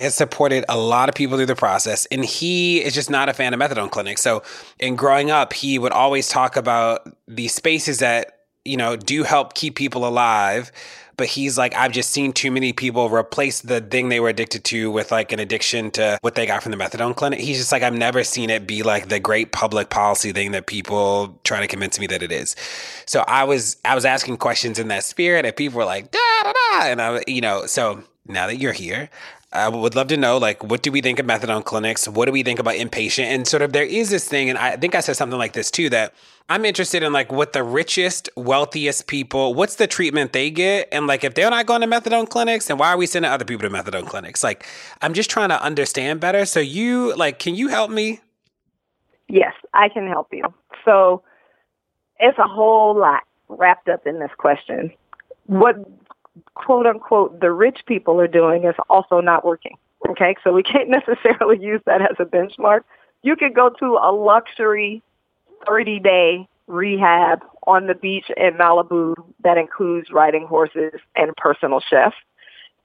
has 0.00 0.14
supported 0.14 0.64
a 0.68 0.76
lot 0.76 1.08
of 1.08 1.14
people 1.14 1.36
through 1.36 1.46
the 1.46 1.54
process, 1.54 2.06
and 2.06 2.24
he 2.24 2.82
is 2.82 2.94
just 2.94 3.10
not 3.10 3.28
a 3.28 3.32
fan 3.32 3.54
of 3.54 3.60
methadone 3.60 3.90
clinics. 3.90 4.22
So, 4.22 4.42
in 4.78 4.96
growing 4.96 5.30
up, 5.30 5.52
he 5.52 5.78
would 5.78 5.92
always 5.92 6.28
talk 6.28 6.56
about 6.56 7.08
the 7.28 7.48
spaces 7.48 8.00
that, 8.00 8.43
you 8.64 8.76
know, 8.76 8.96
do 8.96 9.22
help 9.22 9.54
keep 9.54 9.76
people 9.76 10.06
alive 10.06 10.72
but 11.16 11.26
he's 11.26 11.56
like, 11.56 11.74
I've 11.74 11.92
just 11.92 12.10
seen 12.10 12.32
too 12.32 12.50
many 12.50 12.72
people 12.72 13.08
replace 13.08 13.60
the 13.60 13.80
thing 13.80 14.08
they 14.08 14.20
were 14.20 14.28
addicted 14.28 14.64
to 14.64 14.90
with 14.90 15.12
like 15.12 15.32
an 15.32 15.40
addiction 15.40 15.90
to 15.92 16.18
what 16.22 16.34
they 16.34 16.46
got 16.46 16.62
from 16.62 16.72
the 16.72 16.78
methadone 16.78 17.14
clinic. 17.14 17.40
He's 17.40 17.58
just 17.58 17.72
like, 17.72 17.82
I've 17.82 17.94
never 17.94 18.24
seen 18.24 18.50
it 18.50 18.66
be 18.66 18.82
like 18.82 19.08
the 19.08 19.20
great 19.20 19.52
public 19.52 19.90
policy 19.90 20.32
thing 20.32 20.52
that 20.52 20.66
people 20.66 21.38
try 21.44 21.60
to 21.60 21.66
convince 21.66 21.98
me 22.00 22.06
that 22.08 22.22
it 22.22 22.32
is. 22.32 22.56
So 23.06 23.20
I 23.26 23.44
was 23.44 23.76
I 23.84 23.94
was 23.94 24.04
asking 24.04 24.38
questions 24.38 24.78
in 24.78 24.88
that 24.88 25.04
spirit, 25.04 25.44
and 25.44 25.54
people 25.54 25.78
were 25.78 25.84
like, 25.84 26.10
da 26.10 26.18
da 26.42 26.52
da, 26.52 26.86
and 26.86 27.00
I, 27.00 27.22
you 27.26 27.40
know, 27.40 27.66
so 27.66 28.02
now 28.26 28.46
that 28.46 28.56
you're 28.56 28.72
here, 28.72 29.10
I 29.54 29.68
would 29.68 29.94
love 29.94 30.08
to 30.08 30.16
know, 30.16 30.36
like, 30.36 30.64
what 30.64 30.82
do 30.82 30.90
we 30.90 31.00
think 31.00 31.18
of 31.18 31.26
methadone 31.26 31.64
clinics? 31.64 32.08
What 32.08 32.26
do 32.26 32.32
we 32.32 32.42
think 32.42 32.58
about 32.58 32.74
inpatient? 32.74 33.24
And 33.24 33.46
sort 33.46 33.62
of, 33.62 33.72
there 33.72 33.84
is 33.84 34.10
this 34.10 34.28
thing, 34.28 34.50
and 34.50 34.58
I 34.58 34.76
think 34.76 34.94
I 34.94 35.00
said 35.00 35.16
something 35.16 35.38
like 35.38 35.52
this 35.52 35.70
too, 35.70 35.88
that 35.90 36.12
I'm 36.48 36.64
interested 36.64 37.02
in 37.02 37.12
like 37.12 37.30
what 37.30 37.52
the 37.52 37.62
richest, 37.62 38.28
wealthiest 38.36 39.06
people, 39.06 39.54
what's 39.54 39.76
the 39.76 39.86
treatment 39.86 40.32
they 40.32 40.50
get? 40.50 40.88
And 40.90 41.06
like, 41.06 41.22
if 41.22 41.34
they're 41.34 41.50
not 41.50 41.66
going 41.66 41.82
to 41.82 41.86
methadone 41.86 42.28
clinics, 42.28 42.66
then 42.66 42.78
why 42.78 42.88
are 42.88 42.96
we 42.96 43.06
sending 43.06 43.30
other 43.30 43.44
people 43.44 43.68
to 43.68 43.74
methadone 43.74 44.06
clinics? 44.06 44.42
Like, 44.42 44.66
I'm 45.00 45.14
just 45.14 45.30
trying 45.30 45.50
to 45.50 45.62
understand 45.62 46.20
better. 46.20 46.44
So, 46.44 46.60
you, 46.60 47.14
like, 47.16 47.38
can 47.38 47.54
you 47.54 47.68
help 47.68 47.90
me? 47.90 48.20
Yes, 49.28 49.54
I 49.72 49.88
can 49.88 50.08
help 50.08 50.28
you. 50.32 50.44
So, 50.84 51.22
it's 52.18 52.38
a 52.38 52.48
whole 52.48 52.98
lot 52.98 53.22
wrapped 53.48 53.88
up 53.88 54.06
in 54.06 54.18
this 54.18 54.30
question. 54.36 54.92
What 55.46 55.76
quote 56.54 56.86
unquote 56.86 57.40
the 57.40 57.52
rich 57.52 57.80
people 57.86 58.20
are 58.20 58.28
doing 58.28 58.64
is 58.64 58.74
also 58.88 59.20
not 59.20 59.44
working. 59.44 59.76
Okay, 60.08 60.36
so 60.44 60.52
we 60.52 60.62
can't 60.62 60.88
necessarily 61.08 61.62
use 61.62 61.80
that 61.86 62.02
as 62.02 62.16
a 62.18 62.24
benchmark. 62.24 62.80
You 63.22 63.36
could 63.36 63.54
go 63.54 63.70
to 63.80 63.98
a 64.02 64.12
luxury 64.12 65.02
30 65.66 66.00
day 66.00 66.48
rehab 66.66 67.42
on 67.66 67.86
the 67.86 67.94
beach 67.94 68.26
in 68.36 68.54
Malibu 68.54 69.14
that 69.42 69.58
includes 69.58 70.10
riding 70.10 70.46
horses 70.46 71.00
and 71.16 71.34
personal 71.36 71.80
chef. 71.80 72.14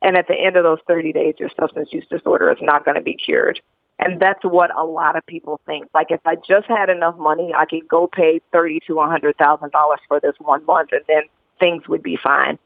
And 0.01 0.15
at 0.15 0.27
the 0.27 0.35
end 0.35 0.55
of 0.55 0.63
those 0.63 0.80
30 0.88 1.11
days, 1.11 1.35
your 1.39 1.49
substance 1.59 1.89
use 1.91 2.05
disorder 2.09 2.49
is 2.51 2.57
not 2.61 2.85
going 2.85 2.95
to 2.95 3.01
be 3.01 3.15
cured. 3.15 3.59
And 3.99 4.19
that's 4.19 4.43
what 4.43 4.73
a 4.77 4.85
lot 4.85 5.17
of 5.17 5.26
people 5.26 5.59
think. 5.65 5.88
Like 5.93 6.07
if 6.09 6.21
I 6.26 6.35
just 6.35 6.67
had 6.67 6.89
enough 6.89 7.17
money, 7.17 7.53
I 7.53 7.65
could 7.65 7.85
go 7.88 8.07
pay 8.07 8.39
thirty 8.51 8.80
to 8.88 9.01
a 9.01 9.07
hundred 9.07 9.38
thousand 9.38 9.71
dollars 9.71 9.99
for 10.07 10.21
this 10.21 10.35
one 10.39 10.65
month, 10.65 10.93
and 10.93 11.01
then 11.07 11.23
things 11.59 11.88
would 11.89 12.01
be 12.01 12.15
fine. 12.15 12.57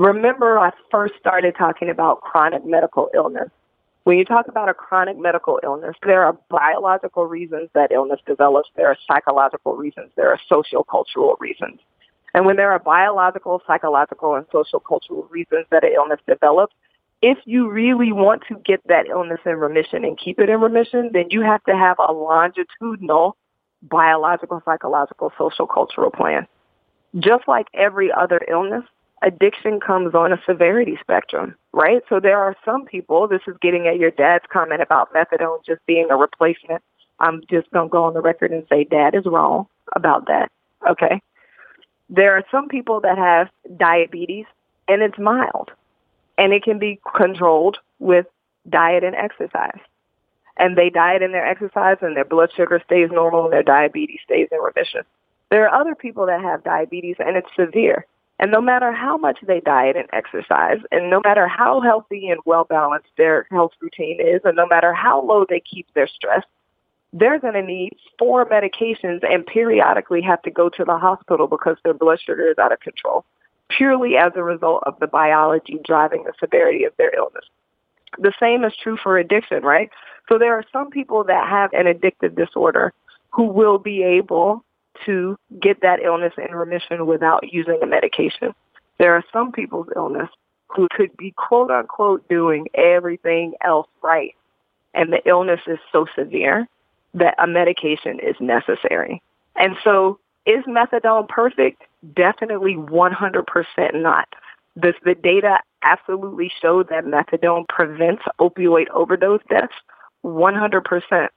Remember, 0.00 0.58
I 0.58 0.70
first 0.90 1.12
started 1.20 1.54
talking 1.58 1.90
about 1.90 2.22
chronic 2.22 2.64
medical 2.64 3.10
illness. 3.14 3.50
When 4.04 4.16
you 4.16 4.24
talk 4.24 4.48
about 4.48 4.70
a 4.70 4.72
chronic 4.72 5.18
medical 5.18 5.60
illness, 5.62 5.94
there 6.02 6.24
are 6.24 6.38
biological 6.48 7.26
reasons 7.26 7.68
that 7.74 7.92
illness 7.92 8.18
develops. 8.26 8.70
There 8.76 8.88
are 8.88 8.96
psychological 9.06 9.76
reasons. 9.76 10.10
There 10.16 10.30
are 10.30 10.40
sociocultural 10.50 11.38
reasons. 11.38 11.80
And 12.32 12.46
when 12.46 12.56
there 12.56 12.72
are 12.72 12.78
biological, 12.78 13.60
psychological, 13.66 14.36
and 14.36 14.46
sociocultural 14.48 15.30
reasons 15.30 15.66
that 15.70 15.84
an 15.84 15.90
illness 15.94 16.20
develops, 16.26 16.74
if 17.20 17.36
you 17.44 17.70
really 17.70 18.10
want 18.10 18.42
to 18.48 18.54
get 18.64 18.80
that 18.88 19.06
illness 19.06 19.40
in 19.44 19.56
remission 19.56 20.06
and 20.06 20.18
keep 20.18 20.38
it 20.38 20.48
in 20.48 20.62
remission, 20.62 21.10
then 21.12 21.26
you 21.28 21.42
have 21.42 21.62
to 21.64 21.76
have 21.76 21.98
a 21.98 22.10
longitudinal 22.10 23.36
biological, 23.82 24.62
psychological, 24.64 25.30
social 25.36 25.66
cultural 25.66 26.10
plan. 26.10 26.46
Just 27.18 27.46
like 27.46 27.66
every 27.74 28.10
other 28.10 28.40
illness, 28.48 28.84
addiction 29.22 29.80
comes 29.80 30.14
on 30.14 30.32
a 30.32 30.40
severity 30.46 30.96
spectrum, 31.00 31.54
right? 31.72 32.02
So 32.08 32.20
there 32.20 32.38
are 32.38 32.56
some 32.64 32.84
people, 32.84 33.28
this 33.28 33.42
is 33.46 33.56
getting 33.60 33.86
at 33.86 33.98
your 33.98 34.10
dad's 34.10 34.44
comment 34.50 34.80
about 34.80 35.12
methadone 35.12 35.64
just 35.64 35.84
being 35.86 36.08
a 36.10 36.16
replacement. 36.16 36.82
I'm 37.18 37.42
just 37.50 37.70
going 37.70 37.88
to 37.88 37.92
go 37.92 38.04
on 38.04 38.14
the 38.14 38.22
record 38.22 38.50
and 38.50 38.64
say 38.68 38.84
dad 38.84 39.14
is 39.14 39.26
wrong 39.26 39.66
about 39.94 40.26
that. 40.26 40.50
Okay. 40.88 41.20
There 42.08 42.36
are 42.36 42.44
some 42.50 42.68
people 42.68 43.00
that 43.02 43.18
have 43.18 43.48
diabetes 43.76 44.46
and 44.88 45.02
it's 45.02 45.18
mild 45.18 45.70
and 46.38 46.52
it 46.52 46.62
can 46.62 46.78
be 46.78 46.98
controlled 47.14 47.76
with 47.98 48.26
diet 48.68 49.04
and 49.04 49.14
exercise. 49.14 49.78
And 50.56 50.76
they 50.76 50.90
diet 50.90 51.22
and 51.22 51.32
their 51.32 51.46
exercise 51.46 51.98
and 52.00 52.16
their 52.16 52.24
blood 52.24 52.50
sugar 52.56 52.82
stays 52.84 53.10
normal 53.12 53.44
and 53.44 53.52
their 53.52 53.62
diabetes 53.62 54.20
stays 54.24 54.48
in 54.50 54.58
remission. 54.58 55.02
There 55.50 55.68
are 55.68 55.80
other 55.80 55.94
people 55.94 56.26
that 56.26 56.40
have 56.40 56.64
diabetes 56.64 57.16
and 57.18 57.36
it's 57.36 57.48
severe 57.54 58.06
and 58.40 58.50
no 58.50 58.60
matter 58.62 58.90
how 58.90 59.18
much 59.18 59.38
they 59.46 59.60
diet 59.60 59.96
and 59.96 60.08
exercise, 60.14 60.78
and 60.90 61.10
no 61.10 61.20
matter 61.22 61.46
how 61.46 61.82
healthy 61.82 62.30
and 62.30 62.40
well 62.46 62.64
balanced 62.64 63.10
their 63.18 63.46
health 63.50 63.72
routine 63.82 64.18
is, 64.18 64.40
and 64.44 64.56
no 64.56 64.66
matter 64.66 64.94
how 64.94 65.22
low 65.22 65.44
they 65.46 65.60
keep 65.60 65.86
their 65.94 66.08
stress, 66.08 66.42
they're 67.12 67.38
going 67.38 67.52
to 67.52 67.62
need 67.62 67.92
four 68.18 68.46
medications 68.46 69.22
and 69.22 69.44
periodically 69.44 70.22
have 70.22 70.40
to 70.40 70.50
go 70.50 70.70
to 70.70 70.84
the 70.86 70.96
hospital 70.96 71.48
because 71.48 71.76
their 71.84 71.92
blood 71.92 72.18
sugar 72.24 72.50
is 72.50 72.56
out 72.56 72.72
of 72.72 72.80
control, 72.80 73.26
purely 73.68 74.16
as 74.16 74.32
a 74.36 74.42
result 74.42 74.84
of 74.86 74.98
the 75.00 75.06
biology 75.06 75.78
driving 75.84 76.24
the 76.24 76.32
severity 76.40 76.84
of 76.84 76.94
their 76.96 77.14
illness. 77.14 77.44
The 78.18 78.32
same 78.40 78.64
is 78.64 78.72
true 78.82 78.96
for 79.02 79.18
addiction, 79.18 79.62
right? 79.62 79.90
So 80.30 80.38
there 80.38 80.54
are 80.54 80.64
some 80.72 80.88
people 80.88 81.24
that 81.24 81.46
have 81.46 81.74
an 81.74 81.84
addictive 81.84 82.36
disorder 82.36 82.94
who 83.28 83.44
will 83.44 83.78
be 83.78 84.02
able 84.02 84.64
to 85.06 85.36
get 85.60 85.80
that 85.82 86.00
illness 86.00 86.32
in 86.36 86.54
remission 86.54 87.06
without 87.06 87.52
using 87.52 87.78
a 87.82 87.86
medication. 87.86 88.54
There 88.98 89.14
are 89.14 89.24
some 89.32 89.52
people's 89.52 89.88
illness 89.96 90.28
who 90.68 90.88
could 90.90 91.16
be 91.16 91.32
quote 91.32 91.70
unquote 91.70 92.28
doing 92.28 92.66
everything 92.74 93.54
else 93.64 93.88
right. 94.02 94.34
And 94.94 95.12
the 95.12 95.26
illness 95.26 95.60
is 95.66 95.78
so 95.92 96.06
severe 96.16 96.66
that 97.14 97.34
a 97.38 97.46
medication 97.46 98.18
is 98.20 98.36
necessary. 98.40 99.22
And 99.56 99.76
so 99.82 100.18
is 100.46 100.64
methadone 100.64 101.28
perfect? 101.28 101.82
Definitely 102.14 102.74
100% 102.76 103.44
not. 103.94 104.28
Does 104.78 104.94
the 105.04 105.14
data 105.14 105.58
absolutely 105.82 106.50
show 106.60 106.82
that 106.84 107.04
methadone 107.04 107.68
prevents 107.68 108.22
opioid 108.40 108.88
overdose 108.90 109.42
deaths? 109.48 109.74
100%. 110.24 111.28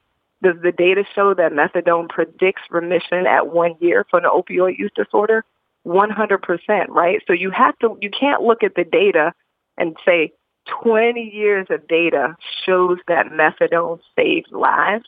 Does 0.44 0.56
the 0.62 0.72
data 0.72 1.04
show 1.14 1.32
that 1.32 1.52
methadone 1.52 2.06
predicts 2.06 2.60
remission 2.70 3.26
at 3.26 3.46
one 3.46 3.76
year 3.80 4.04
for 4.10 4.18
an 4.18 4.26
opioid 4.26 4.78
use 4.78 4.90
disorder? 4.94 5.42
100%, 5.86 6.88
right? 6.90 7.22
So 7.26 7.32
you 7.32 7.50
have 7.50 7.78
to, 7.78 7.96
you 8.02 8.10
can't 8.10 8.42
look 8.42 8.62
at 8.62 8.74
the 8.74 8.84
data 8.84 9.32
and 9.78 9.96
say 10.04 10.34
20 10.82 11.18
years 11.32 11.66
of 11.70 11.88
data 11.88 12.36
shows 12.66 12.98
that 13.08 13.28
methadone 13.28 14.00
saves 14.16 14.50
lives 14.52 15.06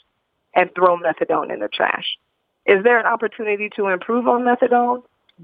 and 0.54 0.70
throw 0.74 0.96
methadone 0.96 1.52
in 1.52 1.60
the 1.60 1.68
trash. 1.68 2.16
Is 2.64 2.82
there 2.82 2.98
an 2.98 3.06
opportunity 3.06 3.68
to 3.76 3.88
improve 3.88 4.26
on 4.26 4.42
methadone? 4.42 5.02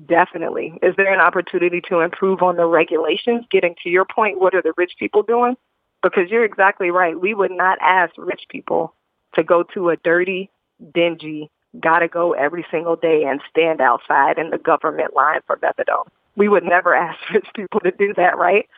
Definitely. 0.09 0.79
Is 0.83 0.97
there 0.97 1.13
an 1.13 1.21
opportunity 1.21 1.83
to 1.91 2.01
improve 2.01 2.41
on 2.41 2.57
the 2.57 2.65
regulations? 2.65 3.45
Getting 3.51 3.75
to 3.83 3.91
your 3.91 4.07
point, 4.07 4.41
what 4.41 4.55
are 4.55 4.63
the 4.63 4.73
rich 4.79 4.93
people 4.99 5.23
doing? 5.23 5.55
Because 6.03 6.31
you're 6.31 6.47
exactly 6.47 6.91
right. 6.91 7.21
We 7.21 7.35
would 7.35 7.53
not 7.53 7.77
ask 7.83 8.15
rich 8.17 8.45
people 8.49 8.95
to 9.35 9.43
go 9.43 9.63
to 9.75 9.91
a 9.91 9.97
dirty, 9.97 10.51
dingy, 10.95 11.51
gotta 11.81 12.09
go 12.09 12.33
every 12.33 12.65
single 12.71 12.97
day 12.97 13.25
and 13.25 13.41
stand 13.51 13.81
outside 13.81 14.39
in 14.39 14.51
the 14.51 14.59
government 14.59 15.15
line 15.15 15.41
for 15.47 15.57
methadone. 15.57 16.07
We 16.37 16.49
would 16.49 16.65
never 16.65 16.95
ask 17.07 17.19
rich 17.33 17.47
people 17.55 17.81
to 17.81 17.91
do 17.91 18.13
that, 18.17 18.37
right? 18.37 18.69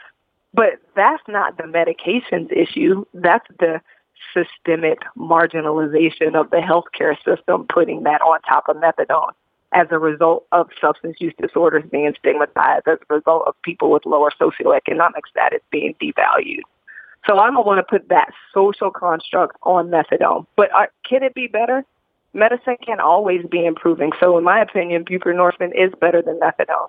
But 0.53 0.75
that's 0.95 1.23
not 1.27 1.57
the 1.57 1.65
medications 1.65 2.53
issue. 2.53 3.05
That's 3.13 3.47
the 3.59 3.81
systemic 4.33 5.01
marginalization 5.19 6.35
of 6.35 6.51
the 6.51 6.59
healthcare 6.59 7.17
system 7.25 7.67
putting 7.69 8.05
that 8.05 8.21
on 8.23 8.41
top 8.43 8.69
of 8.69 8.77
methadone 8.77 9.33
as 9.75 9.89
a 9.91 9.99
result 9.99 10.47
of 10.53 10.69
substance 10.81 11.17
use 11.21 11.35
disorders 11.41 11.83
being 11.91 12.15
stigmatized, 12.19 12.87
as 12.87 12.99
a 13.11 13.15
result 13.15 13.43
of 13.47 13.55
people 13.63 13.91
with 13.91 14.07
lower 14.07 14.31
socioeconomic 14.41 15.27
status 15.29 15.61
being 15.71 15.95
devalued. 16.01 16.63
So 17.27 17.39
I 17.39 17.51
don't 17.51 17.67
want 17.67 17.79
to 17.79 17.83
put 17.83 18.09
that 18.09 18.33
social 18.53 18.91
construct 18.91 19.57
on 19.63 19.89
methadone. 19.89 20.47
But 20.57 20.73
are, 20.73 20.91
can 21.09 21.23
it 21.23 21.35
be 21.35 21.47
better? 21.47 21.85
Medicine 22.33 22.77
can 22.85 23.01
always 23.01 23.47
be 23.47 23.65
improving. 23.65 24.11
So 24.21 24.37
in 24.37 24.45
my 24.45 24.61
opinion, 24.61 25.05
buprenorphine 25.05 25.73
is 25.75 25.93
better 26.01 26.21
than 26.21 26.41
methadone. 26.41 26.89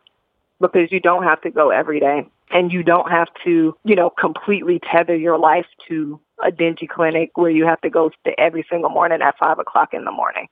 because 0.59 0.91
you 0.91 0.99
don't 0.99 1.23
have 1.23 1.41
to 1.41 1.49
go 1.51 1.69
every 1.69 1.99
day 1.99 2.27
and 2.51 2.71
you 2.71 2.83
don't 2.83 3.09
have 3.09 3.27
to, 3.43 3.75
you 3.83 3.95
know, 3.95 4.09
completely 4.09 4.79
tether 4.91 5.15
your 5.15 5.37
life 5.37 5.65
to 5.87 6.19
a 6.43 6.51
dingy 6.51 6.87
clinic 6.87 7.31
where 7.35 7.51
you 7.51 7.65
have 7.65 7.81
to 7.81 7.89
go 7.89 8.09
to 8.25 8.39
every 8.39 8.65
single 8.69 8.89
morning 8.89 9.21
at 9.21 9.37
five 9.37 9.59
o'clock 9.59 9.93
in 9.93 10.05
the 10.05 10.11
morning. 10.11 10.47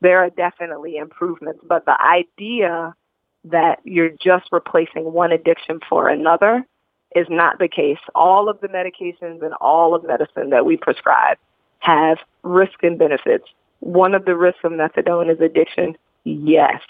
There 0.00 0.18
are 0.18 0.30
definitely 0.30 0.96
improvements, 0.96 1.60
but 1.66 1.84
the 1.84 2.00
idea 2.00 2.94
that 3.44 3.80
you're 3.84 4.10
just 4.10 4.46
replacing 4.52 5.12
one 5.12 5.32
addiction 5.32 5.80
for 5.88 6.08
another 6.08 6.66
is 7.16 7.26
not 7.30 7.58
the 7.58 7.68
case. 7.68 7.98
All 8.14 8.48
of 8.48 8.60
the 8.60 8.68
medications 8.68 9.42
and 9.42 9.54
all 9.60 9.94
of 9.94 10.04
medicine 10.04 10.50
that 10.50 10.66
we 10.66 10.76
prescribe 10.76 11.38
have 11.80 12.18
risk 12.42 12.82
and 12.82 12.98
benefits. 12.98 13.44
One 13.80 14.14
of 14.14 14.24
the 14.24 14.36
risks 14.36 14.60
of 14.64 14.72
methadone 14.72 15.32
is 15.32 15.40
addiction. 15.40 15.96
Yes. 16.24 16.82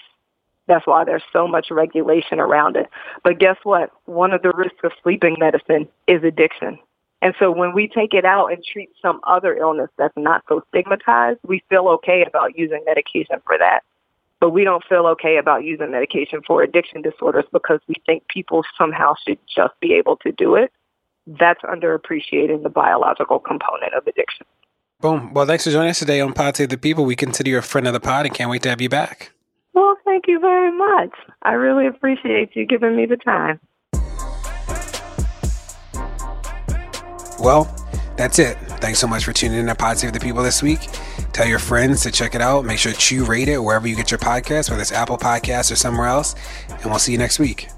That's 0.67 0.85
why 0.85 1.03
there's 1.03 1.23
so 1.33 1.47
much 1.47 1.67
regulation 1.71 2.39
around 2.39 2.75
it. 2.75 2.89
But 3.23 3.39
guess 3.39 3.57
what? 3.63 3.91
One 4.05 4.33
of 4.33 4.41
the 4.41 4.51
risks 4.51 4.79
of 4.83 4.91
sleeping 5.01 5.37
medicine 5.39 5.87
is 6.07 6.23
addiction. 6.23 6.79
And 7.21 7.33
so 7.39 7.51
when 7.51 7.73
we 7.73 7.87
take 7.87 8.13
it 8.13 8.23
out 8.23 8.47
and 8.47 8.63
treat 8.63 8.89
some 9.01 9.19
other 9.27 9.55
illness 9.55 9.89
that's 9.97 10.13
not 10.15 10.43
so 10.47 10.61
stigmatized, 10.69 11.39
we 11.45 11.63
feel 11.69 11.87
okay 11.89 12.23
about 12.25 12.57
using 12.57 12.83
medication 12.85 13.41
for 13.45 13.57
that. 13.57 13.81
But 14.39 14.51
we 14.51 14.63
don't 14.63 14.83
feel 14.87 15.05
okay 15.07 15.37
about 15.37 15.63
using 15.63 15.91
medication 15.91 16.41
for 16.45 16.63
addiction 16.63 17.01
disorders 17.01 17.45
because 17.51 17.79
we 17.87 17.95
think 18.05 18.27
people 18.27 18.63
somehow 18.77 19.13
should 19.27 19.39
just 19.53 19.73
be 19.81 19.93
able 19.93 20.15
to 20.17 20.31
do 20.31 20.55
it. 20.55 20.71
That's 21.27 21.61
underappreciating 21.63 22.63
the 22.63 22.69
biological 22.69 23.39
component 23.39 23.93
of 23.93 24.07
addiction. 24.07 24.45
Boom. 25.01 25.33
Well, 25.33 25.45
thanks 25.45 25.63
for 25.63 25.71
joining 25.71 25.91
us 25.91 25.99
today 25.99 26.19
on 26.21 26.33
Pod 26.33 26.57
Save 26.57 26.69
the 26.69 26.77
People. 26.77 27.05
We 27.05 27.15
consider 27.15 27.49
you 27.49 27.57
a 27.57 27.61
friend 27.61 27.87
of 27.87 27.93
the 27.93 27.99
pod 27.99 28.25
and 28.25 28.35
can't 28.35 28.49
wait 28.49 28.63
to 28.63 28.69
have 28.69 28.81
you 28.81 28.89
back. 28.89 29.31
Well, 29.73 29.95
thank 30.03 30.25
you 30.27 30.39
very 30.39 30.75
much. 30.75 31.11
I 31.43 31.53
really 31.53 31.87
appreciate 31.87 32.55
you 32.55 32.65
giving 32.65 32.95
me 32.95 33.05
the 33.05 33.17
time. 33.17 33.59
Well, 37.39 37.73
that's 38.19 38.37
it. 38.37 38.57
Thanks 38.81 38.99
so 38.99 39.07
much 39.07 39.23
for 39.23 39.31
tuning 39.31 39.59
in 39.59 39.67
to 39.67 39.75
Pod 39.75 39.97
Save 39.97 40.11
the 40.11 40.19
People 40.19 40.43
this 40.43 40.61
week. 40.61 40.81
Tell 41.31 41.47
your 41.47 41.57
friends 41.57 42.03
to 42.03 42.11
check 42.11 42.35
it 42.35 42.41
out. 42.41 42.65
Make 42.65 42.77
sure 42.77 42.91
to 42.91 43.25
rate 43.25 43.47
it 43.47 43.59
wherever 43.59 43.87
you 43.87 43.95
get 43.95 44.11
your 44.11 44.17
podcast, 44.17 44.69
whether 44.69 44.81
it's 44.81 44.91
Apple 44.91 45.17
Podcasts 45.17 45.71
or 45.71 45.77
somewhere 45.77 46.07
else. 46.07 46.35
And 46.67 46.85
we'll 46.85 46.99
see 46.99 47.13
you 47.13 47.17
next 47.17 47.39
week. 47.39 47.69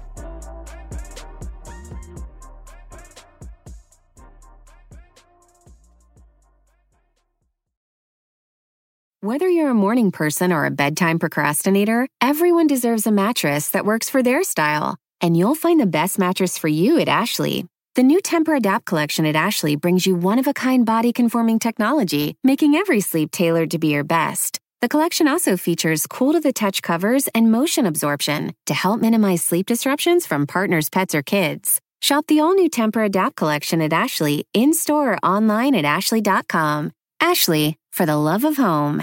Whether 9.20 9.48
you're 9.48 9.70
a 9.70 9.74
morning 9.74 10.10
person 10.10 10.52
or 10.52 10.64
a 10.64 10.72
bedtime 10.72 11.20
procrastinator, 11.20 12.08
everyone 12.20 12.66
deserves 12.66 13.06
a 13.06 13.12
mattress 13.12 13.70
that 13.70 13.84
works 13.84 14.10
for 14.10 14.24
their 14.24 14.42
style. 14.42 14.96
And 15.20 15.36
you'll 15.36 15.54
find 15.54 15.78
the 15.78 15.86
best 15.86 16.18
mattress 16.18 16.58
for 16.58 16.66
you 16.66 16.98
at 16.98 17.06
Ashley. 17.06 17.64
The 17.94 18.02
new 18.02 18.22
Tempur-Adapt 18.22 18.86
collection 18.86 19.26
at 19.26 19.36
Ashley 19.36 19.76
brings 19.76 20.06
you 20.06 20.16
one-of-a-kind 20.16 20.86
body-conforming 20.86 21.58
technology, 21.58 22.38
making 22.42 22.74
every 22.74 23.00
sleep 23.00 23.30
tailored 23.30 23.72
to 23.72 23.78
be 23.78 23.88
your 23.88 24.02
best. 24.02 24.58
The 24.80 24.88
collection 24.88 25.28
also 25.28 25.58
features 25.58 26.06
cool-to-the-touch 26.06 26.80
covers 26.80 27.28
and 27.34 27.52
motion 27.52 27.84
absorption 27.84 28.54
to 28.64 28.72
help 28.72 29.02
minimize 29.02 29.44
sleep 29.44 29.66
disruptions 29.66 30.24
from 30.24 30.46
partners, 30.46 30.88
pets, 30.88 31.14
or 31.14 31.22
kids. 31.22 31.82
Shop 32.00 32.26
the 32.28 32.40
all-new 32.40 32.70
Tempur-Adapt 32.70 33.36
collection 33.36 33.82
at 33.82 33.92
Ashley 33.92 34.46
in-store 34.54 35.12
or 35.12 35.18
online 35.22 35.74
at 35.74 35.84
ashley.com. 35.84 36.92
Ashley, 37.20 37.76
for 37.92 38.06
the 38.06 38.16
love 38.16 38.44
of 38.44 38.56
home. 38.56 39.02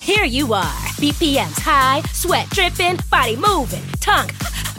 Here 0.00 0.24
you 0.24 0.52
are, 0.52 0.82
BPMs 0.98 1.60
high, 1.60 2.02
sweat 2.12 2.50
dripping, 2.50 2.98
body 3.08 3.36
moving, 3.36 3.84
tongue 4.00 4.30